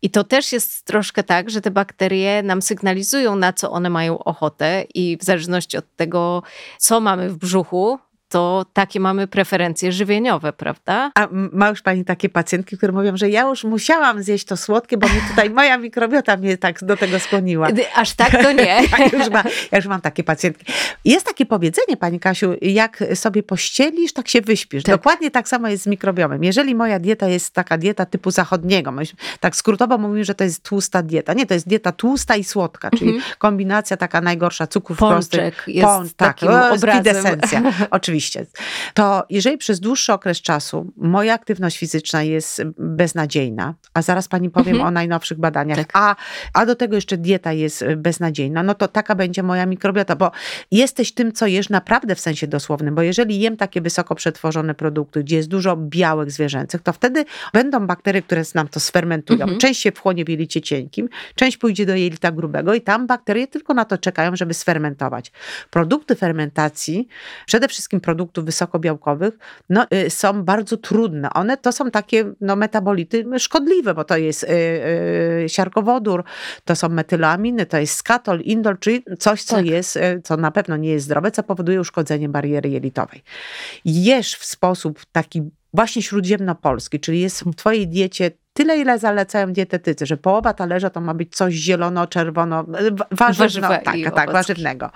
I 0.05 0.11
to 0.11 0.25
też 0.25 0.53
jest 0.53 0.85
troszkę 0.85 1.23
tak, 1.23 1.51
że 1.51 1.61
te 1.61 1.71
bakterie 1.71 2.43
nam 2.43 2.63
sygnalizują, 2.63 3.37
na 3.37 3.53
co 3.53 3.71
one 3.71 3.91
mają 3.91 4.19
ochotę, 4.19 4.85
i 4.95 5.19
w 5.21 5.25
zależności 5.25 5.77
od 5.77 5.97
tego, 5.97 6.43
co 6.79 7.01
mamy 7.01 7.31
w 7.31 7.37
brzuchu, 7.37 7.99
to 8.35 8.67
takie 8.73 9.01
mamy 9.01 9.27
preferencje 9.27 9.93
żywieniowe, 9.93 10.53
prawda? 10.53 11.11
A 11.15 11.29
ma 11.31 11.69
już 11.69 11.83
pani 11.83 12.05
takie 12.05 12.29
pacjentki, 12.29 12.77
które 12.77 12.93
mówią, 12.93 13.17
że 13.17 13.31
ja 13.31 13.43
już 13.43 13.65
musiałam 13.65 14.23
zjeść 14.23 14.45
to 14.45 14.57
słodkie, 14.57 14.97
bo 14.97 15.07
mi 15.07 15.21
tutaj 15.31 15.51
moja 15.61 15.79
mikrobiota 15.79 16.37
mnie 16.37 16.59
tak 16.59 16.85
do 16.85 16.97
tego 16.97 17.19
skłoniła. 17.19 17.69
Aż 17.95 18.13
tak 18.13 18.43
to 18.43 18.53
nie. 18.53 18.65
ja, 18.99 19.19
już 19.19 19.31
ma, 19.31 19.43
ja 19.73 19.79
już 19.79 19.87
mam 19.87 20.01
takie 20.01 20.25
pacjentki. 20.25 20.73
Jest 21.05 21.27
takie 21.27 21.47
powiedzenie, 21.47 21.97
pani 21.97 22.21
Kasiu, 22.21 22.55
jak 22.63 23.05
sobie 23.15 23.43
pościelisz, 23.43 24.13
tak 24.13 24.29
się 24.29 24.41
wyśpisz. 24.41 24.83
Tak. 24.83 24.95
Dokładnie 24.95 25.31
tak 25.31 25.49
samo 25.49 25.69
jest 25.69 25.83
z 25.83 25.87
mikrobiomem. 25.87 26.45
Jeżeli 26.45 26.75
moja 26.75 26.99
dieta 26.99 27.29
jest 27.29 27.55
taka 27.55 27.79
dieta 27.79 28.07
typu 28.07 28.31
zachodniego, 28.31 28.93
tak 29.41 29.57
skrótowo 29.57 29.99
mówimy, 29.99 30.25
że 30.25 30.35
to 30.35 30.45
jest 30.45 30.63
tłusta 30.63 31.03
dieta. 31.03 31.35
Nie, 31.35 31.47
to 31.47 31.55
jest 31.55 31.69
dieta 31.69 31.93
tłusta 31.93 32.37
i 32.37 32.45
słodka, 32.45 32.91
czyli 32.91 33.15
mhm. 33.15 33.35
kombinacja 33.39 33.97
taka 33.97 34.21
najgorsza 34.21 34.67
cukrów 34.67 34.99
Pączek 34.99 35.55
prostych. 35.55 35.75
jest 35.75 35.89
Pącz, 35.89 36.13
tak, 36.13 36.39
takim 36.39 36.49
obrazem. 36.49 37.41
Oczywiście 37.91 38.24
oczywiście, 38.25 38.47
to 38.95 39.27
jeżeli 39.31 39.59
przez 39.59 39.81
dłuższy 39.81 40.13
okres 40.13 40.41
czasu 40.41 40.93
moja 40.97 41.35
aktywność 41.35 41.79
fizyczna 41.79 42.23
jest 42.23 42.63
beznadziejna, 42.79 43.75
a 43.95 44.03
zaraz 44.03 44.29
pani 44.29 44.51
powiem 44.51 44.75
mhm. 44.75 44.89
o 44.89 44.91
najnowszych 44.91 45.39
badaniach, 45.39 45.79
tak. 45.79 45.91
a, 45.93 46.17
a 46.53 46.67
do 46.67 46.75
tego 46.75 46.95
jeszcze 46.95 47.17
dieta 47.17 47.53
jest 47.53 47.85
beznadziejna, 47.97 48.63
no 48.63 48.75
to 48.75 48.89
taka 48.89 49.15
będzie 49.15 49.43
moja 49.43 49.67
mikrobiota, 49.67 50.17
bo 50.17 50.31
jesteś 50.71 51.13
tym, 51.13 51.33
co 51.33 51.47
jesz 51.47 51.69
naprawdę 51.69 52.15
w 52.15 52.21
sensie 52.21 52.47
dosłownym, 52.47 52.95
bo 52.95 53.03
jeżeli 53.03 53.41
jem 53.41 53.57
takie 53.57 53.81
wysoko 53.81 54.15
przetworzone 54.15 54.75
produkty, 54.75 55.25
gdzie 55.25 55.37
jest 55.37 55.49
dużo 55.49 55.77
białek 55.77 56.31
zwierzęcych, 56.31 56.83
to 56.83 56.93
wtedy 56.93 57.25
będą 57.53 57.87
bakterie, 57.87 58.23
które 58.23 58.43
nam 58.55 58.69
to 58.69 58.81
sfermentują. 58.81 59.43
Mhm. 59.43 59.61
Część 59.61 59.81
się 59.81 59.93
wchłonie 59.93 60.25
w 60.25 60.29
jelicie 60.29 60.61
cienkim, 60.61 61.09
część 61.35 61.57
pójdzie 61.57 61.87
do 61.87 61.95
jelita 61.95 62.33
grubego 62.33 62.75
i 62.75 62.81
tam 62.81 63.07
bakterie 63.07 63.47
tylko 63.47 63.75
na 63.75 63.85
to 63.85 63.99
czekają, 63.99 64.37
żeby 64.37 64.55
sfermentować. 64.55 65.33
Produkty 65.71 66.15
fermentacji, 66.15 67.09
przede 67.47 67.69
wszystkim 67.69 68.01
produktów 68.15 68.45
wysokobiałkowych 68.45 69.39
no, 69.69 69.87
y, 69.95 70.11
są 70.11 70.45
bardzo 70.45 70.77
trudne. 70.77 71.31
One 71.31 71.57
to 71.57 71.73
są 71.73 71.91
takie 71.91 72.25
no, 72.41 72.57
metabolity 72.57 73.25
szkodliwe, 73.39 73.95
bo 73.95 74.05
to 74.05 74.17
jest 74.17 74.43
y, 74.43 74.47
y, 75.45 75.49
siarkowodór, 75.49 76.25
to 76.65 76.77
są 76.77 76.89
metyloaminy, 76.89 77.67
to 77.67 77.79
jest 77.79 77.95
skatol, 77.95 78.41
indol, 78.41 78.79
czyli 78.79 79.05
coś, 79.19 79.43
co 79.43 79.57
tak. 79.57 79.67
jest, 79.67 79.97
y, 79.97 80.21
co 80.25 80.37
na 80.37 80.51
pewno 80.51 80.77
nie 80.77 80.91
jest 80.91 81.05
zdrowe, 81.05 81.31
co 81.31 81.43
powoduje 81.43 81.81
uszkodzenie 81.81 82.29
bariery 82.29 82.69
jelitowej. 82.69 83.23
Jesz 83.85 84.35
w 84.35 84.45
sposób 84.45 85.01
taki 85.13 85.43
właśnie 85.75 86.03
śródziemnopolski, 86.03 87.01
czyli 87.01 87.21
jest 87.21 87.45
w 87.45 87.55
twojej 87.55 87.89
diecie 87.89 88.31
tyle, 88.55 88.79
ile 88.79 88.99
zalecają 88.99 89.53
dietetycy, 89.53 90.07
że 90.07 90.17
połowa 90.17 90.53
talerza 90.53 90.91
to 90.91 91.01
ma 91.01 91.15
być 91.15 91.37
coś 91.37 91.55
zielono-czerwono, 91.55 92.65
warzywno, 93.11 93.45
Warzywa 93.45 93.69
tak, 93.69 93.97
tak, 94.15 94.33
warzywnego. 94.33 94.91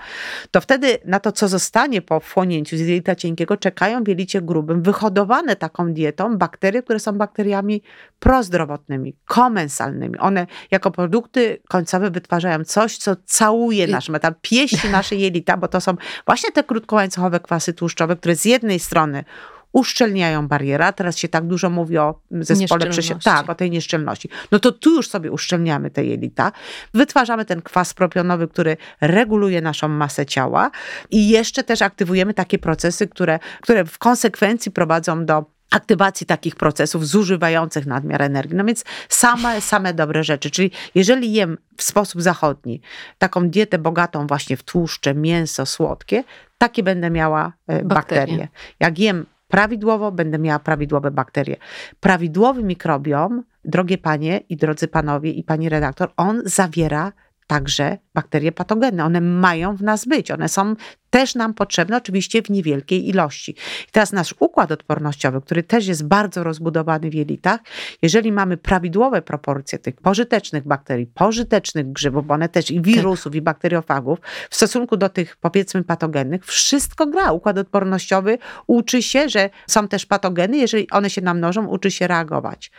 To 0.51 0.61
wtedy 0.61 0.99
na 1.05 1.21
to, 1.21 1.33
co 1.33 1.49
zostanie 1.49 2.03
po 2.03 2.21
wchłonięciu 2.21 2.77
z 2.77 2.81
jelita 2.81 3.15
cienkiego, 3.15 3.57
czekają 3.57 4.05
w 4.05 4.09
jelicie 4.09 4.43
grubym, 4.43 4.83
wyhodowane 4.83 5.57
taką 5.57 5.93
dietą 5.93 6.39
bakterie, 6.39 6.83
które 6.83 6.99
są 6.99 7.13
bakteriami 7.13 7.83
prozdrowotnymi, 8.19 9.17
komensalnymi. 9.27 10.19
One 10.19 10.47
jako 10.71 10.91
produkty 10.91 11.61
końcowe 11.69 12.11
wytwarzają 12.11 12.65
coś, 12.65 12.97
co 12.99 13.17
całuje 13.25 13.85
I- 13.85 13.91
nasz 13.91 14.09
metal, 14.09 14.35
pieści 14.43 14.89
nasze 14.89 15.17
jelita, 15.17 15.57
bo 15.57 15.69
to 15.69 15.81
są 15.81 15.95
właśnie 16.27 16.53
te 16.53 16.65
krótkołańcuchowe 16.65 17.41
kwasy 17.41 17.73
tłuszczowe, 17.73 18.17
które 18.17 18.37
z 18.37 18.45
jednej 18.45 18.79
strony 18.79 19.25
uszczelniają 19.73 20.49
barierę, 20.49 20.87
a 20.87 20.93
teraz 20.93 21.19
się 21.19 21.29
tak 21.29 21.47
dużo 21.47 21.71
mówi 21.71 21.99
o 21.99 22.21
zespole 22.31 22.87
przesi- 22.87 22.97
Nieszczelności. 22.97 23.25
tak, 23.25 23.51
o 23.51 23.55
tej 23.55 23.71
nieszczelności. 23.71 24.29
No 24.53 24.59
to 24.59 24.73
tu 24.73 24.91
już 24.91 25.09
sobie 25.09 25.33
uszczelniamy 25.33 25.91
te 25.91 26.05
jelita, 26.05 26.53
wytwarzamy 26.95 27.45
ten 27.45 27.63
kwas 27.63 27.95
propionowy, 27.95 28.49
który 28.49 28.77
reguluje 29.01 29.61
naszą 29.61 29.89
masę 29.89 30.27
ciała 30.27 30.71
i 31.11 31.29
jeszcze 31.29 31.65
też 31.65 31.83
aktywujemy 31.83 32.35
takie 32.35 32.59
procesy, 32.59 33.09
które, 33.09 33.39
które 33.61 33.85
w 33.85 33.99
konsekwencji 33.99 34.73
prowadzą 34.73 35.27
do 35.27 35.45
aktywacji 35.71 36.27
takich 36.27 36.57
procesów 36.57 37.07
zużywających 37.07 37.87
nadmiar 37.87 38.23
energii. 38.23 38.57
No 38.57 38.65
więc 38.65 38.85
same, 39.09 39.61
same 39.61 39.95
dobre 39.95 40.25
rzeczy. 40.25 40.51
Czyli 40.51 40.71
jeżeli 40.95 41.33
jem 41.33 41.59
w 41.77 41.83
sposób 41.83 42.23
zachodni 42.23 42.81
taką 43.19 43.49
dietę 43.51 43.79
bogatą 43.79 44.27
właśnie 44.27 44.57
w 44.57 44.63
tłuszcze, 44.63 45.15
mięso, 45.15 45.67
słodkie, 45.67 46.25
takie 46.59 46.83
będę 46.83 47.11
miała 47.11 47.53
e, 47.67 47.85
Bakterie. 47.85 47.85
bakterie. 47.85 48.49
Jak 48.81 48.99
jem 48.99 49.27
prawidłowo, 49.49 50.13
będę 50.13 50.39
miała 50.39 50.59
prawidłowe 50.59 51.11
bakterie. 51.11 51.57
Prawidłowy 52.01 52.63
mikrobiom, 52.63 53.43
drogie 53.65 53.99
panie 53.99 54.41
i 54.49 54.57
drodzy 54.57 54.89
panowie 54.89 55.31
i 55.31 55.45
pani 55.45 55.69
redaktor, 55.69 56.13
on 56.17 56.43
zawiera 56.45 57.13
także 57.49 57.99
bakterie 58.15 58.53
patogenne. 58.53 59.05
One 59.05 59.21
mają 59.21 59.77
w 59.77 59.83
nas 59.83 60.05
być. 60.05 60.31
One 60.31 60.49
są 60.49 60.75
też 61.11 61.35
nam 61.35 61.55
potrzebne, 61.55 61.97
oczywiście 61.97 62.43
w 62.43 62.51
niewielkiej 62.51 63.09
ilości. 63.09 63.51
I 63.89 63.91
teraz 63.93 64.13
nasz 64.13 64.35
układ 64.39 64.73
odpornościowy, 64.73 65.41
który 65.41 65.63
też 65.63 65.87
jest 65.87 66.07
bardzo 66.07 66.45
rozbudowany 66.45 67.11
w 67.11 67.15
jelitach, 67.15 67.61
jeżeli 68.03 68.33
mamy 68.33 68.57
prawidłowe 68.57 69.23
proporcje 69.23 69.79
tych 69.79 69.97
pożytecznych 69.97 70.67
bakterii, 70.67 71.07
pożytecznych 71.07 71.93
grzybów, 71.93 72.27
bo 72.27 72.35
one 72.35 72.49
też 72.49 72.71
i 72.71 72.83
wirusów, 72.83 73.35
i 73.35 73.43
bakteriofagów, 73.43 74.19
w 74.51 74.57
stosunku 74.57 74.97
do 74.97 75.09
tych 75.09 75.37
powiedzmy 75.37 75.85
patogennych, 75.85 76.47
wszystko 76.47 77.07
gra. 77.07 77.33
Układ 77.33 77.59
odpornościowy 77.59 78.39
uczy 78.67 79.03
się, 79.03 79.29
że 79.29 79.51
są 79.67 79.89
też 79.89 80.07
patogeny, 80.07 80.57
jeżeli 80.57 80.91
one 80.91 81.11
się 81.11 81.21
namnożą, 81.21 81.67
uczy 81.67 81.91
się 81.91 82.07
reagować. 82.07 82.71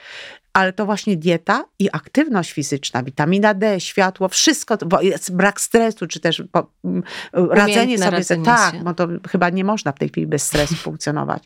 Ale 0.59 0.73
to 0.73 0.85
właśnie 0.85 1.17
dieta 1.17 1.65
i 1.79 1.89
aktywność 1.91 2.51
fizyczna, 2.51 3.03
witamina 3.03 3.53
D, 3.53 3.79
światło, 3.79 4.27
wszystko, 4.29 4.77
bo 4.85 5.01
jest 5.01 5.35
brak 5.35 5.61
stresu, 5.61 6.07
czy 6.07 6.19
też 6.19 6.43
po, 6.51 6.67
m, 6.85 7.03
radzenie 7.33 7.97
sobie. 7.97 8.11
radzenie 8.11 8.45
tak, 8.45 8.83
bo 8.83 8.93
to 8.93 9.07
chyba 9.29 9.49
nie 9.49 9.63
można 9.63 9.91
w 9.91 9.99
tej 9.99 10.09
chwili 10.09 10.27
bez 10.27 10.43
stresu 10.43 10.75
funkcjonować. 10.85 11.43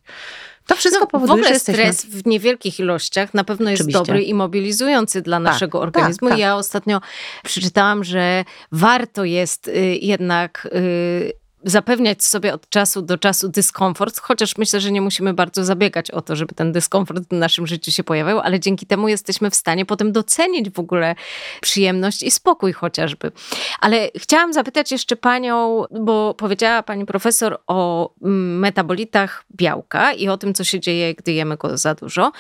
To 0.68 0.76
wszystko 0.76 1.00
No, 1.00 1.06
w 1.08 1.10
powoduje, 1.10 1.34
ogóle 1.34 1.48
że 1.48 1.54
jesteśmy... 1.54 1.94
stres 1.94 2.06
w 2.06 2.26
niewielkich 2.28 2.80
ilościach 2.80 3.34
na 3.34 3.44
pewno 3.44 3.70
jest 3.70 3.82
Oczywiście. 3.82 4.00
dobry 4.00 4.24
i 4.24 4.34
mobilizujący 4.34 5.22
dla 5.22 5.40
naszego 5.40 5.80
tak, 5.80 5.84
organizmu. 5.88 6.30
tak. 6.30 6.40
Ja 6.40 6.56
ostatnio 6.56 7.02
przeczytałam, 7.44 8.04
że 8.04 8.46
warto 8.72 9.24
jest 9.26 9.68
y, 9.68 9.98
jednak 10.02 10.68
y, 10.76 11.34
zapewniać 11.64 12.24
sobie 12.24 12.54
od 12.54 12.70
czasu 12.70 13.02
do 13.02 13.18
czasu 13.18 13.50
dyskomfort, 13.50 14.20
chociaż 14.20 14.58
myślę, 14.58 14.80
że 14.82 14.92
nie 14.92 15.02
musimy 15.02 15.34
bardzo 15.34 15.66
zabiegać 15.66 16.12
o 16.12 16.22
to, 16.22 16.36
żeby 16.36 16.56
ten 16.56 16.72
dyskomfort 16.72 17.24
w 17.30 17.32
naszym 17.32 17.68
życiu 17.68 17.92
się 17.92 18.04
pojawiał, 18.04 18.40
ale 18.40 18.60
dzięki 18.60 18.86
temu 18.86 19.08
jesteśmy 19.08 19.50
w 19.50 19.56
stanie 19.56 19.86
potem 19.86 20.12
docenić 20.12 20.70
w 20.70 20.80
ogóle 20.80 21.16
przyjemność 21.62 22.24
i 22.24 22.32
spokój 22.32 22.74
chociażby. 22.74 23.32
Ale 23.80 24.10
chciałam 24.18 24.54
zapytać 24.54 24.92
jeszcze 24.92 25.16
panią, 25.16 25.84
bo 25.92 26.34
powiedziała 26.34 26.84
pani 26.84 27.06
profesor 27.06 27.60
o 27.68 28.10
mm, 28.22 28.60
metabolitach 28.60 29.46
białka 29.56 30.14
i 30.14 30.28
o 30.28 30.38
tym, 30.38 30.54
co 30.54 30.64
się 30.64 30.80
dzieje, 30.80 31.16
gdy 31.16 31.32
jemy 31.32 31.58
go 31.58 31.78
za 31.78 31.96
dużo, 31.96 32.32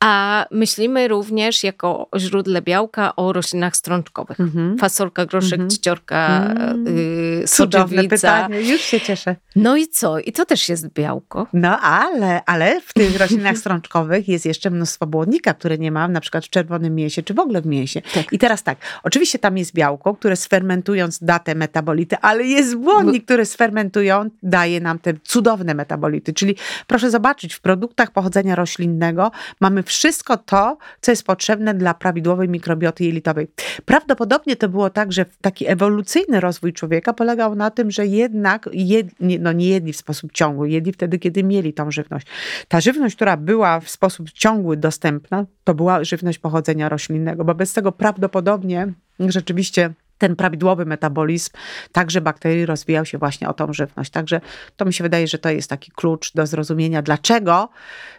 a 0.00 0.46
myślimy 0.50 1.08
również 1.08 1.64
jako 1.64 2.08
o 2.10 2.18
źródle 2.18 2.62
białka 2.62 3.16
o 3.16 3.32
roślinach 3.32 3.76
strączkowych. 3.76 4.40
Mhm. 4.40 4.78
Fasolka, 4.78 5.26
groszek, 5.26 5.60
Mhm. 5.60 5.70
Mm. 6.70 6.86
Cudowne 7.46 8.04
pytanie, 8.04 8.60
już 8.60 8.80
się 8.80 9.00
cieszę. 9.00 9.36
No 9.56 9.76
i 9.76 9.88
co? 9.88 10.18
I 10.18 10.32
to 10.32 10.44
też 10.44 10.68
jest 10.68 10.88
białko. 10.88 11.46
No 11.52 11.80
ale, 11.80 12.44
ale 12.44 12.80
w 12.80 12.92
tych 12.92 13.18
roślinach 13.18 13.58
strączkowych 13.64 14.28
jest 14.28 14.46
jeszcze 14.46 14.70
mnóstwo 14.70 15.06
błonnika, 15.06 15.54
które 15.54 15.78
nie 15.78 15.92
ma 15.92 16.08
na 16.08 16.20
przykład 16.20 16.44
w 16.44 16.50
czerwonym 16.50 16.94
mięsie, 16.94 17.22
czy 17.22 17.34
w 17.34 17.38
ogóle 17.38 17.62
w 17.62 17.66
mięsie. 17.66 18.02
Tak. 18.14 18.32
I 18.32 18.38
teraz 18.38 18.62
tak, 18.62 18.78
oczywiście 19.02 19.38
tam 19.38 19.58
jest 19.58 19.74
białko, 19.74 20.14
które 20.14 20.36
sfermentując 20.36 21.18
da 21.22 21.38
te 21.38 21.54
metabolity, 21.54 22.16
ale 22.18 22.44
jest 22.44 22.76
błonnik, 22.76 23.24
który 23.24 23.46
sfermentując 23.46 24.32
daje 24.42 24.80
nam 24.80 24.98
te 24.98 25.14
cudowne 25.24 25.74
metabolity. 25.74 26.32
Czyli 26.32 26.56
proszę 26.86 27.10
zobaczyć, 27.10 27.54
w 27.54 27.60
produktach 27.60 28.10
pochodzenia 28.10 28.54
roślinnego 28.54 29.30
mamy 29.60 29.82
wszystko 29.82 30.36
to, 30.36 30.78
co 31.00 31.12
jest 31.12 31.24
potrzebne 31.24 31.74
dla 31.74 31.94
prawidłowej 31.94 32.48
mikrobioty 32.48 33.04
jelitowej. 33.04 33.48
Prawdopodobnie 33.84 34.56
to 34.56 34.68
było 34.68 34.90
tak, 34.90 35.12
że 35.12 35.24
taki 35.40 35.66
ewolucyjny 35.68 36.40
rozwój 36.40 36.72
człowieka 36.72 37.12
polegał 37.12 37.29
na 37.36 37.70
tym, 37.70 37.90
że 37.90 38.06
jednak, 38.06 38.68
no 39.40 39.52
nie 39.52 39.68
jedli 39.68 39.92
w 39.92 39.96
sposób 39.96 40.32
ciągły, 40.32 40.70
jedli 40.70 40.92
wtedy, 40.92 41.18
kiedy 41.18 41.44
mieli 41.44 41.72
tą 41.72 41.90
żywność. 41.90 42.26
Ta 42.68 42.80
żywność, 42.80 43.16
która 43.16 43.36
była 43.36 43.80
w 43.80 43.90
sposób 43.90 44.30
ciągły 44.30 44.76
dostępna, 44.76 45.46
to 45.64 45.74
była 45.74 46.04
żywność 46.04 46.38
pochodzenia 46.38 46.88
roślinnego, 46.88 47.44
bo 47.44 47.54
bez 47.54 47.72
tego 47.72 47.92
prawdopodobnie 47.92 48.92
rzeczywiście 49.20 49.92
ten 50.20 50.36
prawidłowy 50.36 50.86
metabolizm 50.86 51.50
także 51.92 52.20
bakterii 52.20 52.66
rozwijał 52.66 53.04
się 53.04 53.18
właśnie 53.18 53.48
o 53.48 53.52
tą 53.52 53.72
żywność. 53.72 54.10
Także 54.10 54.40
to 54.76 54.84
mi 54.84 54.92
się 54.92 55.04
wydaje, 55.04 55.26
że 55.26 55.38
to 55.38 55.50
jest 55.50 55.70
taki 55.70 55.92
klucz 55.92 56.32
do 56.34 56.46
zrozumienia, 56.46 57.02
dlaczego 57.02 57.68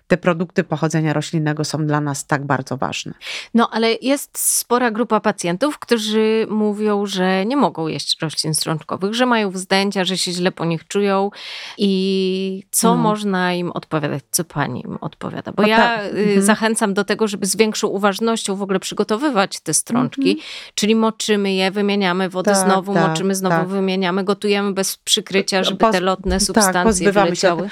te 0.08 0.18
produkty 0.18 0.64
pochodzenia 0.64 1.14
roślinnego 1.14 1.66
są 1.66 1.88
dla 1.88 2.02
nas 2.02 2.28
tak 2.28 2.46
bardzo 2.46 2.78
ważne. 2.78 3.14
No 3.54 3.70
ale 3.72 3.94
jest 4.02 4.38
spora 4.38 4.92
grupa 4.92 5.20
pacjentów, 5.20 5.80
którzy 5.80 6.48
mówią, 6.50 7.06
że 7.06 7.46
nie 7.46 7.58
mogą 7.58 7.88
jeść 7.88 8.22
roślin 8.22 8.54
strączkowych, 8.54 9.14
że 9.14 9.26
mają 9.26 9.52
wzdęcia, 9.52 10.04
że 10.04 10.18
się 10.18 10.32
źle 10.32 10.52
po 10.52 10.66
nich 10.66 10.88
czują 10.88 11.32
i 11.78 12.64
co 12.72 12.96
No. 12.96 13.02
można 13.02 13.54
im 13.54 13.72
odpowiadać, 13.72 14.24
co 14.32 14.44
pani 14.44 14.82
im 14.86 14.98
odpowiada. 15.02 15.52
Bo 15.52 15.62
No 15.62 15.68
ja 15.68 15.78
tak, 15.78 16.06
y, 16.06 16.08
mhm. 16.10 16.42
zachęcam 16.42 16.94
do 16.94 17.04
tego, 17.04 17.28
żeby 17.28 17.46
z 17.46 17.56
większą 17.56 17.88
uważnością 17.88 18.56
w 18.56 18.62
ogóle 18.62 18.80
przygotowywać 18.80 19.60
te 19.60 19.74
strączki, 19.74 20.42
czyli 20.76 20.96
moczymy 20.96 21.54
je, 21.54 21.72
wymieniamy 21.91 22.30
wodę 22.30 22.51
Tak, 22.51 22.65
znowu, 22.65 22.93
tak, 22.93 23.08
moczymy 23.08 23.36
znowu, 23.36 23.56
tak. 23.56 23.67
wymieniamy, 23.67 24.23
gotujemy 24.23 24.73
bez 24.73 24.97
przykrycia, 24.97 25.63
żeby 25.63 25.77
Poz- 25.77 25.91
te 25.91 25.99
lotne 25.99 26.32
tak, 26.36 26.41
substancje 26.41 27.06
się 27.06 27.12
wyleciały. 27.12 27.69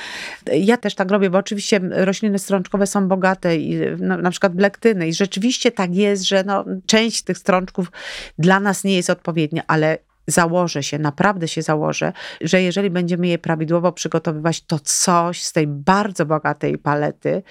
Ja 0.53 0.77
też 0.77 0.95
tak 0.95 1.11
robię, 1.11 1.29
bo 1.29 1.37
oczywiście 1.37 1.79
rośliny 1.91 2.39
strączkowe 2.39 2.87
są 2.87 3.07
bogate 3.07 3.57
i 3.57 3.79
no, 3.99 4.17
na 4.17 4.31
przykład 4.31 4.55
w 4.55 4.59
lektyny 4.59 5.07
i 5.07 5.13
rzeczywiście 5.13 5.71
tak 5.71 5.95
jest, 5.95 6.23
że 6.23 6.43
no, 6.43 6.65
część 6.85 7.21
tych 7.21 7.37
strączków 7.37 7.91
dla 8.37 8.59
nas 8.59 8.83
nie 8.83 8.95
jest 8.95 9.09
odpowiednia, 9.09 9.63
ale 9.67 9.97
założę 10.29 10.83
się, 10.83 10.99
naprawdę 10.99 11.47
się 11.47 11.61
założę, 11.61 12.13
że 12.41 12.61
jeżeli 12.61 12.89
będziemy 12.89 13.27
je 13.27 13.37
prawidłowo 13.37 13.91
przygotowywać, 13.91 14.61
to 14.61 14.79
coś 14.79 15.43
z 15.43 15.53
tej 15.53 15.67
bardzo 15.67 16.25
bogatej 16.25 16.77
palety 16.77 17.43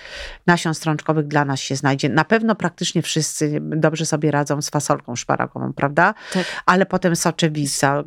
nasion 0.47 0.75
strączkowych 0.75 1.27
dla 1.27 1.45
nas 1.45 1.61
się 1.61 1.77
znajdzie. 1.77 2.09
Na 2.09 2.25
pewno 2.25 2.55
praktycznie 2.55 3.03
wszyscy 3.03 3.59
dobrze 3.61 4.07
sobie 4.07 4.31
radzą 4.31 4.63
z 4.63 4.71
fasolką 4.71 5.17
szparagową, 5.17 5.73
prawda? 5.73 6.15
Tak. 6.33 6.63
Ale 6.67 6.87
potem 6.87 7.17
soczewica, 7.17 8.05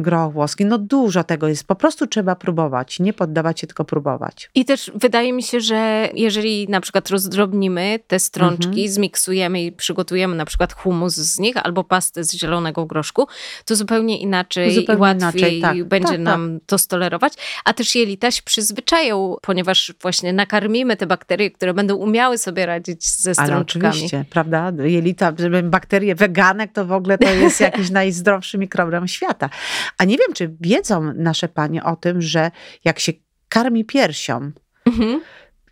groch 0.00 0.32
włoski, 0.32 0.64
no 0.64 0.78
dużo 0.78 1.24
tego 1.24 1.48
jest. 1.48 1.64
Po 1.64 1.74
prostu 1.74 2.06
trzeba 2.06 2.36
próbować, 2.36 3.00
nie 3.00 3.12
poddawać 3.12 3.60
się, 3.60 3.66
tylko 3.66 3.84
próbować. 3.84 4.50
I 4.54 4.64
też 4.64 4.90
wydaje 4.94 5.32
mi 5.32 5.42
się, 5.42 5.60
że 5.60 6.08
jeżeli 6.14 6.68
na 6.68 6.80
przykład 6.80 7.10
rozdrobnimy 7.10 8.00
te 8.06 8.18
strączki, 8.18 8.66
Mhm. 8.70 8.88
zmiksujemy 8.88 9.62
i 9.62 9.72
przygotujemy 9.72 10.36
na 10.36 10.44
przykład 10.44 10.72
humus 10.72 11.14
z 11.14 11.38
nich 11.38 11.56
albo 11.56 11.84
pastę 11.84 12.24
z 12.24 12.32
zielonego 12.32 12.86
groszku, 12.86 13.26
to 13.64 13.76
zupełnie 13.76 14.09
inaczej 14.16 14.74
Zupełnie 14.74 14.98
i 14.98 15.00
łatwiej 15.00 15.40
inaczej, 15.42 15.60
tak. 15.60 15.84
będzie 15.84 16.08
Tak, 16.08 16.16
tak. 16.16 16.24
nam 16.24 16.58
to 16.66 16.78
stolerować. 16.78 17.32
A 17.64 17.72
też 17.74 17.94
jelita 17.94 18.30
się 18.30 18.42
przyzwyczają, 18.42 19.36
ponieważ 19.42 19.92
właśnie 20.02 20.32
nakarmimy 20.32 20.96
te 20.96 21.06
bakterie, 21.06 21.50
które 21.50 21.74
będą 21.74 21.96
umiały 21.96 22.38
sobie 22.38 22.66
radzić 22.66 23.06
ze 23.10 23.32
Ale 23.36 23.46
strączkami. 23.46 23.86
oczywiście, 23.88 24.24
prawda? 24.30 24.72
Jelita, 24.84 25.32
żeby 25.38 25.62
bakterie 25.62 26.14
weganek, 26.14 26.72
to 26.72 26.84
w 26.86 26.92
ogóle 26.92 27.18
to 27.18 27.28
jest 27.30 27.60
jakiś 27.70 27.90
najzdrowszy 27.90 28.58
mikrobiom 28.58 29.08
świata. 29.08 29.50
A 29.98 30.04
nie 30.04 30.16
wiem, 30.18 30.32
czy 30.34 30.50
wiedzą 30.60 31.12
nasze 31.14 31.48
panie 31.48 31.84
o 31.84 31.96
tym, 31.96 32.22
że 32.22 32.50
jak 32.84 32.98
się 32.98 33.12
karmi 33.48 33.84
piersią, 33.84 34.50
Mhm. 34.86 35.20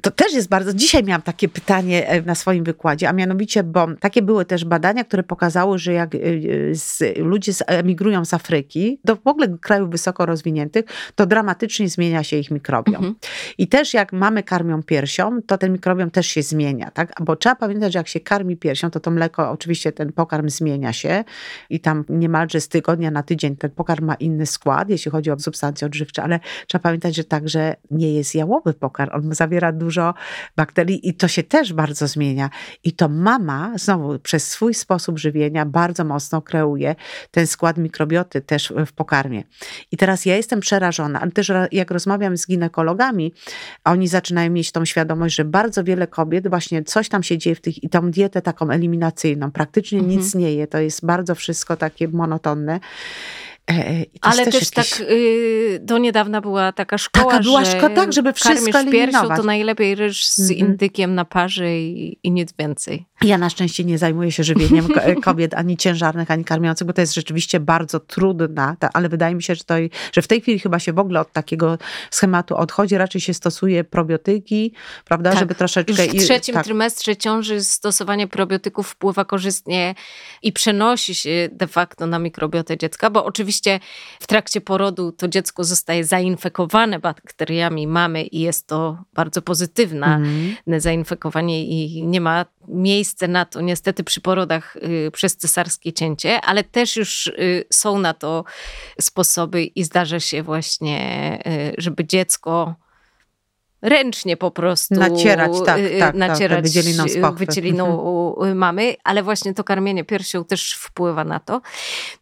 To 0.02 0.10
też 0.10 0.32
jest 0.32 0.48
bardzo. 0.48 0.74
Dzisiaj 0.74 1.04
miałam 1.04 1.22
takie 1.22 1.48
pytanie 1.48 2.08
e, 2.08 2.22
na 2.22 2.34
swoim 2.34 2.64
wykładzie, 2.64 3.08
a 3.08 3.12
mianowicie, 3.12 3.62
bo 3.62 3.86
takie 4.00 4.22
były 4.22 4.44
też 4.44 4.64
badania, 4.64 5.04
które 5.04 5.22
pokazały, 5.22 5.78
że 5.78 5.92
jak 5.92 6.14
e, 6.14 6.18
z, 6.72 7.18
ludzie 7.18 7.52
emigrują 7.66 8.24
z 8.24 8.34
Afryki 8.34 9.00
do 9.04 9.16
w 9.16 9.26
ogóle 9.26 9.48
krajów 9.60 9.90
wysoko 9.90 10.26
rozwiniętych, 10.26 10.84
to 11.14 11.26
dramatycznie 11.26 11.88
zmienia 11.88 12.22
się 12.22 12.36
ich 12.36 12.50
mikrobiom. 12.50 12.94
Mhm. 12.94 13.14
I 13.58 13.68
też 13.68 13.94
jak 13.94 14.12
mamy 14.12 14.42
karmią 14.42 14.82
piersią, 14.82 15.42
to 15.46 15.58
ten 15.58 15.72
mikrobiom 15.72 16.10
też 16.10 16.26
się 16.26 16.42
zmienia, 16.42 16.90
tak? 16.90 17.12
Bo 17.20 17.36
trzeba 17.36 17.56
pamiętać, 17.56 17.92
że 17.92 17.98
jak 17.98 18.08
się 18.08 18.20
karmi 18.20 18.56
piersią, 18.56 18.90
to 18.90 19.00
to 19.00 19.10
mleko, 19.10 19.50
oczywiście 19.50 19.92
ten 19.92 20.12
pokarm 20.12 20.48
zmienia 20.48 20.92
się 20.92 21.24
i 21.70 21.80
tam 21.80 22.04
niemalże 22.08 22.60
z 22.60 22.68
tygodnia 22.68 23.10
na 23.10 23.22
tydzień 23.22 23.56
ten 23.56 23.70
pokarm 23.70 24.04
ma 24.04 24.14
inny 24.14 24.46
skład, 24.46 24.90
jeśli 24.90 25.10
chodzi 25.10 25.30
o 25.30 25.38
substancje 25.38 25.86
odżywcze, 25.86 26.22
ale 26.22 26.40
trzeba 26.66 26.82
pamiętać, 26.82 27.16
że 27.16 27.24
także 27.24 27.76
nie 27.90 28.14
jest 28.14 28.34
jałowy 28.34 28.74
pokarm. 28.74 29.10
On 29.14 29.34
zawiera 29.34 29.72
dużo 29.72 29.87
bakterii 30.56 31.08
i 31.08 31.14
to 31.14 31.28
się 31.28 31.42
też 31.42 31.72
bardzo 31.72 32.08
zmienia. 32.08 32.50
I 32.84 32.92
to 32.92 33.08
mama 33.08 33.72
znowu 33.76 34.18
przez 34.18 34.48
swój 34.48 34.74
sposób 34.74 35.18
żywienia 35.18 35.66
bardzo 35.66 36.04
mocno 36.04 36.42
kreuje 36.42 36.94
ten 37.30 37.46
skład 37.46 37.78
mikrobioty 37.78 38.40
też 38.40 38.72
w 38.86 38.92
pokarmie. 38.92 39.44
I 39.92 39.96
teraz 39.96 40.26
ja 40.26 40.36
jestem 40.36 40.60
przerażona, 40.60 41.20
ale 41.20 41.30
też 41.30 41.52
jak 41.72 41.90
rozmawiam 41.90 42.36
z 42.36 42.46
ginekologami, 42.46 43.32
oni 43.84 44.08
zaczynają 44.08 44.50
mieć 44.50 44.72
tą 44.72 44.84
świadomość, 44.84 45.34
że 45.34 45.44
bardzo 45.44 45.84
wiele 45.84 46.06
kobiet 46.06 46.48
właśnie 46.48 46.84
coś 46.84 47.08
tam 47.08 47.22
się 47.22 47.38
dzieje 47.38 47.56
w 47.56 47.60
tych 47.60 47.84
i 47.84 47.88
tą 47.88 48.10
dietę 48.10 48.42
taką 48.42 48.70
eliminacyjną, 48.70 49.50
praktycznie 49.50 49.98
mhm. 49.98 50.18
nic 50.18 50.34
nie 50.34 50.54
je, 50.54 50.66
to 50.66 50.78
jest 50.78 51.06
bardzo 51.06 51.34
wszystko 51.34 51.76
takie 51.76 52.08
monotonne. 52.08 52.80
E, 53.70 53.72
e, 53.72 54.04
Ale 54.20 54.44
też, 54.44 54.54
też 54.54 54.76
jakiś... 54.76 54.90
tak 54.90 55.10
y, 55.10 55.80
do 55.82 55.98
niedawna 55.98 56.40
była 56.40 56.72
taka 56.72 56.98
szkoła, 56.98 57.32
taka 57.32 57.42
była 57.42 57.64
szkoła, 57.64 57.90
tak, 57.90 58.12
żeby 58.12 58.32
wszystko 58.32 58.84
piersią, 58.90 59.28
to 59.36 59.42
najlepiej 59.42 59.94
ryż 59.94 60.26
z 60.26 60.50
-hmm. 60.50 60.56
indykiem 60.56 61.14
na 61.14 61.24
parze 61.24 61.78
i, 61.78 62.18
i, 62.22 62.30
nic 62.30 62.52
więcej. 62.58 63.06
Ja 63.22 63.38
na 63.38 63.50
szczęście 63.50 63.84
nie 63.84 63.98
zajmuję 63.98 64.32
się 64.32 64.44
żywieniem 64.44 64.88
kobiet 65.22 65.54
ani 65.54 65.76
ciężarnych, 65.76 66.30
ani 66.30 66.44
karmiących, 66.44 66.86
bo 66.86 66.92
to 66.92 67.00
jest 67.00 67.14
rzeczywiście 67.14 67.60
bardzo 67.60 68.00
trudne, 68.00 68.76
ale 68.92 69.08
wydaje 69.08 69.34
mi 69.34 69.42
się, 69.42 69.54
że, 69.54 69.64
to, 69.64 69.74
że 70.12 70.22
w 70.22 70.26
tej 70.26 70.40
chwili 70.40 70.58
chyba 70.58 70.78
się 70.78 70.92
w 70.92 70.98
ogóle 70.98 71.20
od 71.20 71.32
takiego 71.32 71.78
schematu 72.10 72.56
odchodzi, 72.56 72.98
raczej 72.98 73.20
się 73.20 73.34
stosuje 73.34 73.84
probiotyki, 73.84 74.72
prawda, 75.04 75.30
tak. 75.30 75.38
żeby 75.38 75.54
troszeczkę... 75.54 76.06
Już 76.06 76.14
w 76.14 76.24
trzecim 76.24 76.54
tak. 76.54 76.64
trymestrze 76.64 77.16
ciąży 77.16 77.64
stosowanie 77.64 78.26
probiotyków 78.26 78.88
wpływa 78.88 79.24
korzystnie 79.24 79.94
i 80.42 80.52
przenosi 80.52 81.14
się 81.14 81.48
de 81.52 81.66
facto 81.66 82.06
na 82.06 82.18
mikrobiotę 82.18 82.78
dziecka, 82.78 83.10
bo 83.10 83.24
oczywiście 83.24 83.57
oczywiście 83.58 83.80
w 84.20 84.26
trakcie 84.26 84.60
porodu 84.60 85.12
to 85.12 85.28
dziecko 85.28 85.64
zostaje 85.64 86.04
zainfekowane 86.04 86.98
bakteriami 86.98 87.86
mamy 87.86 88.22
i 88.22 88.40
jest 88.40 88.66
to 88.66 89.04
bardzo 89.14 89.42
pozytywne 89.42 90.06
mm. 90.06 90.80
zainfekowanie 90.80 91.64
i 91.64 92.06
nie 92.06 92.20
ma 92.20 92.46
miejsca 92.68 93.28
na 93.28 93.44
to 93.44 93.60
niestety 93.60 94.04
przy 94.04 94.20
porodach 94.20 94.76
y, 94.76 95.10
przez 95.12 95.36
cesarskie 95.36 95.92
cięcie, 95.92 96.40
ale 96.40 96.64
też 96.64 96.96
już 96.96 97.26
y, 97.26 97.64
są 97.72 97.98
na 97.98 98.14
to 98.14 98.44
sposoby 99.00 99.64
i 99.64 99.84
zdarza 99.84 100.20
się 100.20 100.42
właśnie, 100.42 101.38
y, 101.46 101.74
żeby 101.78 102.04
dziecko 102.04 102.74
ręcznie 103.82 104.36
po 104.36 104.50
prostu 104.50 104.94
nacierać, 104.94 105.52
tak, 105.66 105.80
tak, 105.80 105.98
tak 105.98 106.14
nacierać 106.14 106.56
tak, 106.56 106.64
wydzieliną 106.64 107.08
z 107.08 107.38
wydzieliną 107.38 107.86
mhm. 108.36 108.58
mamy, 108.58 108.96
ale 109.04 109.22
właśnie 109.22 109.54
to 109.54 109.64
karmienie 109.64 110.04
piersią 110.04 110.44
też 110.44 110.74
wpływa 110.74 111.24
na 111.24 111.40
to. 111.40 111.60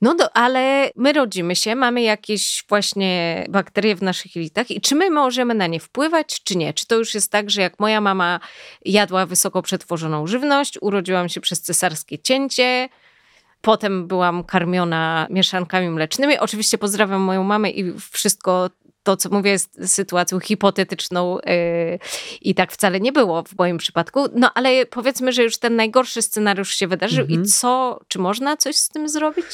No 0.02 0.14
do, 0.14 0.36
ale 0.36 0.90
my 0.96 1.12
rodzimy 1.12 1.56
się, 1.56 1.74
mamy 1.74 2.02
jakieś 2.02 2.64
właśnie 2.68 3.44
bakterie 3.48 3.96
w 3.96 4.02
naszych 4.02 4.36
jelitach 4.36 4.70
i 4.70 4.80
czy 4.80 4.94
my 4.94 5.10
możemy 5.10 5.54
na 5.54 5.66
nie 5.66 5.80
wpływać, 5.80 6.42
czy 6.44 6.56
nie? 6.56 6.74
Czy 6.74 6.86
to 6.86 6.96
już 6.96 7.14
jest 7.14 7.32
tak, 7.32 7.50
że 7.50 7.62
jak 7.62 7.80
moja 7.80 8.00
mama 8.00 8.40
jadła 8.84 9.26
wysoko 9.26 9.62
przetworzoną 9.62 10.26
żywność, 10.26 10.78
urodziłam 10.80 11.28
się 11.28 11.40
przez 11.40 11.62
cesarskie 11.62 12.18
cięcie, 12.18 12.88
Potem 13.60 14.06
byłam 14.06 14.44
karmiona 14.44 15.26
mieszankami 15.30 15.90
mlecznymi. 15.90 16.38
Oczywiście 16.38 16.78
pozdrawiam 16.78 17.20
moją 17.20 17.42
mamę 17.44 17.70
i 17.70 17.92
wszystko 18.12 18.70
to, 19.06 19.16
co 19.16 19.28
mówię, 19.28 19.50
jest 19.50 19.94
sytuacją 19.94 20.40
hipotetyczną 20.40 21.38
yy, 21.38 21.98
i 22.40 22.54
tak 22.54 22.72
wcale 22.72 23.00
nie 23.00 23.12
było 23.12 23.42
w 23.42 23.58
moim 23.58 23.78
przypadku. 23.78 24.24
No 24.34 24.50
ale 24.54 24.86
powiedzmy, 24.86 25.32
że 25.32 25.42
już 25.42 25.56
ten 25.56 25.76
najgorszy 25.76 26.22
scenariusz 26.22 26.74
się 26.74 26.86
wydarzył 26.86 27.24
mhm. 27.24 27.42
i 27.42 27.46
co, 27.46 28.00
czy 28.08 28.18
można 28.18 28.56
coś 28.56 28.76
z 28.76 28.88
tym 28.88 29.08
zrobić? 29.08 29.46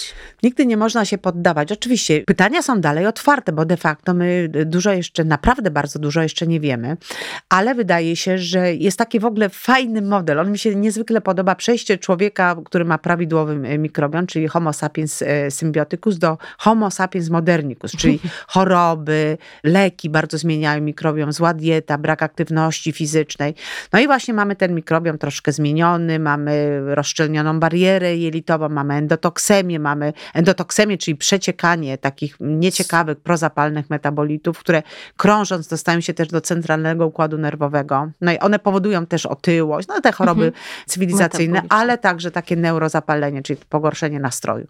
Nigdy 0.42 0.66
nie 0.66 0.76
można 0.76 1.04
się 1.04 1.18
poddawać. 1.18 1.72
Oczywiście 1.72 2.20
pytania 2.20 2.62
są 2.62 2.80
dalej 2.80 3.06
otwarte, 3.06 3.52
bo 3.52 3.64
de 3.64 3.76
facto 3.76 4.14
my 4.14 4.48
dużo 4.66 4.92
jeszcze, 4.92 5.24
naprawdę 5.24 5.70
bardzo 5.70 5.98
dużo 5.98 6.22
jeszcze 6.22 6.46
nie 6.46 6.60
wiemy, 6.60 6.96
ale 7.48 7.74
wydaje 7.74 8.16
się, 8.16 8.38
że 8.38 8.74
jest 8.74 8.98
taki 8.98 9.20
w 9.20 9.24
ogóle 9.24 9.48
fajny 9.48 10.02
model. 10.02 10.38
On 10.40 10.52
mi 10.52 10.58
się 10.58 10.74
niezwykle 10.74 11.20
podoba. 11.20 11.54
Przejście 11.54 11.98
człowieka, 11.98 12.56
który 12.64 12.84
ma 12.84 12.98
prawidłowy 12.98 13.68
e, 13.68 13.78
mikrobiom, 13.78 14.26
czyli 14.26 14.48
homo 14.48 14.72
sapiens 14.72 15.22
e, 15.22 15.50
symbioticus 15.50 16.18
do 16.18 16.38
homo 16.58 16.90
sapiens 16.90 17.30
modernicus, 17.30 17.92
czyli 17.92 18.20
choroby, 18.54 19.38
leki 19.64 20.10
bardzo 20.10 20.38
zmieniają 20.38 20.80
mikrobiom, 20.80 21.32
zła 21.32 21.54
dieta, 21.54 21.98
brak 21.98 22.22
aktywności 22.22 22.92
fizycznej. 22.92 23.54
No 23.92 24.00
i 24.00 24.06
właśnie 24.06 24.34
mamy 24.34 24.56
ten 24.56 24.74
mikrobiom 24.74 25.18
troszkę 25.18 25.52
zmieniony, 25.52 26.18
mamy 26.18 26.80
rozszczelnioną 26.94 27.60
barierę 27.60 28.16
jelitową, 28.16 28.68
mamy 28.68 28.94
endotoksemię, 28.94 29.78
mamy 29.78 30.12
endotoksemię, 30.34 30.98
czyli 30.98 31.16
przeciekanie 31.16 31.98
takich 31.98 32.36
nieciekawych, 32.40 33.20
prozapalnych 33.20 33.90
metabolitów, 33.90 34.58
które 34.58 34.82
krążąc 35.16 35.68
dostają 35.68 36.00
się 36.00 36.14
też 36.14 36.28
do 36.28 36.40
centralnego 36.40 37.06
układu 37.06 37.38
nerwowego. 37.38 38.10
No 38.20 38.32
i 38.32 38.38
one 38.38 38.58
powodują 38.58 39.06
też 39.06 39.26
otyłość, 39.26 39.88
no 39.88 40.00
te 40.00 40.12
choroby 40.12 40.44
mhm. 40.44 40.64
cywilizacyjne, 40.86 41.62
ale 41.68 41.98
także 41.98 42.30
takie 42.30 42.56
neurozapalenie, 42.56 43.42
czyli 43.42 43.60
pogorszenie 43.68 44.20
nastroju. 44.20 44.66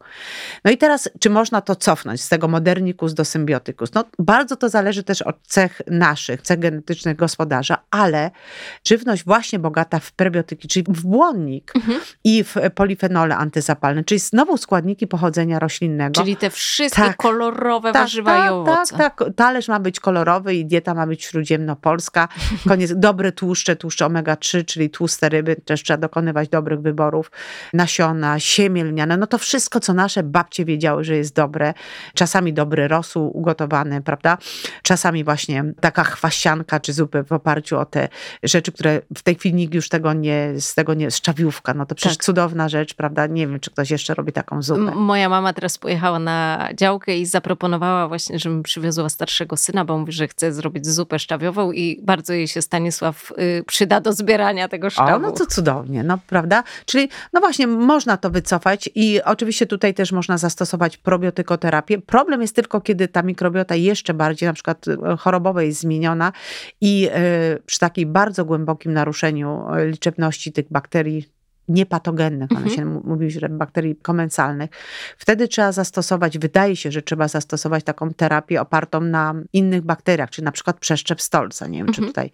No 0.65 0.71
i 0.71 0.79
teraz, 0.79 1.09
czy 1.21 1.31
można 1.31 1.61
to 1.61 1.77
cofnąć 1.77 2.23
z 2.23 2.29
tego 2.29 2.49
modernikus 2.49 3.15
do 3.15 3.25
symbiotykus? 3.25 3.95
No 3.95 4.05
bardzo 4.19 4.57
to 4.63 4.69
zależy 4.69 5.03
też 5.03 5.23
od 5.23 5.37
cech 5.47 5.81
naszych, 5.87 6.43
cech 6.43 6.59
genetycznych 6.59 7.17
gospodarza, 7.17 7.79
ale 7.91 8.31
żywność 8.85 9.25
właśnie 9.25 9.59
bogata 9.59 9.99
w 9.99 10.13
prebiotyki, 10.13 10.69
czyli 10.69 10.85
w 10.89 11.03
błonnik 11.03 11.73
mhm. 11.77 12.01
i 12.25 12.45
w 12.45 12.57
polifenole 12.75 13.37
antyzapalne, 13.37 14.05
czyli 14.05 14.19
znowu 14.19 14.57
składniki 14.57 15.07
pochodzenia 15.07 15.59
roślinnego. 15.59 16.21
Czyli 16.21 16.37
te 16.37 16.51
wszystkie 16.51 17.03
tak, 17.03 17.17
kolorowe 17.17 17.93
tak, 17.93 18.03
warzywa 18.03 18.37
tak, 18.37 18.47
i 18.47 18.53
owoce. 18.53 18.97
Tak, 18.97 19.19
tak. 19.19 19.35
Talerz 19.37 19.69
ma 19.69 19.81
być 19.81 20.01
kolorowy 20.01 20.55
i 20.55 20.67
dieta 20.67 20.95
ma 20.95 21.07
być 21.07 21.25
śródziemnopolska. 21.25 22.29
Koniec. 22.69 22.93
Dobre 22.97 23.33
tłuszcze, 23.33 23.77
tłuszcze 23.77 24.07
omega-3, 24.07 24.65
czyli 24.65 24.91
tłuste 24.91 25.29
ryby. 25.29 25.57
Też 25.57 25.83
trzeba 25.83 25.97
dokonywać 25.97 26.49
dobrych 26.49 26.81
wyborów. 26.81 27.31
Nasiona, 27.73 28.41
siemię 28.41 28.85
lniane. 28.85 29.17
No 29.17 29.27
to 29.27 29.39
wszystko, 29.39 29.81
co 29.81 29.95
nasze 29.95 30.23
babcie 30.23 30.65
wiedziały, 30.65 31.05
że 31.05 31.17
jest 31.17 31.35
dobre. 31.35 31.75
Czasami 32.15 32.53
dobry 32.53 32.89
rosół 32.89 33.39
ugotowany, 33.39 34.03
prawda? 34.03 34.39
Czasami 34.83 35.25
właśnie 35.25 35.65
taka 35.81 36.05
chwaścianka 36.05 36.81
czy 36.81 36.93
zupy 36.93 37.23
w 37.23 37.33
oparciu 37.33 37.79
o 37.79 37.85
te 37.85 38.09
rzeczy, 38.43 38.73
które 38.73 39.01
w 39.17 39.23
tej 39.23 39.35
chwili 39.35 39.55
nikt 39.55 39.75
już 39.75 39.89
tego 39.89 40.13
nie, 40.13 40.53
z 40.61 40.75
tego 40.75 40.95
nie, 40.95 41.11
szczawiówka, 41.11 41.75
no 41.75 41.87
to 41.87 41.95
przecież 41.95 42.17
tak. 42.17 42.25
cudowna 42.25 42.69
rzecz, 42.69 42.95
prawda? 42.95 43.27
Nie 43.27 43.47
wiem, 43.47 43.61
czy 43.61 43.71
ktoś 43.71 43.91
jeszcze 43.91 44.15
robi 44.15 44.33
taką 44.33 44.63
zupę. 44.63 44.81
M 44.81 44.95
moja 44.95 45.29
mama 45.29 45.53
teraz 45.53 45.79
pojechała 45.79 46.19
na 46.19 46.69
działkę 46.75 47.19
i 47.19 47.27
zaproponowała 47.27 48.09
właśnie, 48.09 48.39
żebym 48.39 48.63
przywiozła 48.63 49.09
starszego 49.09 49.57
syna, 49.57 49.85
bo 49.85 49.99
mówi, 49.99 50.13
że 50.13 50.29
chce 50.29 50.53
zrobić 50.53 50.87
zupę 50.87 51.19
szczawiową 51.19 51.73
i 51.73 52.01
bardzo 52.03 52.33
jej 52.33 52.49
się 52.49 52.63
Stanisław 52.63 53.33
y, 53.39 53.65
przyda 53.67 54.01
do 54.01 54.13
zbierania 54.13 54.69
tego 54.69 54.91
szczawu. 54.91 55.17
O, 55.17 55.19
no 55.19 55.33
to 55.33 55.47
cudownie, 55.47 56.03
no 56.03 56.19
prawda? 56.27 56.63
Czyli 56.87 57.09
no 57.33 57.41
właśnie 57.41 57.67
można 57.67 58.17
to 58.17 58.31
wycofać 58.31 58.91
i 58.95 59.23
oczywiście 59.23 59.67
tutaj 59.67 59.95
też 59.95 60.13
można 60.13 60.39
zastosować 60.39 60.97
probiotykoterapię. 60.97 61.99
Problem 61.99 62.43
jest 62.43 62.55
tylko, 62.55 62.81
kiedy 62.81 63.09
ta 63.09 63.23
mikrobiota 63.23 63.75
jeszcze 63.75 64.15
bardziej 64.15 64.32
na 64.41 64.53
przykład 64.53 64.89
e, 64.89 65.17
chorobowej 65.17 65.69
jest 65.69 65.81
zmieniona 65.81 66.33
i 66.81 67.09
e, 67.13 67.59
przy 67.67 67.79
takim 67.79 68.13
bardzo 68.13 68.45
głębokim 68.45 68.93
naruszeniu 68.93 69.65
e, 69.75 69.87
liczebności 69.87 70.53
tych 70.53 70.67
bakterii 70.71 71.42
niepatogennych, 71.69 72.51
one 72.51 72.61
mhm. 72.61 72.77
się 72.77 72.85
mówi, 72.85 73.31
że 73.31 73.49
bakterii 73.49 73.97
komensalnych. 73.97 74.71
Wtedy 75.19 75.49
trzeba 75.49 75.73
zastosować, 75.73 76.39
wydaje 76.39 76.77
się, 76.77 76.93
że 76.93 77.03
trzeba 77.03 77.29
zastosować 77.29 77.85
taką 77.85 78.15
terapię 78.15 78.61
opartą 78.61 79.01
na 79.01 79.35
innych 79.53 79.83
bakteriach, 79.83 80.31
czyli 80.31 80.45
na 80.45 80.53
przykład 80.53 80.79
przeszczep 80.79 81.23
stolca. 81.23 81.67
Nie 81.67 81.79
wiem, 81.79 81.87
czy 81.87 82.01
mhm. 82.01 82.09
tutaj 82.09 82.31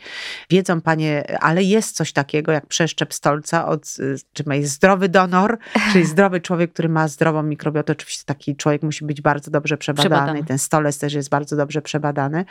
wiedzą 0.51 0.81
panie, 0.81 1.41
ale 1.41 1.63
jest 1.63 1.97
coś 1.97 2.13
takiego 2.13 2.53
jak 2.53 2.67
przeszczep 2.67 3.15
stolca, 3.15 3.69
od, 3.69 3.97
czy 4.33 4.45
jest 4.53 4.73
zdrowy 4.73 5.09
donor, 5.09 5.59
czyli 5.93 6.05
zdrowy 6.05 6.41
człowiek, 6.41 6.73
który 6.73 6.89
ma 6.89 7.09
zdrową 7.09 7.43
mikrobiotę. 7.43 7.93
Oczywiście 7.93 8.23
taki 8.27 8.57
człowiek 8.57 8.83
musi 8.83 9.05
być 9.05 9.21
bardzo 9.21 9.51
dobrze 9.51 9.77
przebadany. 9.77 10.09
przebadany. 10.09 10.45
Ten 10.45 10.59
stolec 10.59 10.99
też 10.99 11.15
jest 11.15 11.29
bardzo 11.29 11.57
dobrze 11.57 11.83
przebadany, 11.83 12.45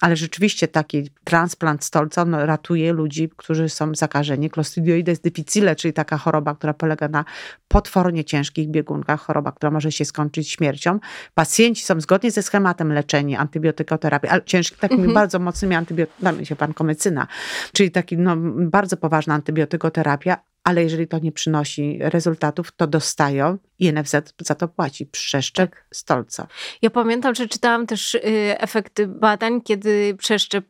ale 0.00 0.16
rzeczywiście 0.16 0.68
taki 0.68 1.10
transplant 1.24 1.84
stolca 1.84 2.24
ratuje 2.30 2.92
ludzi, 2.92 3.30
którzy 3.36 3.68
są 3.68 3.94
zakażeni 3.94 4.50
Clostridioides 4.50 5.20
difficile, 5.20 5.76
czyli 5.76 5.94
taka 5.94 6.18
choroba 6.18 6.33
choroba, 6.34 6.54
która 6.54 6.74
polega 6.74 7.08
na 7.08 7.24
potwornie 7.68 8.24
ciężkich 8.24 8.68
biegunkach, 8.68 9.20
choroba, 9.20 9.52
która 9.52 9.70
może 9.70 9.92
się 9.92 10.04
skończyć 10.04 10.50
śmiercią. 10.50 10.98
Pacjenci 11.34 11.84
są 11.84 12.00
zgodnie 12.00 12.30
ze 12.30 12.42
schematem 12.42 12.92
leczeni, 12.92 13.36
antybiotykoterapii, 13.36 14.30
ale 14.30 14.42
ciężki, 14.42 14.76
takimi 14.80 15.00
mhm. 15.00 15.14
bardzo 15.14 15.38
mocnymi 15.38 15.74
antybiotykami, 15.74 16.46
się 16.46 16.56
pan 16.56 16.74
komecyna, 16.74 17.26
czyli 17.72 17.90
taki 17.90 18.18
no, 18.18 18.36
bardzo 18.56 18.96
poważna 18.96 19.34
antybiotykoterapia, 19.34 20.36
ale 20.64 20.82
jeżeli 20.82 21.08
to 21.08 21.18
nie 21.18 21.32
przynosi 21.32 21.98
rezultatów, 22.00 22.72
to 22.76 22.86
dostają 22.86 23.58
i 23.78 23.92
NFZ 23.92 24.14
za 24.38 24.54
to 24.54 24.68
płaci. 24.68 25.06
Przeszczep 25.06 25.70
tak. 25.70 25.84
stolca. 25.92 26.46
Ja 26.82 26.90
pamiętam, 26.90 27.34
że 27.34 27.48
czytałam 27.48 27.86
też 27.86 28.14
y, 28.14 28.20
efekty 28.58 29.06
badań, 29.06 29.60
kiedy 29.60 30.14
przeszczep 30.18 30.66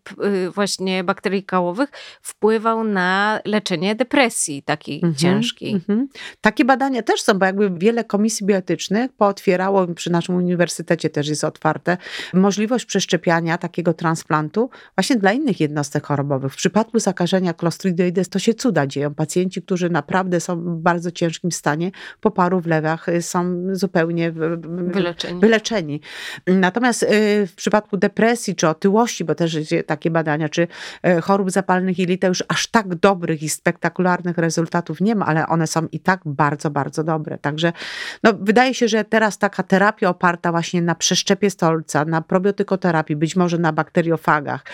y, 0.47 0.51
właśnie 0.51 1.05
bakterii 1.05 1.45
kałowych 1.45 1.91
wpływał 2.23 2.85
na 2.85 3.41
leczenie 3.45 3.95
depresji 3.95 4.63
takiej 4.63 4.95
mhm, 4.95 5.15
ciężkiej. 5.15 5.73
Mhm. 5.73 6.09
Takie 6.41 6.65
badania 6.65 7.03
też 7.03 7.23
są, 7.23 7.39
bo 7.39 7.47
jakby 7.47 7.71
wiele 7.71 8.05
komisji 8.05 8.47
bioetycznych 8.47 9.13
pootwierało, 9.13 9.87
przy 9.87 10.11
naszym 10.11 10.35
uniwersytecie 10.35 11.11
też 11.11 11.29
jest 11.29 11.45
otwarte, 11.45 11.97
możliwość 12.33 12.85
przeszczepiania 12.85 13.59
takiego 13.59 13.95
transplantu 13.95 14.71
właśnie 14.97 15.17
dla 15.17 15.33
innych 15.33 15.61
jednostek 15.61 16.07
chorobowych. 16.07 16.53
W 16.53 16.57
przypadku 16.57 16.99
zakażenia 16.99 17.55
Clostridoides 17.55 18.29
to 18.29 18.39
się 18.39 18.55
cuda 18.55 18.87
dzieją. 18.87 19.15
Pacjenci, 19.15 19.63
którzy 19.63 19.84
naprawdę 19.91 20.41
są 20.41 20.61
w 20.61 20.77
bardzo 20.77 21.11
ciężkim 21.11 21.53
stanie, 21.53 21.91
po 22.21 22.31
paru 22.31 22.61
wlewach 22.61 23.09
Y, 23.09 23.23
są 23.23 23.67
zupełnie 23.73 24.33
wyleczeni. 24.33 25.41
wyleczeni. 25.41 26.01
Natomiast 26.47 27.03
y, 27.03 27.07
w 27.47 27.55
przypadku 27.55 27.97
depresji 27.97 28.57
czy 28.57 28.69
otyłości, 28.69 29.25
bo 29.25 29.35
też 29.35 29.59
takie 29.87 30.11
badania, 30.11 30.49
czy 30.49 30.63
y, 31.07 31.21
chorób 31.21 31.51
zapalnych 31.51 31.99
jelita 31.99 32.27
już 32.27 32.45
aż 32.49 32.67
tak 32.67 32.95
dobrych 32.95 33.43
i 33.43 33.49
spektakularnych 33.49 34.39
rezultatów 34.39 35.01
nie 35.01 35.15
ma, 35.15 35.27
ale 35.27 35.47
one 35.47 35.67
są 35.67 35.87
i 35.93 36.01
tak 36.01 36.21
bardzo, 36.25 36.71
bardzo 36.71 37.05
dobre. 37.05 37.39
Także 37.39 37.73
no, 38.23 38.33
wydaje 38.41 38.75
się, 38.75 38.89
że 38.89 39.05
teraz 39.05 39.39
taka 39.39 39.63
terapia 39.63 40.09
oparta 40.09 40.51
właśnie 40.51 40.83
na 40.83 40.95
przeszczepie 40.95 41.51
stolca, 41.51 42.05
na 42.05 42.23
probiotykoterapii, 42.23 43.17
być 43.17 43.37
może 43.37 43.59
na 43.59 43.73
bakteriofagach, 43.73 44.65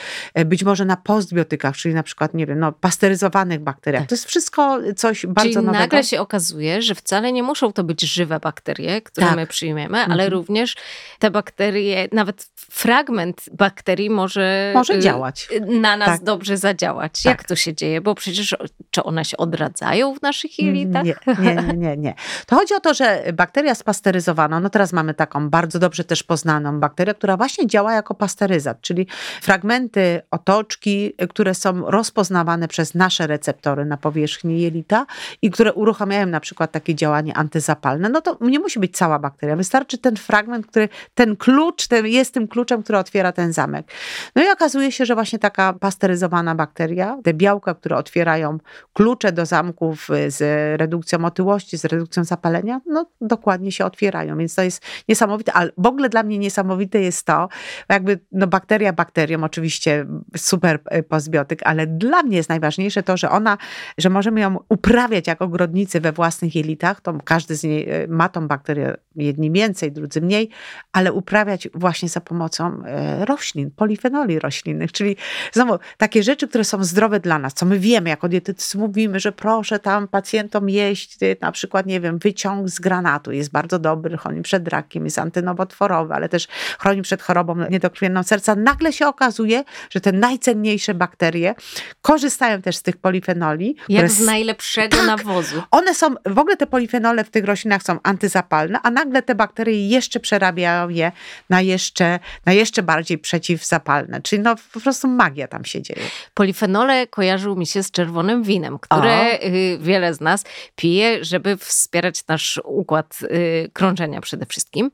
być 0.46 0.64
może 0.64 0.84
na 0.84 0.96
postbiotykach, 0.96 1.76
czyli 1.76 1.94
na 1.94 2.02
przykład, 2.02 2.34
nie 2.34 2.46
wiem, 2.46 2.58
no, 2.58 2.72
pasteryzowanych 2.72 3.60
bakteriach. 3.60 4.02
Tak. 4.02 4.08
To 4.08 4.14
jest 4.14 4.26
wszystko 4.26 4.78
coś 5.00 5.26
bardzo 5.26 5.42
czyli 5.42 5.56
nowego. 5.56 5.78
nagle 5.78 6.04
się 6.04 6.20
okazuje, 6.20 6.82
że 6.82 6.94
wcale 6.94 7.32
nie 7.32 7.42
muszą 7.42 7.72
to 7.72 7.84
być 7.84 8.00
żywe 8.00 8.40
bakterie, 8.40 9.02
które 9.02 9.26
tak. 9.26 9.36
my 9.36 9.46
przyjmiemy, 9.46 9.98
ale 9.98 10.24
mhm. 10.24 10.32
również 10.32 10.76
te 11.18 11.30
bakterie, 11.30 12.08
nawet 12.12 12.50
fragment 12.56 13.44
bakterii 13.52 14.10
może, 14.10 14.72
może 14.74 14.94
y, 14.94 15.00
działać. 15.00 15.48
Na 15.66 15.96
nas 15.96 16.08
tak. 16.08 16.24
dobrze 16.24 16.56
zadziałać. 16.56 17.22
Tak. 17.22 17.24
Jak 17.24 17.44
to 17.44 17.56
się 17.56 17.74
dzieje? 17.74 18.00
Bo 18.00 18.14
przecież 18.14 18.56
czy 18.90 19.02
one 19.02 19.24
się 19.24 19.36
odradzają 19.36 20.14
w 20.14 20.22
naszych 20.22 20.58
jelitach? 20.58 21.04
Nie, 21.04 21.14
nie, 21.38 21.74
nie, 21.76 21.96
nie. 21.96 22.14
To 22.46 22.56
chodzi 22.56 22.74
o 22.74 22.80
to, 22.80 22.94
że 22.94 23.24
bakteria 23.32 23.74
spasteryzowana, 23.74 24.60
no 24.60 24.70
teraz 24.70 24.92
mamy 24.92 25.14
taką 25.14 25.50
bardzo 25.50 25.78
dobrze 25.78 26.04
też 26.04 26.22
poznaną 26.22 26.80
bakterię, 26.80 27.14
która 27.14 27.36
właśnie 27.36 27.66
działa 27.66 27.92
jako 27.92 28.14
pasteryzat, 28.14 28.80
czyli 28.80 29.06
fragmenty 29.42 30.22
otoczki, 30.30 31.12
które 31.28 31.54
są 31.54 31.90
rozpoznawane 31.90 32.68
przez 32.68 32.94
nasze 32.94 33.26
receptory 33.26 33.84
na 33.84 33.96
powierzchni 33.96 34.60
jelita 34.90 35.06
i 35.42 35.50
które 35.50 35.72
uruchamiają 35.72 36.26
na 36.26 36.40
przykład 36.40 36.72
takie 36.72 36.94
działanie 36.94 37.36
antyzapalne 37.36 38.08
no 38.08 38.20
to 38.20 38.38
nie 38.40 38.58
musi 38.58 38.80
być 38.80 38.96
cała 38.96 39.18
bakteria. 39.18 39.56
Wystarczy 39.56 39.98
ten 39.98 40.16
fragment, 40.16 40.66
który, 40.66 40.88
ten 41.14 41.36
klucz, 41.36 41.86
ten, 41.86 42.06
jest 42.06 42.34
tym 42.34 42.48
kluczem, 42.48 42.82
który 42.82 42.98
otwiera 42.98 43.32
ten 43.32 43.52
zamek. 43.52 43.92
No 44.36 44.42
i 44.42 44.48
okazuje 44.48 44.92
się, 44.92 45.06
że 45.06 45.14
właśnie 45.14 45.38
taka 45.38 45.72
pasteryzowana 45.72 46.54
bakteria, 46.54 47.18
te 47.24 47.34
białka, 47.34 47.74
które 47.74 47.96
otwierają 47.96 48.58
klucze 48.92 49.32
do 49.32 49.46
zamków 49.46 50.08
z 50.28 50.40
redukcją 50.80 51.24
otyłości, 51.24 51.78
z 51.78 51.84
redukcją 51.84 52.24
zapalenia, 52.24 52.80
no 52.86 53.06
dokładnie 53.20 53.72
się 53.72 53.84
otwierają. 53.84 54.38
Więc 54.38 54.54
to 54.54 54.62
jest 54.62 54.82
niesamowite, 55.08 55.52
ale 55.52 55.70
w 55.78 55.86
ogóle 55.86 56.08
dla 56.08 56.22
mnie 56.22 56.38
niesamowite 56.38 57.00
jest 57.00 57.26
to, 57.26 57.48
jakby 57.88 58.18
no 58.32 58.46
bakteria 58.46 58.92
bakterią, 58.92 59.44
oczywiście 59.44 60.06
super 60.36 60.80
e, 60.84 61.02
postbiotyk, 61.02 61.60
ale 61.64 61.86
dla 61.86 62.22
mnie 62.22 62.36
jest 62.36 62.48
najważniejsze 62.48 63.02
to, 63.02 63.16
że 63.16 63.30
ona, 63.30 63.58
że 63.98 64.10
możemy 64.10 64.40
ją 64.40 64.58
uprawiać 64.80 65.26
jak 65.26 65.42
ogrodnicy 65.42 66.00
we 66.00 66.12
własnych 66.12 66.54
jelitach, 66.54 67.00
to 67.00 67.18
każdy 67.24 67.54
z 67.54 67.62
niej 67.62 67.90
e, 67.90 68.06
ma 68.08 68.28
tą 68.28 68.48
bakterię, 68.48 68.96
jedni 69.16 69.50
więcej, 69.50 69.92
drudzy 69.92 70.20
mniej, 70.20 70.48
ale 70.92 71.12
uprawiać 71.12 71.68
właśnie 71.74 72.08
za 72.08 72.20
pomocą 72.20 72.82
e, 72.84 73.24
roślin, 73.24 73.70
polifenoli 73.70 74.38
roślinnych, 74.38 74.92
czyli 74.92 75.16
znowu 75.52 75.78
takie 75.96 76.22
rzeczy, 76.22 76.48
które 76.48 76.64
są 76.64 76.84
zdrowe 76.84 77.20
dla 77.20 77.38
nas, 77.38 77.54
co 77.54 77.66
my 77.66 77.78
wiemy, 77.78 78.10
jako 78.10 78.28
dietetycy 78.28 78.78
mówimy, 78.78 79.20
że 79.20 79.32
proszę 79.32 79.78
tam 79.78 80.08
pacjentom 80.08 80.68
jeść 80.68 81.22
y, 81.22 81.36
na 81.40 81.52
przykład, 81.52 81.86
nie 81.86 82.00
wiem, 82.00 82.18
wyciąg 82.18 82.68
z 82.68 82.80
granatu, 82.80 83.32
jest 83.32 83.50
bardzo 83.50 83.78
dobry, 83.78 84.16
chroni 84.16 84.42
przed 84.42 84.68
rakiem, 84.68 85.04
jest 85.04 85.18
antynowotworowy, 85.18 86.14
ale 86.14 86.28
też 86.28 86.48
chroni 86.78 87.02
przed 87.02 87.22
chorobą 87.22 87.68
niedokrwienną 87.70 88.22
serca. 88.22 88.54
Nagle 88.54 88.92
się 88.92 89.06
okazuje, 89.06 89.64
że 89.90 90.00
te 90.00 90.12
najcenniejsze 90.12 90.94
bakterie 90.94 91.54
korzystają 92.02 92.62
też 92.62 92.76
z 92.76 92.82
tych 92.82 92.96
polifenoli. 92.96 93.76
Jak 93.88 94.10
z 94.10 94.26
najlepszego 94.76 94.96
tak, 94.96 95.06
nawozu. 95.06 95.62
One 95.70 95.94
są, 95.94 96.14
w 96.26 96.38
ogóle 96.38 96.56
te 96.56 96.66
polifenole 96.66 97.24
w 97.24 97.30
tych 97.30 97.44
roślinach 97.44 97.82
są 97.82 97.98
antyzapalne, 98.02 98.78
a 98.82 98.90
nagle 98.90 99.22
te 99.22 99.34
bakterie 99.34 99.88
jeszcze 99.88 100.20
przerabiają 100.20 100.88
je 100.88 101.12
na 101.50 101.60
jeszcze, 101.60 102.18
na 102.46 102.52
jeszcze 102.52 102.82
bardziej 102.82 103.18
przeciwzapalne. 103.18 104.22
Czyli 104.22 104.42
no 104.42 104.56
po 104.72 104.80
prostu 104.80 105.08
magia 105.08 105.48
tam 105.48 105.64
się 105.64 105.82
dzieje. 105.82 106.02
Polifenole 106.34 107.06
kojarzył 107.06 107.56
mi 107.56 107.66
się 107.66 107.82
z 107.82 107.90
czerwonym 107.90 108.42
winem, 108.42 108.78
które 108.78 109.38
o. 109.42 109.46
Y, 109.46 109.78
wiele 109.80 110.14
z 110.14 110.20
nas 110.20 110.44
pije, 110.76 111.24
żeby 111.24 111.56
wspierać 111.56 112.26
nasz 112.26 112.60
układ 112.64 113.18
y, 113.22 113.70
krążenia 113.72 114.20
przede 114.20 114.46
wszystkim. 114.46 114.90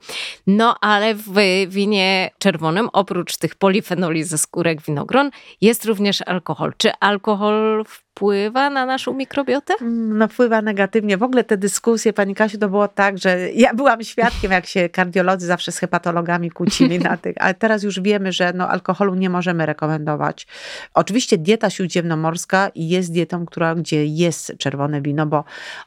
No 0.47 0.77
ale 0.81 1.15
w 1.15 1.33
winie 1.69 2.31
czerwonym, 2.39 2.89
oprócz 2.93 3.37
tych 3.37 3.55
polifenoli 3.55 4.25
ze 4.25 4.39
skórek 4.39 4.83
winogron, 4.83 5.31
jest 5.61 5.85
również 5.85 6.23
alkohol. 6.27 6.73
Czy 6.79 6.93
alkohol 7.01 7.85
wpływa 8.17 8.71
na 8.71 8.87
naszą 8.87 9.15
mikrobiotę? 9.15 9.75
Mm, 9.81 10.19
no 10.19 10.29
wpływa 10.29 10.63
negatywnie. 10.63 11.17
W 11.17 11.23
ogóle 11.23 11.45
te 11.45 11.57
dyskusje, 11.57 12.13
Pani 12.13 12.35
Kasiu, 12.35 12.59
to 12.59 12.69
było 12.69 12.89
tak, 12.89 13.19
że 13.19 13.53
ja 13.53 13.75
byłam 13.75 14.03
świadkiem, 14.03 14.53
jak 14.53 14.67
się 14.67 14.89
kardiolodzy 14.89 15.47
zawsze 15.47 15.73
z 15.73 15.79
hepatologami 15.79 16.51
kłócili 16.51 16.99
na 16.99 17.17
tych, 17.23 17.37
ale 17.39 17.55
teraz 17.55 17.83
już 17.83 18.01
wiemy, 18.01 18.33
że 18.33 18.53
no, 18.55 18.69
alkoholu 18.69 19.15
nie 19.15 19.31
możemy 19.31 19.67
rekomendować. 19.67 20.47
Oczywiście 20.95 21.39
dieta 21.39 21.71
śródziemnomorska 21.71 22.71
jest 22.75 23.13
dietą, 23.13 23.47
która, 23.47 23.75
gdzie 23.75 24.07
jest 24.07 24.53
czerwone 24.59 25.03
wino, 25.03 25.27
bo 25.27 25.45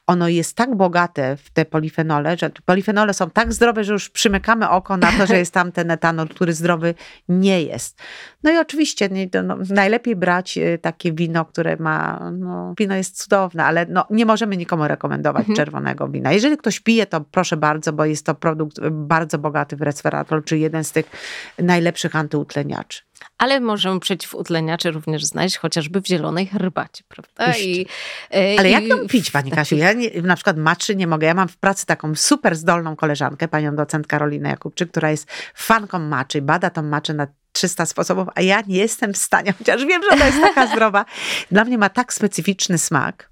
ono 0.08 0.28
jest 0.28 0.56
tak 0.56 0.76
bogate 0.76 1.38
w 1.38 1.50
te 1.50 1.66
polifenole, 1.66 2.38
że 2.38 2.50
polifenole 2.66 3.14
są 3.14 3.30
tak 3.30 3.54
zdrowe, 3.54 3.84
że 3.84 3.94
już 3.94 4.10
przymykamy 4.10 4.70
oko 4.70 4.98
na 4.98 5.12
to, 5.12 5.26
że 5.28 5.38
jest 5.38 5.54
tam 5.54 5.72
ten 5.72 5.92
etanol, 5.92 6.28
który 6.28 6.54
zdrowy 6.54 6.94
nie 7.30 7.64
jest. 7.64 8.00
No 8.44 8.52
i 8.52 8.58
oczywiście 8.58 9.10
no, 9.44 9.58
najlepiej 9.70 10.16
brać 10.16 10.58
y, 10.58 10.80
takie 10.82 11.14
wino, 11.14 11.46
które 11.46 11.78
ma 11.78 12.19
no, 12.32 12.74
wino 12.78 12.96
jest 12.96 13.24
cudowne, 13.24 13.66
ale 13.66 13.86
no, 13.90 14.06
nie 14.10 14.26
możemy 14.26 14.58
nikomu 14.58 14.88
rekomendować 14.88 15.40
mhm. 15.40 15.56
czerwonego 15.56 16.08
wina. 16.08 16.32
Jeżeli 16.32 16.58
ktoś 16.58 16.80
pije, 16.80 17.06
to 17.06 17.22
proszę 17.22 17.58
bardzo, 17.58 17.94
bo 17.94 18.06
jest 18.06 18.26
to 18.26 18.36
produkt 18.36 18.80
bardzo 18.92 19.38
bogaty 19.38 19.76
w 19.76 19.82
resveratrol, 19.82 20.44
czyli 20.44 20.62
jeden 20.62 20.84
z 20.84 20.92
tych 20.92 21.06
najlepszych 21.60 22.16
antyutleniaczy. 22.16 23.02
Ale 23.38 23.60
możemy 23.60 24.00
przeciwutleniacze 24.00 24.92
również 24.92 25.26
znaleźć 25.26 25.58
chociażby 25.58 26.02
w 26.02 26.08
zielonej 26.08 26.48
herbacie, 26.48 27.04
prawda? 27.08 27.58
I, 27.58 27.86
e, 28.32 28.56
Ale 28.60 28.70
i, 28.70 28.72
jak 28.72 28.84
ją 28.84 29.08
pić, 29.08 29.32
Pani 29.32 29.52
Kasiu? 29.52 29.76
Ja 29.76 29.94
nie, 29.94 30.10
na 30.22 30.36
przykład 30.36 30.58
matrzy 30.58 30.96
nie 30.96 31.08
mogę. 31.08 31.28
Ja 31.28 31.34
mam 31.34 31.48
w 31.48 31.58
pracy 31.58 31.86
taką 31.86 32.16
super 32.16 32.56
zdolną 32.56 32.96
koleżankę, 32.96 33.48
panią 33.48 33.76
docent 33.76 34.08
Karolinę 34.08 34.50
Jakubczyk, 34.50 34.92
która 34.92 35.12
jest 35.12 35.32
fanką 35.56 36.00
maczy, 36.00 36.42
bada 36.42 36.70
tą 36.70 36.84
maczę 36.84 37.14
na 37.14 37.28
300 37.60 37.86
sposobów, 37.86 38.28
a 38.36 38.42
ja 38.42 38.62
nie 38.68 38.78
jestem 38.78 39.14
w 39.14 39.18
stanie, 39.18 39.54
chociaż 39.58 39.86
wiem, 39.86 40.02
że 40.04 40.16
ona 40.16 40.26
jest 40.26 40.42
taka 40.42 40.68
zdrowa. 40.68 41.06
Dla 41.52 41.66
mnie 41.66 41.78
ma 41.78 41.90
tak 41.90 42.14
specyficzny 42.14 42.78
smak. 42.78 43.30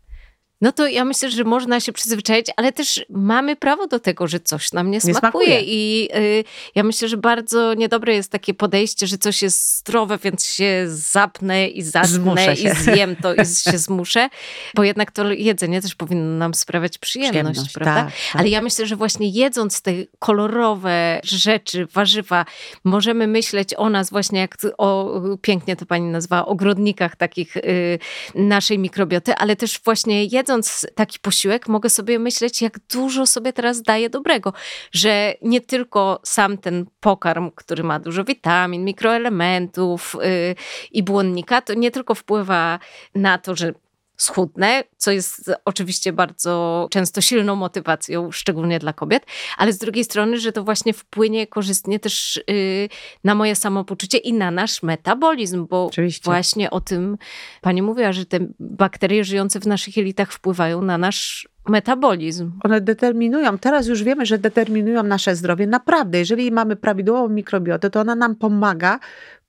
No 0.62 0.72
to 0.72 0.88
ja 0.88 1.06
myślę, 1.06 1.32
że 1.32 1.44
można 1.44 1.80
się 1.80 1.94
przyzwyczaić, 1.94 2.48
ale 2.56 2.72
też 2.72 3.06
mamy 3.10 3.56
prawo 3.56 3.88
do 3.88 4.00
tego, 4.00 4.28
że 4.28 4.40
coś 4.40 4.72
nam 4.72 4.92
nie, 4.92 4.92
nie 4.92 5.02
smakuje. 5.02 5.22
smakuje. 5.22 5.62
I 5.62 6.10
y, 6.16 6.44
ja 6.76 6.84
myślę, 6.84 7.08
że 7.08 7.18
bardzo 7.18 7.74
niedobre 7.74 8.14
jest 8.14 8.32
takie 8.32 8.54
podejście, 8.54 9.08
że 9.08 9.18
coś 9.18 9.42
jest 9.42 9.78
zdrowe, 9.78 10.18
więc 10.18 10.46
się 10.46 10.86
zapnę 10.88 11.68
i 11.68 11.82
zatnę 11.82 12.54
i 12.54 12.70
zjem 12.70 13.16
to 13.16 13.34
i 13.34 13.46
się 13.72 13.78
zmuszę, 13.78 14.30
bo 14.76 14.84
jednak 14.84 15.12
to 15.12 15.32
jedzenie 15.32 15.82
też 15.82 15.96
powinno 15.96 16.38
nam 16.38 16.54
sprawiać 16.54 16.98
przyjemność, 16.98 17.32
przyjemność 17.32 17.74
prawda? 17.74 17.96
Tak, 17.96 18.06
tak. 18.06 18.42
Ale 18.42 18.50
ja 18.50 18.62
myślę, 18.62 18.86
że 18.86 18.96
właśnie 18.96 19.30
jedząc 19.30 19.82
te 19.82 19.92
kolorowe 20.20 21.20
rzeczy, 21.24 21.86
warzywa, 21.94 22.46
możemy 22.84 23.28
myśleć 23.28 23.74
o 23.74 23.90
nas 23.90 24.10
właśnie 24.10 24.40
jak 24.40 24.58
o, 24.78 25.22
pięknie 25.42 25.76
to 25.76 25.86
pani 25.86 26.06
nazwała, 26.06 26.46
ogrodnikach 26.46 27.16
takich 27.16 27.58
y, 27.58 28.00
naszej 28.36 28.80
mikrobioty, 28.80 29.36
ale 29.36 29.56
też 29.56 29.80
właśnie 29.84 30.26
jedząc 30.26 30.47
jedząc 30.48 30.88
taki 30.96 31.20
posiłek, 31.20 31.68
mogę 31.68 31.90
sobie 31.90 32.20
myśleć, 32.20 32.62
jak 32.62 32.80
dużo 32.80 33.26
sobie 33.26 33.54
teraz 33.54 33.82
daję 33.82 34.10
dobrego, 34.10 34.54
że 34.92 35.34
nie 35.42 35.62
tylko 35.62 36.20
sam 36.24 36.58
ten 36.58 36.86
pokarm, 37.00 37.52
który 37.56 37.84
ma 37.84 38.00
dużo 38.00 38.24
witamin, 38.24 38.84
mikroelementów 38.84 40.16
yy, 40.22 40.56
i 40.92 41.04
błonnika, 41.04 41.62
to 41.62 41.74
nie 41.74 41.92
tylko 41.92 42.16
wpływa 42.16 42.80
na 43.16 43.38
to, 43.38 43.56
że 43.56 43.74
schudnę, 44.18 44.84
co 44.98 45.12
jest 45.12 45.52
oczywiście 45.66 46.14
bardzo 46.14 46.88
często 46.92 47.22
silną 47.22 47.56
motywacją, 47.56 48.32
szczególnie 48.32 48.80
dla 48.80 48.94
kobiet, 48.94 49.26
ale 49.58 49.74
z 49.74 49.78
drugiej 49.78 50.04
strony, 50.04 50.40
że 50.40 50.52
to 50.52 50.64
właśnie 50.64 50.94
wpłynie 50.94 51.48
korzystnie 51.48 52.00
też 52.00 52.44
yy, 52.48 52.90
na 53.24 53.36
moje 53.36 53.56
samopoczucie 53.56 54.18
i 54.18 54.34
na 54.34 54.52
nasz 54.52 54.84
metabolizm, 54.84 55.68
bo 55.68 55.86
Oczywiście. 55.86 56.26
właśnie 56.26 56.70
o 56.70 56.82
tym 56.82 57.18
pani 57.62 57.82
mówiła, 57.82 58.14
że 58.14 58.26
te 58.26 58.40
bakterie 58.60 59.24
żyjące 59.24 59.60
w 59.60 59.68
naszych 59.68 59.98
jelitach 59.98 60.32
wpływają 60.32 60.82
na 60.82 60.98
nasz 60.98 61.48
metabolizm. 61.70 62.52
One 62.64 62.82
determinują, 62.82 63.58
teraz 63.58 63.88
już 63.88 64.04
wiemy, 64.04 64.26
że 64.26 64.38
determinują 64.38 65.04
nasze 65.04 65.36
zdrowie. 65.36 65.68
Naprawdę, 65.68 66.18
jeżeli 66.18 66.52
mamy 66.52 66.76
prawidłową 66.76 67.30
mikrobiotę, 67.30 67.90
to 67.90 68.00
ona 68.00 68.16
nam 68.16 68.36
pomaga 68.36 69.00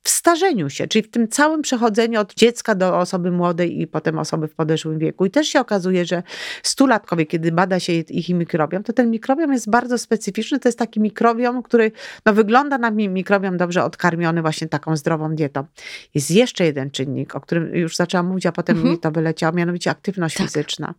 w 0.09 0.11
starzeniu 0.11 0.71
się, 0.71 0.87
czyli 0.87 1.03
w 1.03 1.11
tym 1.11 1.29
całym 1.29 1.63
przechodzeniu 1.63 2.21
od 2.21 2.35
dziecka 2.35 2.75
do 2.75 2.99
osoby 2.99 3.31
młodej 3.31 3.81
i 3.81 3.87
potem 3.87 4.19
osoby 4.19 4.49
w 4.49 4.55
podeszłym 4.55 4.99
wieku. 4.99 5.27
I 5.27 5.31
też 5.31 5.49
się 5.49 5.61
okazuje, 5.61 6.05
że 6.05 6.23
stulatkowie, 6.63 7.27
kiedy 7.27 7.53
bada 7.53 7.81
się 7.81 7.93
ich 7.93 8.29
mikrobiom, 8.29 8.83
to 8.83 8.93
ten 8.93 9.11
mikrobiom 9.11 9.53
jest 9.53 9.71
bardzo 9.71 9.99
specyficzny. 9.99 10.59
To 10.59 10.69
jest 10.69 10.79
taki 10.79 11.01
mikrobiom, 11.01 11.63
który 11.63 11.93
no, 12.27 12.33
wygląda 12.35 12.79
na 12.79 12.91
mikrobiom 12.91 13.57
dobrze 13.57 13.85
odkarmiony 13.85 14.43
właśnie 14.43 14.69
taką 14.69 14.97
zdrową 14.97 15.35
dietą. 15.35 15.65
Jest 16.15 16.31
jeszcze 16.31 16.65
jeden 16.65 16.91
czynnik, 16.91 17.35
o 17.37 17.41
którym 17.41 17.75
już 17.75 17.97
zaczęłam 17.97 18.27
mówić, 18.27 18.47
a 18.47 18.53
potem 18.53 18.77
Mhm. 18.77 18.95
mi 18.95 19.01
to 19.01 19.11
wyleciało, 19.11 19.53
mianowicie 19.53 19.91
aktywność 19.91 20.37
Tak. 20.37 20.47
fizyczna. 20.47 20.95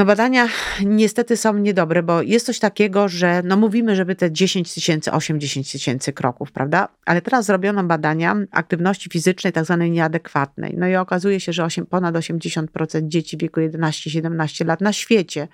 No 0.00 0.06
badania 0.06 0.48
niestety 0.84 1.36
są 1.36 1.54
niedobre, 1.54 2.02
bo 2.02 2.22
jest 2.22 2.46
coś 2.46 2.58
takiego, 2.58 3.08
że 3.08 3.42
no 3.44 3.56
mówimy, 3.56 3.96
żeby 3.96 4.14
te 4.14 4.32
10 4.32 4.74
tysięcy, 4.74 5.10
8-10 5.10 5.72
tysięcy 5.72 6.12
kroków, 6.12 6.52
prawda? 6.52 6.88
Ale 7.06 7.22
teraz 7.22 7.46
zrobiono 7.46 7.84
badania 7.84 8.36
aktywności 8.50 9.10
fizycznej 9.10 9.52
tak 9.52 9.64
zwanej 9.64 9.90
nieadekwatnej. 9.90 10.74
No 10.78 10.88
i 10.88 10.96
okazuje 10.96 11.40
się, 11.40 11.52
że 11.52 11.64
8, 11.64 11.86
ponad 11.86 12.14
80% 12.14 13.08
dzieci 13.08 13.36
w 13.36 13.40
wieku 13.40 13.60
11-17 13.60 14.66
lat 14.66 14.80
na 14.80 14.92
świecie, 14.92 15.48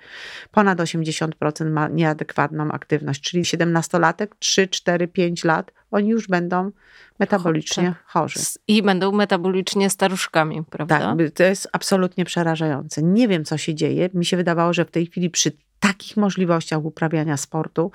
ponad 0.51 0.79
80% 0.79 1.69
ma 1.69 1.87
nieadekwatną 1.87 2.71
aktywność, 2.71 3.21
czyli 3.21 3.43
17-latek, 3.43 4.27
3, 4.39 4.67
4, 4.67 5.07
5 5.07 5.43
lat, 5.43 5.71
oni 5.91 6.09
już 6.09 6.27
będą 6.27 6.71
metabolicznie 7.19 7.95
chorzy. 8.05 8.39
I 8.67 8.83
będą 8.83 9.11
metabolicznie 9.11 9.89
staruszkami, 9.89 10.63
prawda? 10.69 10.99
Tak, 10.99 11.31
to 11.31 11.43
jest 11.43 11.67
absolutnie 11.73 12.25
przerażające. 12.25 13.03
Nie 13.03 13.27
wiem, 13.27 13.45
co 13.45 13.57
się 13.57 13.75
dzieje. 13.75 14.09
Mi 14.13 14.25
się 14.25 14.37
wydawało, 14.37 14.73
że 14.73 14.85
w 14.85 14.91
tej 14.91 15.05
chwili 15.05 15.29
przy 15.29 15.51
takich 15.79 16.17
możliwościach 16.17 16.85
uprawiania 16.85 17.37
sportu, 17.37 17.91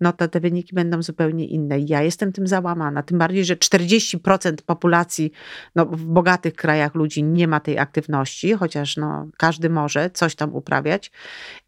no 0.00 0.12
to 0.12 0.28
te 0.28 0.40
wyniki 0.40 0.74
będą 0.74 1.02
zupełnie 1.02 1.46
inne. 1.46 1.78
Ja 1.80 2.02
jestem 2.02 2.32
tym 2.32 2.46
załamana. 2.46 3.02
Tym 3.02 3.18
bardziej, 3.18 3.44
że 3.44 3.56
40% 3.56 4.54
populacji 4.66 5.32
no, 5.74 5.86
w 5.86 6.04
bogatych 6.04 6.54
krajach 6.54 6.94
ludzi 6.94 7.22
nie 7.22 7.48
ma 7.48 7.60
tej 7.60 7.78
aktywności, 7.78 8.52
chociaż 8.52 8.96
no, 8.96 9.26
każdy 9.36 9.70
może 9.70 10.10
coś 10.10 10.34
tam 10.34 10.54
uprawiać, 10.54 11.12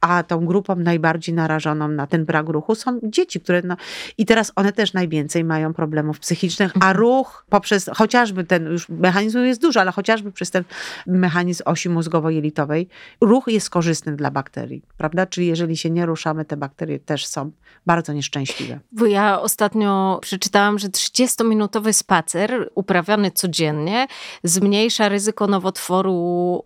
a 0.00 0.22
tą 0.22 0.46
grupą 0.46 0.76
najbardziej 0.76 1.34
narażoną 1.34 1.88
na 1.88 2.06
ten 2.06 2.24
brak 2.24 2.48
ruchu 2.48 2.74
są 2.74 3.00
dzieci, 3.02 3.40
które 3.40 3.62
no, 3.64 3.76
i 4.18 4.26
teraz 4.26 4.52
one 4.56 4.72
też 4.72 4.92
najwięcej 4.92 5.44
mają 5.44 5.74
problemów 5.74 6.18
psychicznych, 6.18 6.72
a 6.80 6.92
ruch 6.92 7.44
poprzez 7.48 7.90
chociażby 7.94 8.44
ten, 8.44 8.66
już 8.66 8.88
mechanizmów 8.88 9.44
jest 9.44 9.60
dużo, 9.60 9.80
ale 9.80 9.92
chociażby 9.92 10.32
przez 10.32 10.50
ten 10.50 10.64
mechanizm 11.06 11.62
osi 11.66 11.90
mózgowo-jelitowej, 11.90 12.86
ruch 13.20 13.44
jest 13.46 13.70
korzystny 13.70 14.16
dla 14.16 14.30
bakterii, 14.30 14.82
prawda? 14.96 15.26
Czyli 15.26 15.51
jeżeli 15.52 15.76
się 15.76 15.90
nie 15.90 16.06
ruszamy, 16.06 16.44
te 16.44 16.56
bakterie 16.56 16.98
też 16.98 17.26
są 17.26 17.50
bardzo 17.86 18.12
nieszczęśliwe. 18.12 18.80
Bo 18.92 19.06
ja 19.06 19.40
ostatnio 19.40 20.18
przeczytałam, 20.22 20.78
że 20.78 20.88
30-minutowy 20.88 21.92
spacer 21.92 22.70
uprawiany 22.74 23.30
codziennie 23.30 24.06
zmniejsza 24.44 25.08
ryzyko 25.08 25.46
nowotworu 25.46 26.14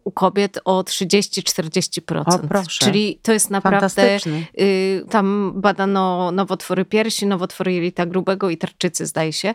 u 0.04 0.10
kobiet 0.10 0.58
o 0.64 0.82
30-40%. 0.82 2.22
O, 2.26 2.38
proszę. 2.48 2.84
Czyli 2.84 3.18
to 3.22 3.32
jest 3.32 3.50
naprawdę. 3.50 4.18
Y, 4.60 5.04
tam 5.10 5.52
badano 5.56 6.32
nowotwory 6.32 6.84
piersi, 6.84 7.26
nowotwory 7.26 7.72
jelita 7.72 8.06
grubego 8.06 8.50
i 8.50 8.56
tarczycy, 8.56 9.06
zdaje 9.06 9.32
się. 9.32 9.54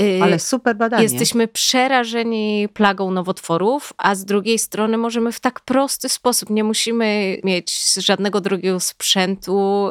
Y, 0.00 0.20
Ale 0.22 0.38
super 0.38 0.76
badanie. 0.76 1.02
Jesteśmy 1.02 1.48
przerażeni 1.48 2.68
plagą 2.74 3.10
nowotworów, 3.10 3.92
a 3.98 4.14
z 4.14 4.24
drugiej 4.24 4.58
strony 4.58 4.96
możemy 4.98 5.32
w 5.32 5.40
tak 5.40 5.60
prosty 5.60 6.08
sposób, 6.08 6.50
nie 6.50 6.64
musimy 6.64 7.38
mieć 7.44 7.94
żadnego 7.94 8.40
drogiego 8.40 8.80
sprzętu, 8.80 9.90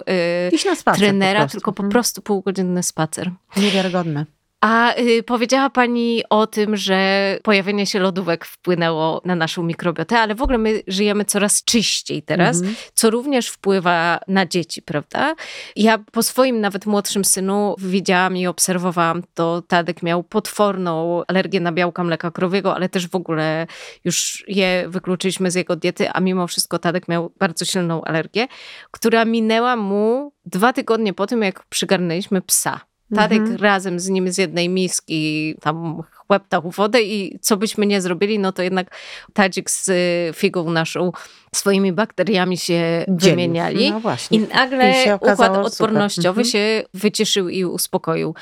y, 0.49 0.55
Iść 0.55 0.65
na 0.65 0.75
spacer 0.75 0.99
trenera, 0.99 1.45
po 1.45 1.51
tylko 1.51 1.71
po 1.73 1.83
Mhm. 1.83 1.91
prostu 1.91 2.21
półgodzinny 2.21 2.83
spacer. 2.83 3.31
Niewiarygodne. 3.57 4.25
A 4.61 4.95
y, 4.99 5.23
powiedziała 5.23 5.69
Pani 5.69 6.23
o 6.29 6.47
tym, 6.47 6.77
że 6.77 7.39
pojawienie 7.43 7.85
się 7.85 7.99
lodówek 7.99 8.45
wpłynęło 8.45 9.21
na 9.25 9.35
naszą 9.35 9.63
mikrobiotę, 9.63 10.19
ale 10.19 10.35
w 10.35 10.41
ogóle 10.41 10.57
my 10.57 10.81
żyjemy 10.87 11.25
coraz 11.25 11.63
czyściej 11.63 12.23
teraz, 12.23 12.57
Mhm. 12.57 12.75
co 12.93 13.09
również 13.09 13.47
wpływa 13.49 14.19
na 14.27 14.45
dzieci, 14.45 14.81
prawda? 14.81 15.35
Ja 15.75 15.97
po 16.11 16.23
swoim 16.23 16.61
nawet 16.61 16.85
młodszym 16.85 17.25
synu 17.25 17.75
widziałam 17.77 18.37
i 18.37 18.47
obserwowałam 18.47 19.23
to. 19.33 19.61
Tadek 19.61 20.03
miał 20.03 20.23
potworną 20.23 21.21
alergię 21.27 21.59
na 21.59 21.71
białka 21.71 22.03
mleka 22.03 22.31
krowiego, 22.31 22.75
ale 22.75 22.89
też 22.89 23.07
w 23.07 23.15
ogóle 23.15 23.67
już 24.05 24.43
je 24.47 24.85
wykluczyliśmy 24.87 25.51
z 25.51 25.55
jego 25.55 25.75
diety, 25.75 26.09
a 26.11 26.19
mimo 26.19 26.47
wszystko 26.47 26.79
Tadek 26.79 27.07
miał 27.07 27.33
bardzo 27.39 27.65
silną 27.65 28.03
alergię, 28.03 28.47
która 28.91 29.25
minęła 29.25 29.75
mu 29.75 30.31
dwa 30.45 30.73
tygodnie 30.73 31.13
po 31.13 31.27
tym, 31.27 31.41
jak 31.41 31.65
przygarnęliśmy 31.65 32.41
psa. 32.41 32.81
Tadek 33.15 33.37
Mhm. 33.39 33.57
razem 33.57 33.99
z 33.99 34.09
nim 34.09 34.31
z 34.31 34.37
jednej 34.37 34.69
miski 34.69 35.55
tam 35.61 36.03
chłeptał 36.27 36.61
wodę 36.71 37.01
i 37.01 37.39
co 37.41 37.57
byśmy 37.57 37.85
nie 37.85 38.01
zrobili, 38.01 38.39
no 38.39 38.51
to 38.51 38.61
jednak 38.61 38.95
Tadzik 39.33 39.69
z 39.69 39.89
y, 39.89 40.33
figą 40.39 40.71
naszą 40.71 41.11
swoimi 41.55 41.93
bakteriami 41.93 42.57
się 42.57 43.05
Dzielił. 43.07 43.19
wymieniali. 43.35 43.91
No. 43.91 44.01
I 44.31 44.39
nagle 44.39 45.03
I 45.05 45.13
układ 45.13 45.37
super. 45.37 45.59
odpornościowy 45.59 46.41
Mhm. 46.41 46.45
się 46.45 46.83
wycieszył 46.93 47.49
i 47.49 47.65
uspokoił. 47.65 48.35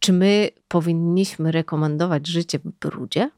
Czy 0.00 0.12
my 0.12 0.48
powinniśmy 0.68 1.52
rekomendować 1.52 2.26
życie 2.26 2.58
w 2.58 2.62
brudzie? 2.88 3.30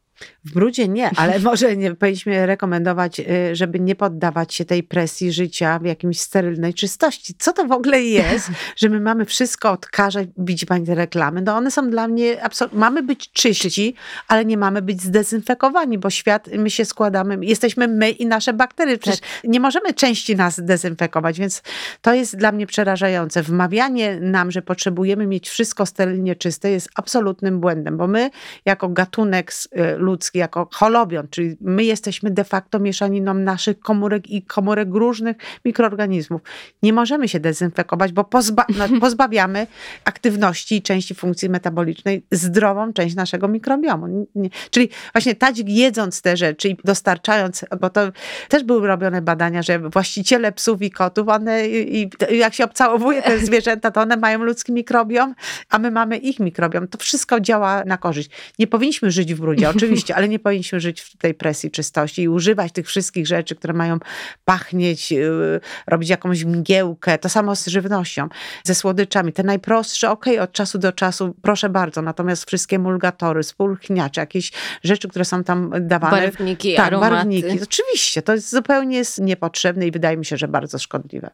W 0.44 0.52
brudzie 0.52 0.88
nie, 0.88 1.10
ale 1.16 1.38
może 1.50 1.76
nie 1.76 1.94
powinniśmy 1.94 2.46
rekomendować, 2.46 3.20
y, 3.20 3.56
żeby 3.56 3.80
nie 3.80 3.94
poddawać 3.94 4.54
się 4.54 4.64
tej 4.64 4.82
presji 4.82 5.32
życia 5.32 5.78
w 5.78 5.84
jakimś 5.84 6.20
sterylnej 6.20 6.74
czystości. 6.74 7.34
Co 7.38 7.52
to 7.52 7.64
w 7.64 7.72
ogóle 7.72 8.02
jest, 8.02 8.50
że 8.76 8.88
my 8.88 9.00
mamy 9.00 9.24
wszystko 9.24 9.70
odkażać, 9.70 10.28
bić 10.38 10.64
pani 10.64 10.86
te 10.86 10.94
reklamy? 10.94 11.42
No 11.42 11.56
one 11.56 11.70
są 11.70 11.90
dla 11.90 12.08
mnie, 12.08 12.36
absol- 12.42 12.68
mamy 12.72 13.02
być 13.02 13.32
czyści, 13.32 13.94
ale 14.28 14.44
nie 14.44 14.56
mamy 14.56 14.82
być 14.82 15.02
zdezynfekowani, 15.02 15.98
bo 15.98 16.10
świat, 16.10 16.48
my 16.58 16.70
się 16.70 16.84
składamy, 16.84 17.38
jesteśmy 17.42 17.88
my 17.88 18.10
i 18.10 18.26
nasze 18.26 18.52
bakterie. 18.52 18.98
Przecież 18.98 19.20
nie 19.44 19.60
możemy 19.60 19.94
części 19.94 20.36
nas 20.36 20.60
dezynfekować, 20.64 21.38
więc 21.38 21.62
to 22.00 22.14
jest 22.14 22.36
dla 22.36 22.52
mnie 22.52 22.66
przerażające. 22.66 23.42
Wmawianie 23.42 24.20
nam, 24.20 24.50
że 24.50 24.62
potrzebujemy 24.62 25.26
mieć 25.26 25.48
wszystko 25.48 25.86
sterylnie 25.86 26.36
czyste 26.36 26.70
jest 26.70 26.88
absolutnym 26.94 27.60
błędem, 27.60 27.96
bo 27.96 28.06
my 28.06 28.30
jako 28.64 28.88
gatunek 28.88 29.52
y, 29.52 30.03
ludzki, 30.04 30.38
jako 30.38 30.68
holobion, 30.72 31.26
czyli 31.30 31.56
my 31.60 31.84
jesteśmy 31.84 32.30
de 32.30 32.44
facto 32.44 32.78
mieszaniną 32.78 33.34
naszych 33.34 33.80
komórek 33.80 34.30
i 34.30 34.42
komórek 34.42 34.88
różnych 34.92 35.36
mikroorganizmów. 35.64 36.40
Nie 36.82 36.92
możemy 36.92 37.28
się 37.28 37.40
dezynfekować, 37.40 38.12
bo 38.12 38.24
pozba 38.24 38.66
no, 38.78 39.00
pozbawiamy 39.00 39.66
aktywności 40.04 40.76
i 40.76 40.82
części 40.82 41.14
funkcji 41.14 41.48
metabolicznej 41.50 42.26
zdrową 42.30 42.92
część 42.92 43.14
naszego 43.14 43.48
mikrobiomu. 43.48 44.26
Nie- 44.34 44.50
Czyli 44.70 44.88
właśnie 45.12 45.34
Tadzik 45.34 45.68
jedząc 45.68 46.22
te 46.22 46.36
rzeczy 46.36 46.68
i 46.68 46.76
dostarczając, 46.84 47.64
bo 47.80 47.90
to 47.90 48.00
też 48.48 48.62
były 48.64 48.86
robione 48.86 49.22
badania, 49.22 49.62
że 49.62 49.78
właściciele 49.78 50.52
psów 50.52 50.82
i 50.82 50.90
kotów, 50.90 51.28
one 51.28 51.68
i, 51.68 52.02
i 52.02 52.38
jak 52.38 52.54
się 52.54 52.64
obcałowuje 52.64 53.22
te 53.22 53.38
zwierzęta, 53.46 53.90
to 53.90 54.00
one 54.00 54.16
mają 54.16 54.42
ludzki 54.42 54.72
mikrobiom, 54.72 55.34
a 55.70 55.78
my 55.78 55.90
mamy 55.90 56.16
ich 56.16 56.40
mikrobiom. 56.40 56.88
To 56.88 56.98
wszystko 56.98 57.40
działa 57.40 57.84
na 57.84 57.96
korzyść. 57.98 58.30
Nie 58.58 58.66
powinniśmy 58.66 59.10
żyć 59.10 59.34
w 59.34 59.40
brudzie, 59.40 59.68
oczywiście, 59.70 59.93
ale 60.14 60.28
nie 60.28 60.38
powinniśmy 60.38 60.80
żyć 60.80 61.00
w 61.00 61.16
tej 61.16 61.34
presji 61.34 61.70
czystości 61.70 62.22
i 62.22 62.28
używać 62.28 62.72
tych 62.72 62.86
wszystkich 62.86 63.26
rzeczy, 63.26 63.54
które 63.54 63.74
mają 63.74 63.98
pachnieć, 64.44 65.10
yy, 65.10 65.60
robić 65.86 66.10
jakąś 66.10 66.44
mgiełkę. 66.44 67.18
To 67.18 67.28
samo 67.28 67.56
z 67.56 67.66
żywnością, 67.66 68.28
ze 68.64 68.74
słodyczami. 68.74 69.32
Te 69.32 69.42
najprostsze, 69.42 70.10
okej, 70.10 70.38
od 70.38 70.52
czasu 70.52 70.78
do 70.78 70.92
czasu, 70.92 71.34
proszę 71.42 71.68
bardzo, 71.68 72.02
natomiast 72.02 72.44
wszystkie 72.46 72.78
mulgatory, 72.78 73.42
spulchniacze, 73.42 74.20
jakieś 74.20 74.52
rzeczy, 74.82 75.08
które 75.08 75.24
są 75.24 75.44
tam 75.44 75.70
dawane. 75.80 76.22
Barwniki, 76.30 76.74
tak, 76.76 76.86
aromaty. 76.86 77.14
barwniki. 77.14 77.62
Oczywiście, 77.62 78.22
to 78.22 78.32
jest 78.34 78.50
zupełnie 78.50 78.96
jest 78.96 79.20
niepotrzebne 79.20 79.86
i 79.86 79.90
wydaje 79.90 80.16
mi 80.16 80.24
się, 80.24 80.36
że 80.36 80.48
bardzo 80.48 80.78
szkodliwe. 80.78 81.30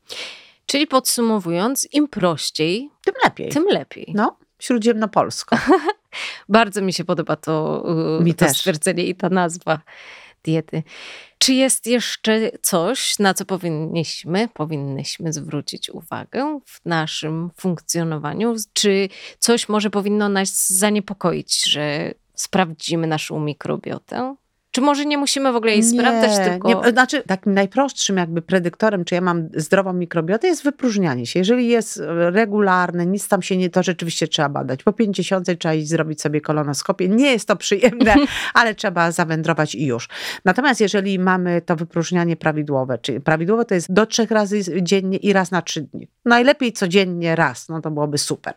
Czyli 0.66 0.86
podsumowując, 0.86 1.88
im 1.92 2.08
prościej, 2.08 2.90
Tym 3.04 3.14
lepiej. 3.24 3.48
tym 3.50 3.64
lepiej. 3.64 4.12
No, 4.14 4.36
śródziemnopolsko. 4.60 5.56
Bardzo 6.48 6.82
mi 6.82 6.92
się 6.92 7.04
podoba 7.04 7.36
to, 7.36 7.84
y, 8.20 8.24
Mi 8.24 8.34
to 8.34 8.46
też. 8.46 8.56
stwierdzenie 8.56 9.04
i 9.04 9.14
ta 9.14 9.28
nazwa 9.28 9.80
diety. 10.44 10.82
Czy 11.38 11.54
jest 11.54 11.86
jeszcze 11.86 12.50
coś, 12.62 13.18
na 13.18 13.34
co 13.34 13.44
powinniśmy, 13.44 14.48
powinnyśmy 14.54 15.32
zwrócić 15.32 15.90
uwagę 15.90 16.60
w 16.66 16.80
naszym 16.84 17.50
funkcjonowaniu? 17.56 18.54
Czy 18.72 19.08
coś 19.38 19.68
może 19.68 19.90
powinno 19.90 20.28
nas 20.28 20.70
zaniepokoić, 20.70 21.70
że 21.70 22.14
sprawdzimy 22.34 23.06
naszą 23.06 23.40
mikrobiotę? 23.40 24.36
Czy 24.72 24.80
może 24.80 25.04
nie 25.04 25.18
musimy 25.18 25.52
w 25.52 25.56
ogóle 25.56 25.72
jej 25.72 25.82
sprawdzać, 25.82 26.48
tylko... 26.48 26.68
Nie, 26.68 26.92
znaczy 26.92 27.22
takim 27.22 27.54
najprostszym 27.54 28.16
jakby 28.16 28.42
predyktorem, 28.42 29.04
czy 29.04 29.14
ja 29.14 29.20
mam 29.20 29.48
zdrową 29.54 29.92
mikrobiotę, 29.92 30.46
jest 30.46 30.64
wypróżnianie 30.64 31.26
się. 31.26 31.38
Jeżeli 31.38 31.68
jest 31.68 32.02
regularne, 32.32 33.06
nic 33.06 33.28
tam 33.28 33.42
się 33.42 33.56
nie, 33.56 33.70
to 33.70 33.82
rzeczywiście 33.82 34.28
trzeba 34.28 34.48
badać. 34.48 34.82
Po 34.82 34.92
50 34.92 35.46
trzeba 35.58 35.74
iść 35.74 35.88
zrobić 35.88 36.20
sobie 36.20 36.40
kolonoskopię. 36.40 37.08
Nie 37.08 37.32
jest 37.32 37.48
to 37.48 37.56
przyjemne, 37.56 38.14
ale 38.54 38.74
trzeba 38.74 39.12
zawędrować 39.12 39.74
i 39.74 39.86
już. 39.86 40.08
Natomiast 40.44 40.80
jeżeli 40.80 41.18
mamy 41.18 41.62
to 41.62 41.76
wypróżnianie 41.76 42.36
prawidłowe, 42.36 42.98
czyli 42.98 43.20
prawidłowe 43.20 43.64
to 43.64 43.74
jest 43.74 43.92
do 43.92 44.06
trzech 44.06 44.30
razy 44.30 44.82
dziennie 44.82 45.16
i 45.16 45.32
raz 45.32 45.50
na 45.50 45.62
trzy 45.62 45.80
dni. 45.80 46.08
Najlepiej 46.24 46.72
codziennie 46.72 47.36
raz, 47.36 47.68
no 47.68 47.80
to 47.80 47.90
byłoby 47.90 48.18
super. 48.18 48.54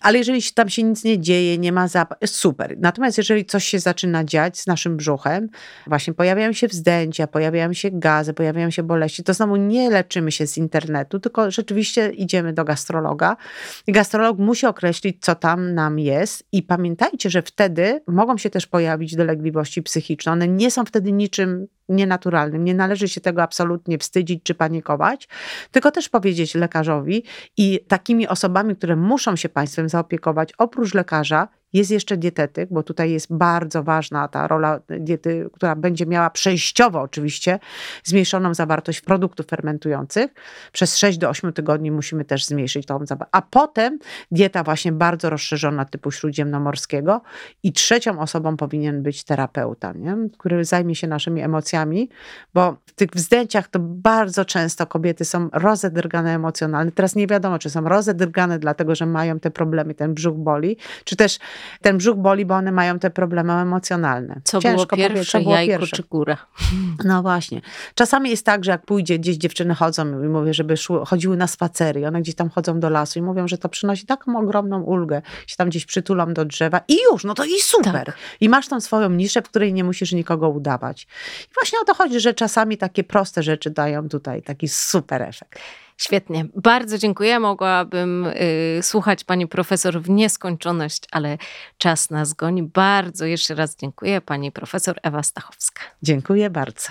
Ale 0.00 0.18
jeżeli 0.18 0.42
tam 0.54 0.68
się 0.68 0.82
nic 0.82 1.04
nie 1.04 1.20
dzieje, 1.20 1.58
nie 1.58 1.72
ma 1.72 1.88
zapach, 1.88 2.18
super. 2.26 2.76
Natomiast 2.78 3.18
jeżeli 3.18 3.44
coś 3.44 3.64
się 3.64 3.78
zaczyna 3.78 4.24
dziać 4.24 4.58
z 4.58 4.66
naszym 4.66 4.96
brzuchem, 4.96 5.31
właśnie 5.86 6.14
pojawiają 6.14 6.52
się 6.52 6.68
wzdęcia, 6.68 7.26
pojawiają 7.26 7.72
się 7.72 7.90
gazy, 7.92 8.34
pojawiają 8.34 8.70
się 8.70 8.82
boleści, 8.82 9.24
to 9.24 9.34
znowu 9.34 9.56
nie 9.56 9.90
leczymy 9.90 10.32
się 10.32 10.46
z 10.46 10.58
internetu, 10.58 11.20
tylko 11.20 11.50
rzeczywiście 11.50 12.10
idziemy 12.10 12.52
do 12.52 12.64
gastrologa. 12.64 13.36
I 13.86 13.92
gastrolog 13.92 14.38
musi 14.38 14.66
określić, 14.66 15.16
co 15.20 15.34
tam 15.34 15.74
nam 15.74 15.98
jest 15.98 16.44
i 16.52 16.62
pamiętajcie, 16.62 17.30
że 17.30 17.42
wtedy 17.42 18.02
mogą 18.06 18.38
się 18.38 18.50
też 18.50 18.66
pojawić 18.66 19.16
dolegliwości 19.16 19.82
psychiczne. 19.82 20.32
One 20.32 20.48
nie 20.48 20.70
są 20.70 20.84
wtedy 20.84 21.12
niczym 21.12 21.66
nienaturalnym. 21.88 22.64
Nie 22.64 22.74
należy 22.74 23.08
się 23.08 23.20
tego 23.20 23.42
absolutnie 23.42 23.98
wstydzić 23.98 24.42
czy 24.42 24.54
panikować, 24.54 25.28
tylko 25.70 25.90
też 25.90 26.08
powiedzieć 26.08 26.54
lekarzowi 26.54 27.24
i 27.56 27.80
takimi 27.88 28.28
osobami, 28.28 28.76
które 28.76 28.96
muszą 28.96 29.36
się 29.36 29.48
państwem 29.48 29.88
zaopiekować, 29.88 30.52
oprócz 30.58 30.94
lekarza, 30.94 31.48
jest 31.72 31.90
jeszcze 31.90 32.16
dietetyk, 32.16 32.68
bo 32.72 32.82
tutaj 32.82 33.10
jest 33.10 33.34
bardzo 33.34 33.82
ważna 33.82 34.28
ta 34.28 34.48
rola 34.48 34.80
diety, 34.88 35.50
która 35.52 35.76
będzie 35.76 36.06
miała 36.06 36.30
przejściowo 36.30 37.00
oczywiście 37.00 37.58
zmniejszoną 38.04 38.54
zawartość 38.54 39.00
produktów 39.00 39.46
fermentujących. 39.46 40.34
Przez 40.72 40.96
6 40.96 41.18
do 41.18 41.28
8 41.28 41.52
tygodni 41.52 41.90
musimy 41.90 42.24
też 42.24 42.44
zmniejszyć 42.44 42.86
tą 42.86 43.06
zawartość. 43.06 43.30
A 43.32 43.42
potem 43.42 43.98
dieta 44.30 44.62
właśnie 44.62 44.92
bardzo 44.92 45.30
rozszerzona 45.30 45.84
typu 45.84 46.10
śródziemnomorskiego 46.10 47.22
i 47.62 47.72
trzecią 47.72 48.20
osobą 48.20 48.56
powinien 48.56 49.02
być 49.02 49.24
terapeuta, 49.24 49.92
nie? 49.92 50.16
który 50.38 50.64
zajmie 50.64 50.94
się 50.94 51.06
naszymi 51.06 51.40
emocjami, 51.40 52.08
bo 52.54 52.76
w 52.86 52.92
tych 52.92 53.10
wzdęciach 53.10 53.68
to 53.68 53.78
bardzo 53.80 54.44
często 54.44 54.86
kobiety 54.86 55.24
są 55.24 55.48
rozedrgane 55.52 56.34
emocjonalnie. 56.34 56.92
Teraz 56.92 57.14
nie 57.14 57.26
wiadomo, 57.26 57.58
czy 57.58 57.70
są 57.70 57.88
rozedrgane 57.88 58.58
dlatego, 58.58 58.94
że 58.94 59.06
mają 59.06 59.40
te 59.40 59.50
problemy, 59.50 59.94
ten 59.94 60.14
brzuch 60.14 60.36
boli, 60.36 60.76
czy 61.04 61.16
też 61.16 61.38
ten 61.82 61.98
brzuch 61.98 62.16
boli, 62.16 62.46
bo 62.46 62.54
one 62.54 62.72
mają 62.72 62.98
te 62.98 63.10
problemy 63.10 63.52
emocjonalne. 63.52 64.40
Co 64.44 64.60
Ciężko 64.60 64.96
było 64.96 65.08
pierwsze, 65.08 65.40
było 65.40 65.54
jajko 65.54 65.78
pierwsze. 65.78 65.96
czy 65.96 66.02
góra? 66.02 66.36
No 67.04 67.22
właśnie. 67.22 67.60
Czasami 67.94 68.30
jest 68.30 68.46
tak, 68.46 68.64
że 68.64 68.70
jak 68.70 68.86
pójdzie, 68.86 69.18
gdzieś 69.18 69.36
dziewczyny 69.36 69.74
chodzą 69.74 70.22
i 70.22 70.28
mówię, 70.28 70.54
żeby 70.54 70.76
szły, 70.76 71.06
chodziły 71.06 71.36
na 71.36 71.46
spacery 71.46 72.00
i 72.00 72.04
one 72.04 72.20
gdzieś 72.22 72.34
tam 72.34 72.50
chodzą 72.50 72.80
do 72.80 72.90
lasu 72.90 73.18
i 73.18 73.22
mówią, 73.22 73.48
że 73.48 73.58
to 73.58 73.68
przynosi 73.68 74.06
taką 74.06 74.38
ogromną 74.38 74.82
ulgę. 74.82 75.22
Się 75.46 75.56
tam 75.56 75.68
gdzieś 75.68 75.86
przytulą 75.86 76.34
do 76.34 76.44
drzewa 76.44 76.80
i 76.88 76.96
już, 77.12 77.24
no 77.24 77.34
to 77.34 77.44
i 77.44 77.60
super. 77.60 78.06
Tak. 78.06 78.16
I 78.40 78.48
masz 78.48 78.68
tą 78.68 78.80
swoją 78.80 79.10
niszę, 79.10 79.42
w 79.42 79.48
której 79.48 79.72
nie 79.72 79.84
musisz 79.84 80.12
nikogo 80.12 80.48
udawać. 80.48 81.06
I 81.50 81.54
właśnie 81.54 81.78
o 81.80 81.84
to 81.84 81.94
chodzi, 81.94 82.20
że 82.20 82.34
czasami 82.34 82.76
takie 82.78 83.04
proste 83.04 83.42
rzeczy 83.42 83.70
dają 83.70 84.08
tutaj 84.08 84.42
taki 84.42 84.68
super 84.68 85.22
efekt. 85.22 85.58
Świetnie. 86.02 86.46
Bardzo 86.56 86.98
dziękuję. 86.98 87.40
Mogłabym 87.40 88.26
y, 88.26 88.80
słuchać 88.82 89.24
pani 89.24 89.46
profesor 89.46 90.00
w 90.00 90.10
nieskończoność, 90.10 91.02
ale 91.10 91.38
czas 91.78 92.10
nas 92.10 92.32
goni. 92.32 92.62
Bardzo 92.62 93.24
jeszcze 93.24 93.54
raz 93.54 93.76
dziękuję 93.76 94.20
pani 94.20 94.52
profesor 94.52 94.96
Ewa 95.02 95.22
Stachowska. 95.22 95.82
Dziękuję 96.02 96.50
bardzo. 96.50 96.88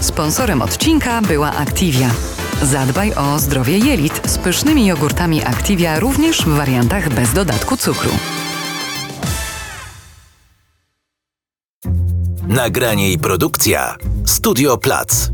Sponsorem 0.00 0.62
odcinka 0.62 1.22
była 1.22 1.52
Activia. 1.52 2.10
Zadbaj 2.62 3.14
o 3.14 3.38
zdrowie 3.38 3.78
jelit 3.78 4.30
z 4.30 4.38
pysznymi 4.38 4.86
jogurtami 4.86 5.44
Activia 5.44 6.00
również 6.00 6.42
w 6.42 6.48
wariantach 6.48 7.08
bez 7.08 7.32
dodatku 7.32 7.76
cukru. 7.76 8.10
Nagranie 12.48 13.12
i 13.12 13.18
produkcja 13.18 13.96
Studio 14.26 14.78
Plac. 14.78 15.30